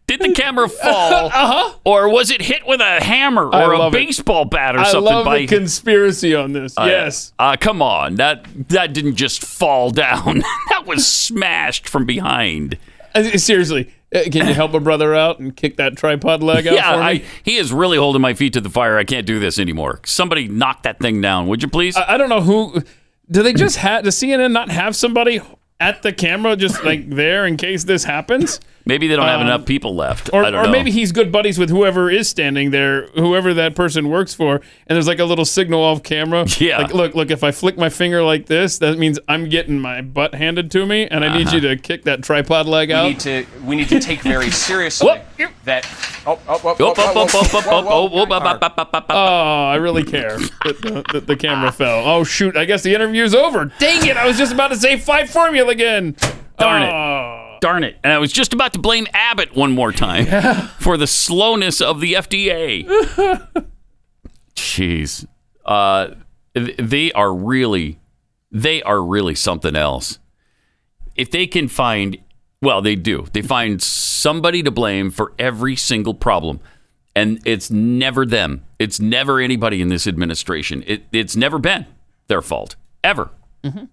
[0.08, 1.28] Did the camera fall?
[1.28, 1.76] Uh-huh.
[1.84, 4.06] Or was it hit with a hammer or a love it.
[4.06, 5.14] baseball bat or I something?
[5.14, 6.78] love by the conspiracy on this.
[6.78, 7.34] Uh, yes.
[7.40, 8.16] Uh, come on.
[8.16, 10.40] That that didn't just fall down.
[10.70, 12.78] that was smashed from behind.
[13.16, 16.74] Uh, Seriously, uh, can you help a brother out and kick that tripod leg out
[16.74, 17.06] yeah, for me?
[17.06, 18.98] I, he is really holding my feet to the fire.
[18.98, 20.02] I can't do this anymore.
[20.06, 21.96] Somebody knock that thing down, would you please?
[21.96, 22.82] I, I don't know who.
[23.32, 24.04] Do they just have?
[24.04, 25.42] Does CNN not have somebody
[25.80, 28.60] at the camera just like there in case this happens?
[28.86, 30.30] Maybe they don't have um, enough people left.
[30.34, 30.72] Or, I don't or know.
[30.72, 34.64] maybe he's good buddies with whoever is standing there, whoever that person works for, and
[34.96, 36.46] there's like a little signal off camera.
[36.58, 36.80] Yeah.
[36.80, 40.02] Like, look, look, if I flick my finger like this, that means I'm getting my
[40.02, 41.56] butt handed to me, and I need Uh-huh.
[41.56, 43.08] you to kick that tripod leg we out.
[43.08, 45.08] need to we need to take very seriously
[45.66, 45.86] that
[46.26, 49.04] oh oh oh.
[49.10, 52.04] Oh, I really care that the, that the camera fell.
[52.06, 52.56] Oh shoot!
[52.58, 53.72] I guess the interview's over.
[53.80, 54.18] Dang it!
[54.18, 56.16] I was just about to say five formula again.
[56.58, 57.43] Darn it.
[57.64, 57.98] Darn it.
[58.04, 60.26] And I was just about to blame Abbott one more time
[60.82, 62.84] for the slowness of the FDA.
[64.54, 65.26] Jeez.
[65.64, 66.10] Uh,
[66.54, 68.02] they are really,
[68.52, 70.20] they are really something else.
[71.16, 72.18] If they can find,
[72.62, 73.28] well, they do.
[73.32, 76.60] They find somebody to blame for every single problem.
[77.16, 78.66] And it's never them.
[78.78, 80.84] It's never anybody in this administration.
[80.86, 81.86] It, it's never been
[82.28, 82.76] their fault,
[83.06, 83.30] ever.
[83.64, 83.93] Yeah, got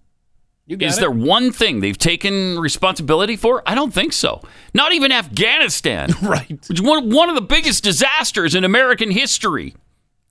[0.79, 1.01] Is it.
[1.01, 3.61] there one thing they've taken responsibility for?
[3.65, 4.41] I don't think so.
[4.73, 6.11] Not even Afghanistan.
[6.21, 6.57] right.
[6.69, 9.75] Which one, one of the biggest disasters in American history.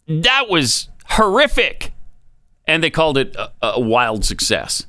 [0.08, 1.92] That was horrific.
[2.66, 4.86] And they called it a, a wild success.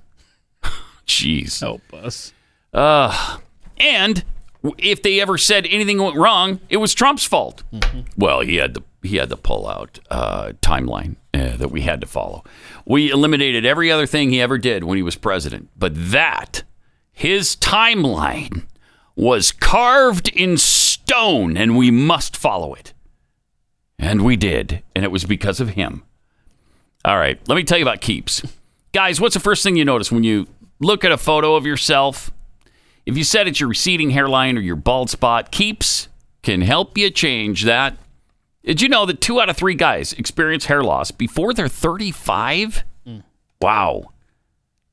[1.08, 1.60] Jeez.
[1.60, 2.34] Help us.
[2.74, 3.38] Uh,
[3.78, 4.24] and
[4.78, 7.64] if they ever said anything went wrong, it was Trump's fault.
[8.18, 12.02] Well, he had the he had the pull out uh, timeline uh, that we had
[12.02, 12.44] to follow.
[12.86, 16.64] We eliminated every other thing he ever did when he was president, but that
[17.12, 18.66] his timeline
[19.16, 22.94] was carved in stone, and we must follow it.
[24.00, 26.04] And we did, and it was because of him.
[27.06, 28.42] All right, let me tell you about Keeps.
[28.94, 30.48] Guys, what's the first thing you notice when you
[30.80, 32.32] look at a photo of yourself?
[33.06, 36.08] If you said it's your receding hairline or your bald spot, Keeps
[36.44, 37.98] can help you change that.
[38.64, 42.84] Did you know that two out of three guys experience hair loss before they're 35?
[43.60, 44.12] Wow.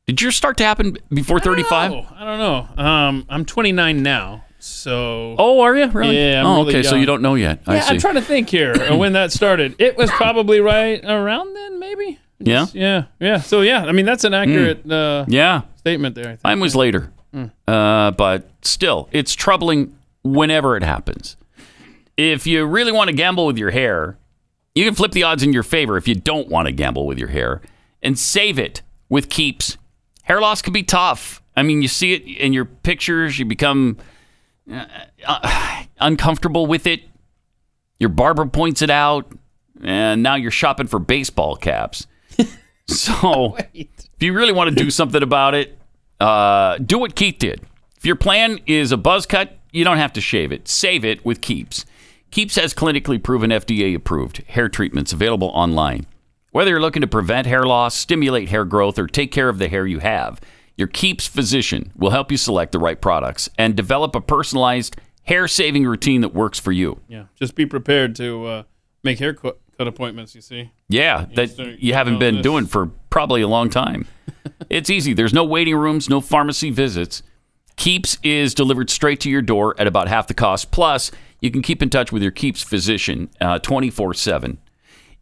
[0.06, 1.92] Did yours start to happen before 35?
[1.92, 2.82] Oh, I don't know.
[2.82, 5.34] Um, I'm 29 now, so.
[5.38, 6.16] Oh, are you really?
[6.18, 6.40] Yeah.
[6.40, 6.82] I'm oh, really okay.
[6.82, 7.60] So you don't know yet.
[7.66, 7.94] I Yeah, see.
[7.94, 9.76] I'm trying to think here uh, when that started.
[9.78, 12.18] It was probably right around then, maybe.
[12.38, 12.66] Yeah?
[12.72, 13.40] Yeah, yeah.
[13.40, 15.62] So yeah, I mean that's an accurate uh, Yeah.
[15.76, 16.24] statement there.
[16.24, 16.44] I think.
[16.44, 17.12] Mine was later.
[17.34, 17.50] Mm.
[17.66, 21.36] Uh, but still, it's troubling whenever it happens.
[22.18, 24.18] If you really want to gamble with your hair,
[24.74, 27.16] you can flip the odds in your favor if you don't want to gamble with
[27.16, 27.62] your hair
[28.02, 29.78] and save it with Keeps.
[30.24, 31.40] Hair loss can be tough.
[31.56, 33.98] I mean, you see it in your pictures, you become
[34.70, 34.84] uh,
[35.24, 37.02] uh, uncomfortable with it.
[38.00, 39.32] Your barber points it out,
[39.82, 42.06] and now you're shopping for baseball caps.
[42.90, 43.86] So, if
[44.18, 45.78] you really want to do something about it,
[46.20, 47.60] uh, do what Keith did.
[47.98, 50.68] If your plan is a buzz cut, you don't have to shave it.
[50.68, 51.84] Save it with Keeps.
[52.30, 56.06] Keeps has clinically proven FDA approved hair treatments available online.
[56.50, 59.68] Whether you're looking to prevent hair loss, stimulate hair growth, or take care of the
[59.68, 60.40] hair you have,
[60.76, 65.48] your Keeps physician will help you select the right products and develop a personalized hair
[65.48, 67.00] saving routine that works for you.
[67.08, 68.62] Yeah, just be prepared to uh,
[69.02, 70.34] make hair cut appointments.
[70.34, 70.70] You see.
[70.88, 72.42] Yeah, that start you haven't been this.
[72.42, 74.06] doing for probably a long time.
[74.70, 75.14] it's easy.
[75.14, 77.22] There's no waiting rooms, no pharmacy visits.
[77.78, 80.72] Keeps is delivered straight to your door at about half the cost.
[80.72, 84.58] Plus, you can keep in touch with your Keeps physician uh, 24 7.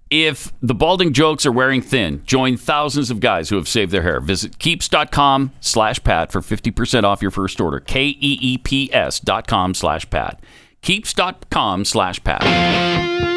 [0.08, 4.02] If the balding jokes are wearing thin, join thousands of guys who have saved their
[4.02, 4.20] hair.
[4.20, 7.78] Visit keeps.com slash pat for 50% off your first order.
[7.78, 10.40] K E E P S dot com slash pat.
[10.80, 13.35] Keeps.com slash pat.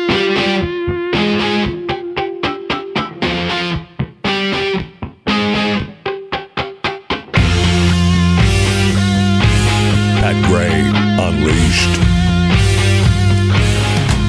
[11.69, 11.99] Unleashed.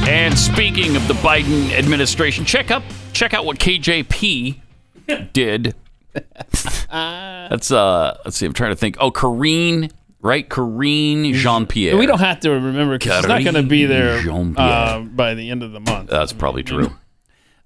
[0.08, 4.60] And speaking of the Biden administration, check up check out what KJP
[5.32, 5.74] did.
[6.90, 8.96] That's uh let's see, I'm trying to think.
[9.00, 9.90] Oh, Karine,
[10.20, 10.48] right?
[10.48, 11.96] Karine Jean Pierre.
[11.96, 14.20] We don't have to remember because it's not going to be there
[14.56, 16.10] uh, by the end of the month.
[16.10, 16.92] That's probably true.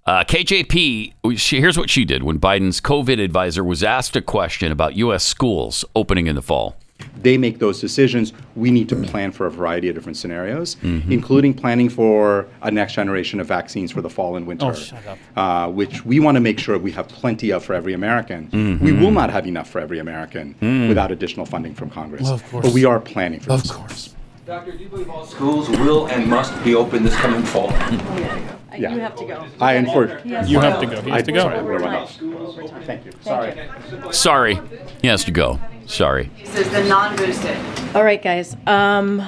[0.07, 4.71] Uh, KJP, she, here's what she did when Biden's COVID advisor was asked a question
[4.71, 5.25] about U.S.
[5.25, 6.77] schools opening in the fall.
[7.23, 8.33] They make those decisions.
[8.57, 11.11] We need to plan for a variety of different scenarios, Mhm.
[11.11, 14.99] including planning for a next generation of vaccines for the fall and winter, Oh, shut
[15.07, 15.19] up.
[15.37, 18.49] Uh, which we want to make sure we have plenty of for every American.
[18.53, 18.81] Mhm.
[18.81, 20.89] We will not have enough for every American Mm.
[20.89, 22.23] without additional funding from Congress.
[22.25, 22.65] Well, of course.
[22.67, 23.71] But we are planning for Of this.
[23.71, 24.15] course.
[24.47, 27.71] Doctor, do you believe all schools will and must be open this coming fall?
[27.71, 28.51] Yeah.
[28.77, 29.47] You have to go.
[29.61, 30.33] I unfortunately.
[30.51, 31.01] You have to go.
[31.01, 31.43] He has to go.
[31.43, 32.81] Sorry, I'm gonna.
[32.85, 33.13] Thank you.
[33.23, 33.69] Sorry.
[34.11, 34.61] Sorry,
[35.01, 35.61] he has to go.
[35.87, 36.29] Sorry.
[36.43, 37.57] This is the non-boosted.
[37.95, 38.57] All right, guys.
[38.67, 39.23] Um,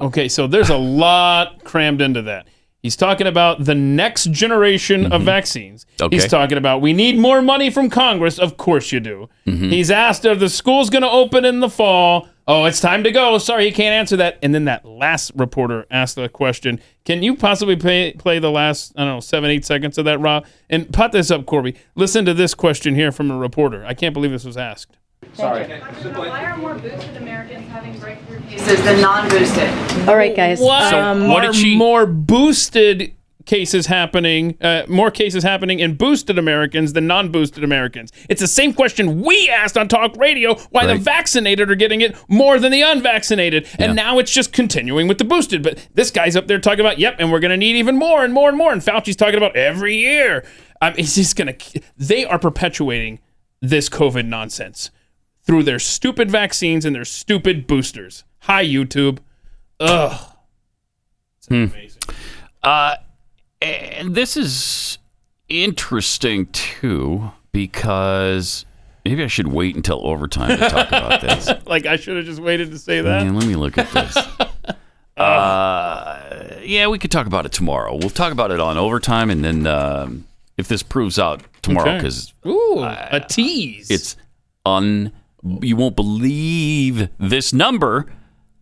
[0.00, 2.48] Okay, so there's a lot crammed into that.
[2.82, 5.84] He's talking about the next generation of vaccines.
[5.84, 6.04] Mm-hmm.
[6.06, 6.16] Okay.
[6.16, 8.36] He's talking about we need more money from Congress.
[8.40, 9.28] Of course you do.
[9.46, 9.70] Mhm.
[9.70, 12.28] He's asked are the schools going to open in the fall?
[12.50, 13.36] Oh, it's time to go.
[13.36, 14.38] Sorry, he can't answer that.
[14.42, 16.80] And then that last reporter asked the question.
[17.04, 20.18] Can you possibly play, play the last, I don't know, seven, eight seconds of that,
[20.18, 20.46] Rob?
[20.70, 21.76] And pot this up, Corby.
[21.94, 23.84] Listen to this question here from a reporter.
[23.84, 24.96] I can't believe this was asked.
[25.34, 25.64] Sorry.
[25.68, 28.66] Why are more boosted Americans having breakthrough cases?
[28.66, 30.08] this is the non-boosted.
[30.08, 30.58] All right, guys.
[30.58, 33.14] What So Um, are more boosted
[33.48, 38.12] cases happening, uh, more cases happening in boosted Americans than non-boosted Americans?
[38.28, 42.14] It's the same question we asked on talk radio why the vaccinated are getting it
[42.28, 43.66] more than the unvaccinated.
[43.80, 44.04] And Yeah.
[44.04, 45.62] now it's just continuing with the boosted.
[45.64, 48.22] But this guy's up there talking about, yep, and we're going to need even more
[48.22, 48.70] and more and more.
[48.72, 50.44] And Fauci's talking about every year.
[50.80, 53.18] I mean, he's just going to, they are perpetuating
[53.60, 54.90] this COVID nonsense
[55.42, 58.22] through their stupid vaccines and their stupid boosters.
[58.42, 59.18] Hi, YouTube.
[59.80, 60.20] Ugh.
[61.38, 61.66] It's Hmm.
[62.62, 62.96] Uh,
[63.62, 64.98] and this is
[65.48, 68.64] interesting too because
[69.04, 71.50] maybe I should wait until overtime to talk about this.
[71.66, 73.24] like I should have just waited to say that.
[73.24, 74.16] Man, let me look at this.
[75.18, 77.96] Uh, yeah, we could talk about it tomorrow.
[77.96, 80.26] We'll talk about it on overtime, and then um,
[80.56, 81.98] if this proves out tomorrow, Okay.
[81.98, 83.90] because Ooh, a tease.
[83.90, 84.16] it's
[84.64, 85.10] un,
[85.60, 88.06] you won't believe this number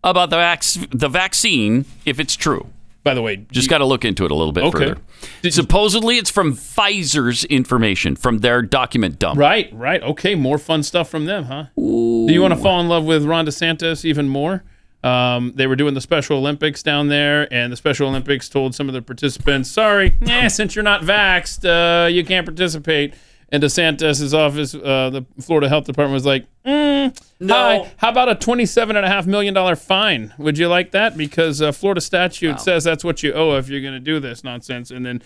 [0.02, 2.66] about the vac- the vaccine if it's true.
[3.06, 4.94] By the way, just got to look into it a little bit Okay.
[5.40, 5.50] further.
[5.50, 9.38] Supposedly, it's from Pfizer's information from their document dump.
[9.38, 10.02] Right, right.
[10.02, 11.66] Okay, more fun stuff from them, huh?
[11.76, 14.64] Do you want to fall in love with Ron DeSantis even more?
[15.04, 18.88] Um, they were doing the Special Olympics down there, and the Special Olympics told some
[18.88, 23.14] of the participants, "Sorry, eh, since you're not vaxxed, uh, you can't participate."
[23.50, 27.16] And DeSantis' office, uh, the Florida Health Department, was like, mm,
[27.48, 30.34] "Hi, how about a twenty-seven and a half million dollar fine?
[30.38, 31.16] Would you like that?
[31.16, 34.42] Because uh, Florida statute says that's what you owe if you're going to do this
[34.42, 35.22] nonsense." And then,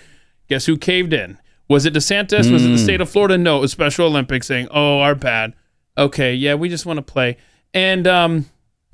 [0.48, 1.38] guess who caved in?
[1.68, 2.52] Was it DeSantis?
[2.52, 2.84] Was it the Mm.
[2.84, 3.38] state of Florida?
[3.38, 5.54] No, it was Special Olympics saying, "Oh, our bad."
[5.96, 7.38] Okay, yeah, we just want to play.
[7.72, 8.46] And um,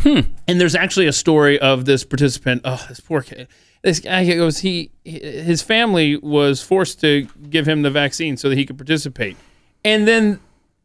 [0.04, 2.62] and there's actually a story of this participant.
[2.64, 3.48] Oh, this poor kid.
[3.86, 4.58] This guy goes.
[4.58, 9.36] He his family was forced to give him the vaccine so that he could participate,
[9.84, 10.40] and then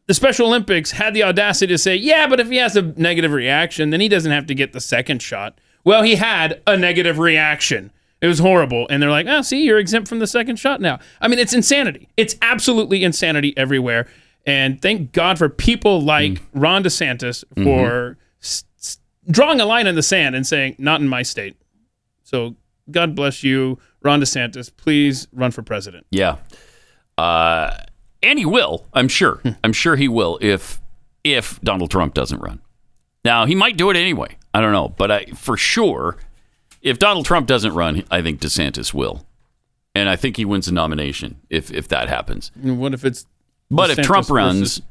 [0.06, 3.32] the Special Olympics had the audacity to say, "Yeah, but if he has a negative
[3.32, 7.18] reaction, then he doesn't have to get the second shot." Well, he had a negative
[7.18, 7.90] reaction.
[8.20, 11.00] It was horrible, and they're like, "Oh, see, you're exempt from the second shot now."
[11.20, 12.08] I mean, it's insanity.
[12.16, 14.06] It's absolutely insanity everywhere.
[14.46, 16.40] And thank God for people like mm.
[16.54, 18.20] Ron DeSantis for mm-hmm.
[18.40, 18.98] s- s-
[19.28, 21.56] drawing a line in the sand and saying, "Not in my state."
[22.22, 22.54] So
[22.90, 24.70] God bless you, Ron DeSantis.
[24.76, 26.06] Please run for president.
[26.10, 26.36] Yeah.
[27.18, 27.76] Uh,
[28.22, 29.36] and he will, I'm sure.
[29.36, 29.50] Hmm.
[29.64, 30.80] I'm sure he will if
[31.24, 32.60] if Donald Trump doesn't run.
[33.24, 34.36] Now, he might do it anyway.
[34.52, 36.16] I don't know, but I for sure
[36.80, 39.26] if Donald Trump doesn't run, I think DeSantis will.
[39.94, 42.50] And I think he wins the nomination if if that happens.
[42.62, 43.26] And What if it's
[43.70, 44.82] But if Trump runs, versus-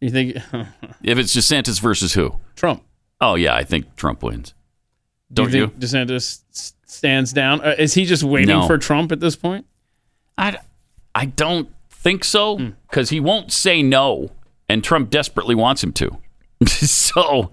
[0.00, 0.36] you think
[1.02, 2.38] if it's DeSantis versus who?
[2.56, 2.82] Trump?
[3.20, 4.54] Oh yeah, I think Trump wins.
[5.32, 5.66] Do Don't you you?
[5.68, 6.42] think DeSantis
[7.04, 7.60] stands down?
[7.60, 8.66] Uh, is he just waiting No.
[8.66, 9.66] for Trump at this point?
[10.38, 10.56] I,
[11.14, 12.68] I don't think so Hmm.
[12.88, 14.30] because he won't say no,
[14.70, 16.16] and Trump desperately wants him to.
[16.66, 17.50] so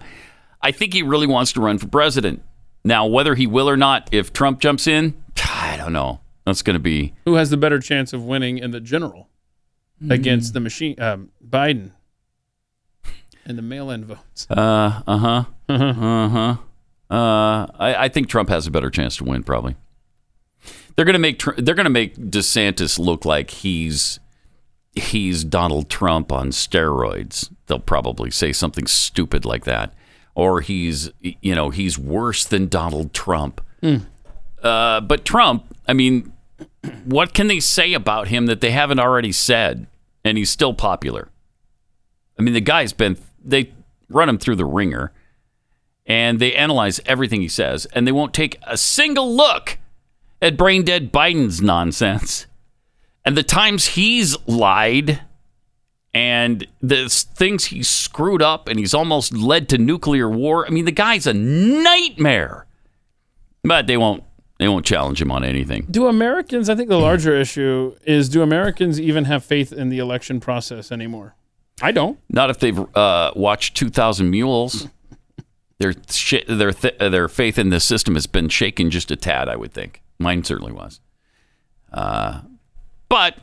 [0.62, 2.42] I think he really wants to run for president.
[2.82, 5.14] Now, whether he will or not, if Trump jumps in,
[5.44, 6.20] I don't know.
[6.46, 9.28] That's going to be Who has the better chance of winning in the general
[10.00, 10.10] Hmm.
[10.10, 10.98] against the machine?
[10.98, 11.90] Um, Biden
[13.44, 14.46] and the mail-in votes.
[14.50, 16.56] uh uh huh uh huh.
[17.12, 19.42] Uh, I, I think Trump has a better chance to win.
[19.42, 19.76] Probably.
[20.96, 24.18] They're gonna make they're gonna make DeSantis look like he's
[24.94, 27.52] he's Donald Trump on steroids.
[27.66, 29.92] They'll probably say something stupid like that,
[30.34, 33.60] or he's you know he's worse than Donald Trump.
[33.80, 33.96] Hmm.
[34.62, 36.32] Uh, but Trump, I mean,
[37.04, 39.86] what can they say about him that they haven't already said?
[40.24, 41.30] And he's still popular.
[42.38, 43.72] I mean, the guy's been, they
[44.08, 45.12] run him through the ringer
[46.06, 49.78] and they analyze everything he says, and they won't take a single look
[50.40, 52.46] at brain dead Biden's nonsense.
[53.24, 55.22] And the times he's lied
[56.12, 60.66] and the things he's screwed up and he's almost led to nuclear war.
[60.66, 62.66] I mean, the guy's a nightmare.
[63.62, 64.24] But they won't
[64.58, 65.86] they won't challenge him on anything.
[65.90, 66.68] Do Americans?
[66.68, 70.92] I think the larger issue is: Do Americans even have faith in the election process
[70.92, 71.34] anymore?
[71.80, 72.18] I don't.
[72.28, 74.88] Not if they've uh, watched 2,000 Mules.
[75.82, 79.48] Their sh- their th- their faith in the system has been shaken just a tad.
[79.48, 81.00] I would think mine certainly was.
[81.92, 82.40] Uh,
[83.08, 83.36] but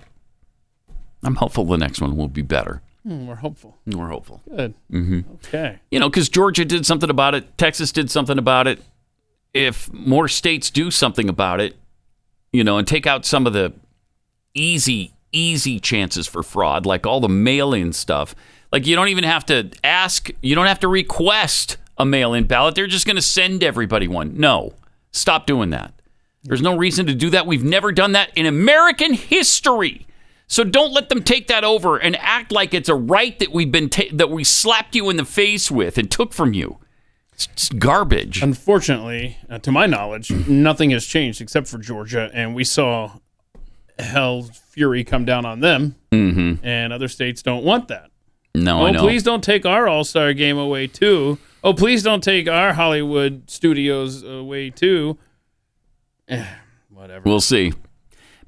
[1.23, 2.81] I'm hopeful the next one will be better.
[3.03, 3.77] Hmm, we're hopeful.
[3.85, 4.41] We're hopeful.
[4.49, 4.73] Good.
[4.89, 5.79] hmm Okay.
[5.91, 8.81] You know, because Georgia did something about it, Texas did something about it.
[9.53, 11.75] If more states do something about it,
[12.51, 13.73] you know, and take out some of the
[14.53, 18.35] easy, easy chances for fraud, like all the mail in stuff,
[18.71, 22.45] like you don't even have to ask, you don't have to request a mail in
[22.45, 22.75] ballot.
[22.75, 24.37] They're just going to send everybody one.
[24.37, 24.73] No,
[25.11, 25.93] stop doing that.
[26.43, 27.45] There's no reason to do that.
[27.45, 30.07] We've never done that in American history.
[30.47, 33.71] So don't let them take that over and act like it's a right that we've
[33.71, 36.79] been ta- that we slapped you in the face with and took from you.
[37.33, 38.41] It's just garbage.
[38.41, 43.11] Unfortunately, uh, to my knowledge, nothing has changed except for Georgia, and we saw
[43.97, 46.65] hell's fury come down on them, Mm-hmm.
[46.65, 48.09] and other states don't want that.
[48.55, 49.01] No, oh, I know.
[49.01, 51.37] please don't take our All Star game away too.
[51.63, 55.17] Oh, please don't take our Hollywood studios away too.
[56.27, 56.45] Eh,
[56.89, 57.23] whatever.
[57.25, 57.73] We'll see.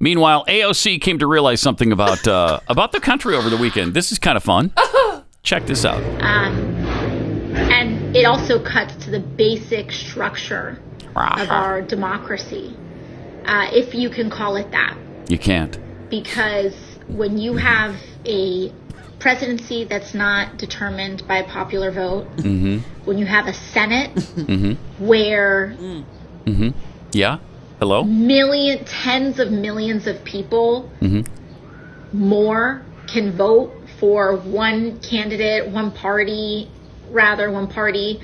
[0.00, 3.94] Meanwhile, AOC came to realize something about uh, about the country over the weekend.
[3.94, 4.72] This is kind of fun.
[5.42, 6.02] Check this out.
[6.22, 6.74] Um,
[7.56, 10.80] and it also cuts to the basic structure
[11.14, 12.76] of our democracy,
[13.44, 14.96] uh, if you can call it that.
[15.28, 15.78] You can't.
[16.08, 16.74] Because
[17.08, 18.72] when you have a
[19.22, 22.78] presidency that's not determined by popular vote, Mm-hmm.
[23.06, 25.06] when you have a Senate Mm-hmm.
[25.06, 25.76] where
[26.46, 26.70] Mm-hmm.
[27.12, 27.38] Yeah.
[27.78, 28.02] Hello.
[28.04, 31.22] million, tens of millions of people Mm-hmm.
[32.18, 36.68] more can vote for one candidate, one party,
[37.10, 38.20] rather one party,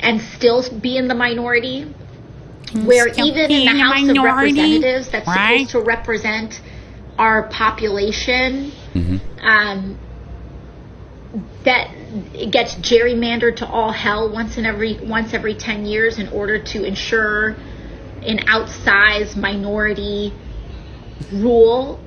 [0.00, 1.92] and still be in the minority.
[2.84, 5.66] Where even be in the in the House of Representatives, that's right?
[5.66, 6.60] supposed to represent
[7.18, 8.72] our population,
[9.40, 9.98] um,
[11.66, 11.90] that
[12.32, 16.62] it gets gerrymandered to all hell once in every once every ten years in order
[16.62, 17.50] to ensure
[18.22, 20.32] an outsized minority
[21.32, 22.00] rule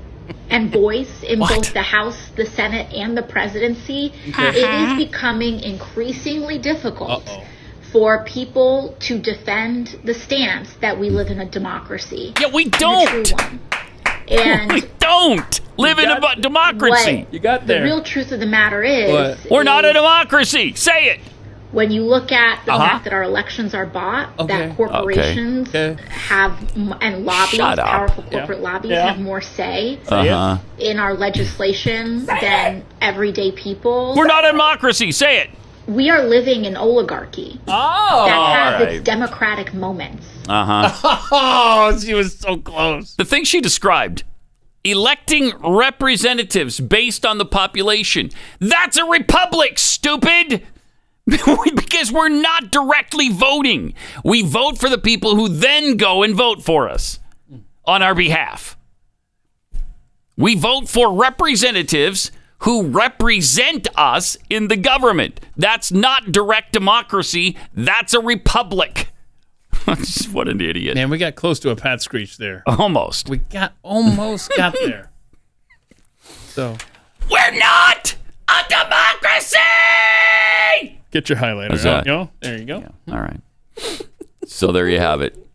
[0.49, 4.97] and voice in both the House, the Senate, and the presidency, it Uh-huh.
[4.99, 7.29] is becoming increasingly difficult
[7.91, 12.33] for people to defend the stance that we live in a democracy.
[12.39, 13.33] Yeah, we don't.
[14.29, 14.47] True one.
[14.59, 17.23] And we don't live in a bu- democracy.
[17.23, 17.79] what you got there.
[17.79, 20.73] the real truth of the matter is, We're not a democracy.
[20.75, 21.19] Say it.
[21.71, 22.83] when you look at the Uh-huh.
[22.83, 24.57] fact that our elections are bought, Okay.
[24.69, 27.85] that corporations have and lobbies, Shut up.
[27.87, 28.37] powerful Yeah.
[28.39, 29.11] corporate lobbies, Yeah.
[29.11, 30.57] have more say Uh-huh.
[30.79, 34.15] in our legislation than everyday people.
[34.17, 35.11] We're not a democracy.
[35.11, 35.49] Say it.
[35.89, 38.95] We are living in oligarchy Oh, that has all right.
[38.95, 40.25] its democratic moments.
[40.47, 41.27] Uh huh.
[41.31, 43.15] oh, she was so close.
[43.15, 44.23] The thing she described
[44.83, 48.29] electing representatives based on the population.
[48.59, 50.65] That's a republic, stupid!
[51.27, 53.93] because we're not directly voting.
[54.23, 57.19] We vote for the people who then go and vote for us
[57.85, 58.77] on our behalf.
[60.37, 65.39] We vote for representatives who represent us in the government.
[65.57, 69.09] That's not direct democracy, that's a republic.
[70.31, 70.95] what an idiot.
[70.95, 72.63] Man, we got close to a Pat Screech there.
[72.67, 73.29] Almost.
[73.29, 75.09] We got almost got there.
[76.49, 76.75] So
[77.31, 78.15] We're not
[78.47, 79.57] a democracy!
[81.11, 82.05] get your highlighter out.
[82.05, 82.83] Yo, there you go.
[83.09, 83.39] All right.
[84.45, 85.48] So there you have it.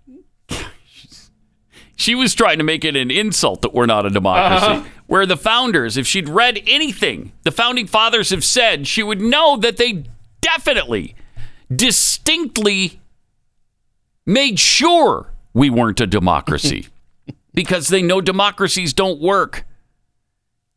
[1.97, 4.67] She was trying to make it an insult that we're not a democracy.
[4.67, 4.89] Uh-huh.
[5.07, 9.57] Where the founders, if she'd read anything the founding fathers have said, she would know
[9.59, 10.05] that they
[10.41, 11.15] definitely,
[11.75, 13.01] distinctly
[14.27, 16.89] made sure we weren't a democracy
[17.55, 19.65] because they know democracies don't work.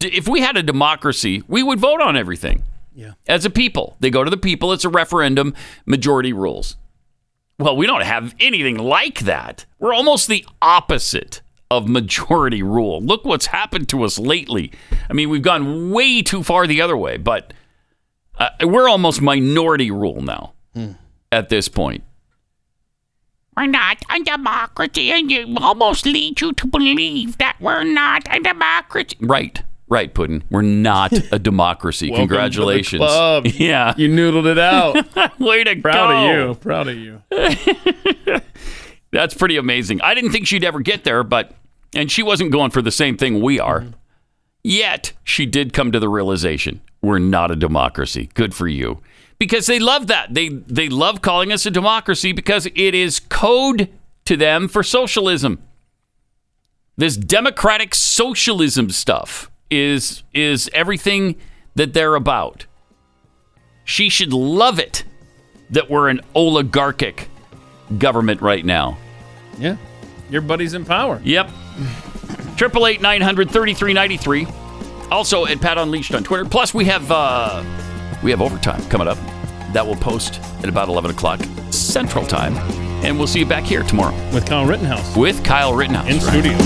[0.02, 2.64] If we had a democracy, we would vote on everything.
[2.94, 3.14] Yeah.
[3.28, 5.54] As a people, they go to the people, it's a referendum,
[5.86, 6.78] majority rules.
[7.60, 9.66] Well, we don't have anything like that.
[9.80, 13.02] We're almost the opposite of majority rule.
[13.02, 14.72] Look what's happened to us lately.
[15.10, 17.54] I mean, we've gone way too far the other way, but
[18.38, 20.54] uh, we're almost minority rule now
[21.32, 22.04] at this point.
[23.56, 28.40] We're not a democracy, and you almost lead you to believe that we're not a
[28.40, 29.18] democracy.
[29.20, 29.64] Right.
[29.90, 30.44] Right, Puddin.
[30.50, 32.10] We're not a democracy.
[32.12, 33.02] Welcome to the Congratulations.
[33.60, 33.94] Yeah.
[33.98, 35.40] You noodled it out.
[35.40, 36.18] Way to Proud go.
[36.18, 36.56] of you.
[36.56, 37.22] Proud of you.
[39.12, 40.02] That's pretty amazing.
[40.02, 41.54] I didn't think she'd ever get there, but
[41.96, 43.82] and she wasn't going for the same thing we are.
[43.82, 43.92] Mm-hmm.
[44.64, 48.30] Yet she did come to the realization we're not a democracy.
[48.34, 49.02] Good for you.
[49.40, 50.34] Because they love that.
[50.34, 53.90] They they love calling us a democracy because it is code
[54.26, 55.62] to them for socialism.
[56.98, 61.36] This democratic socialism stuff is is everything
[61.76, 62.66] that they're about.
[63.86, 65.04] She should love it
[65.70, 67.30] that we're an oligarchic
[67.98, 68.98] government right now.
[69.58, 69.78] Yeah.
[70.30, 71.22] Your buddy's in power.
[71.24, 71.50] Yep.
[72.58, 74.48] Triple eight nine hundred thirty three ninety three.
[75.10, 76.44] Also at Pat Unleashed on Twitter.
[76.44, 77.64] Plus we have uh,
[78.24, 79.18] we have overtime coming up.
[79.74, 81.40] That will post at about eleven o'clock
[81.72, 82.58] Central Time,
[83.06, 85.16] and we'll see you back here tomorrow with Kyle Rittenhouse.
[85.16, 86.24] With Kyle Rittenhouse In right.
[86.24, 86.58] studio.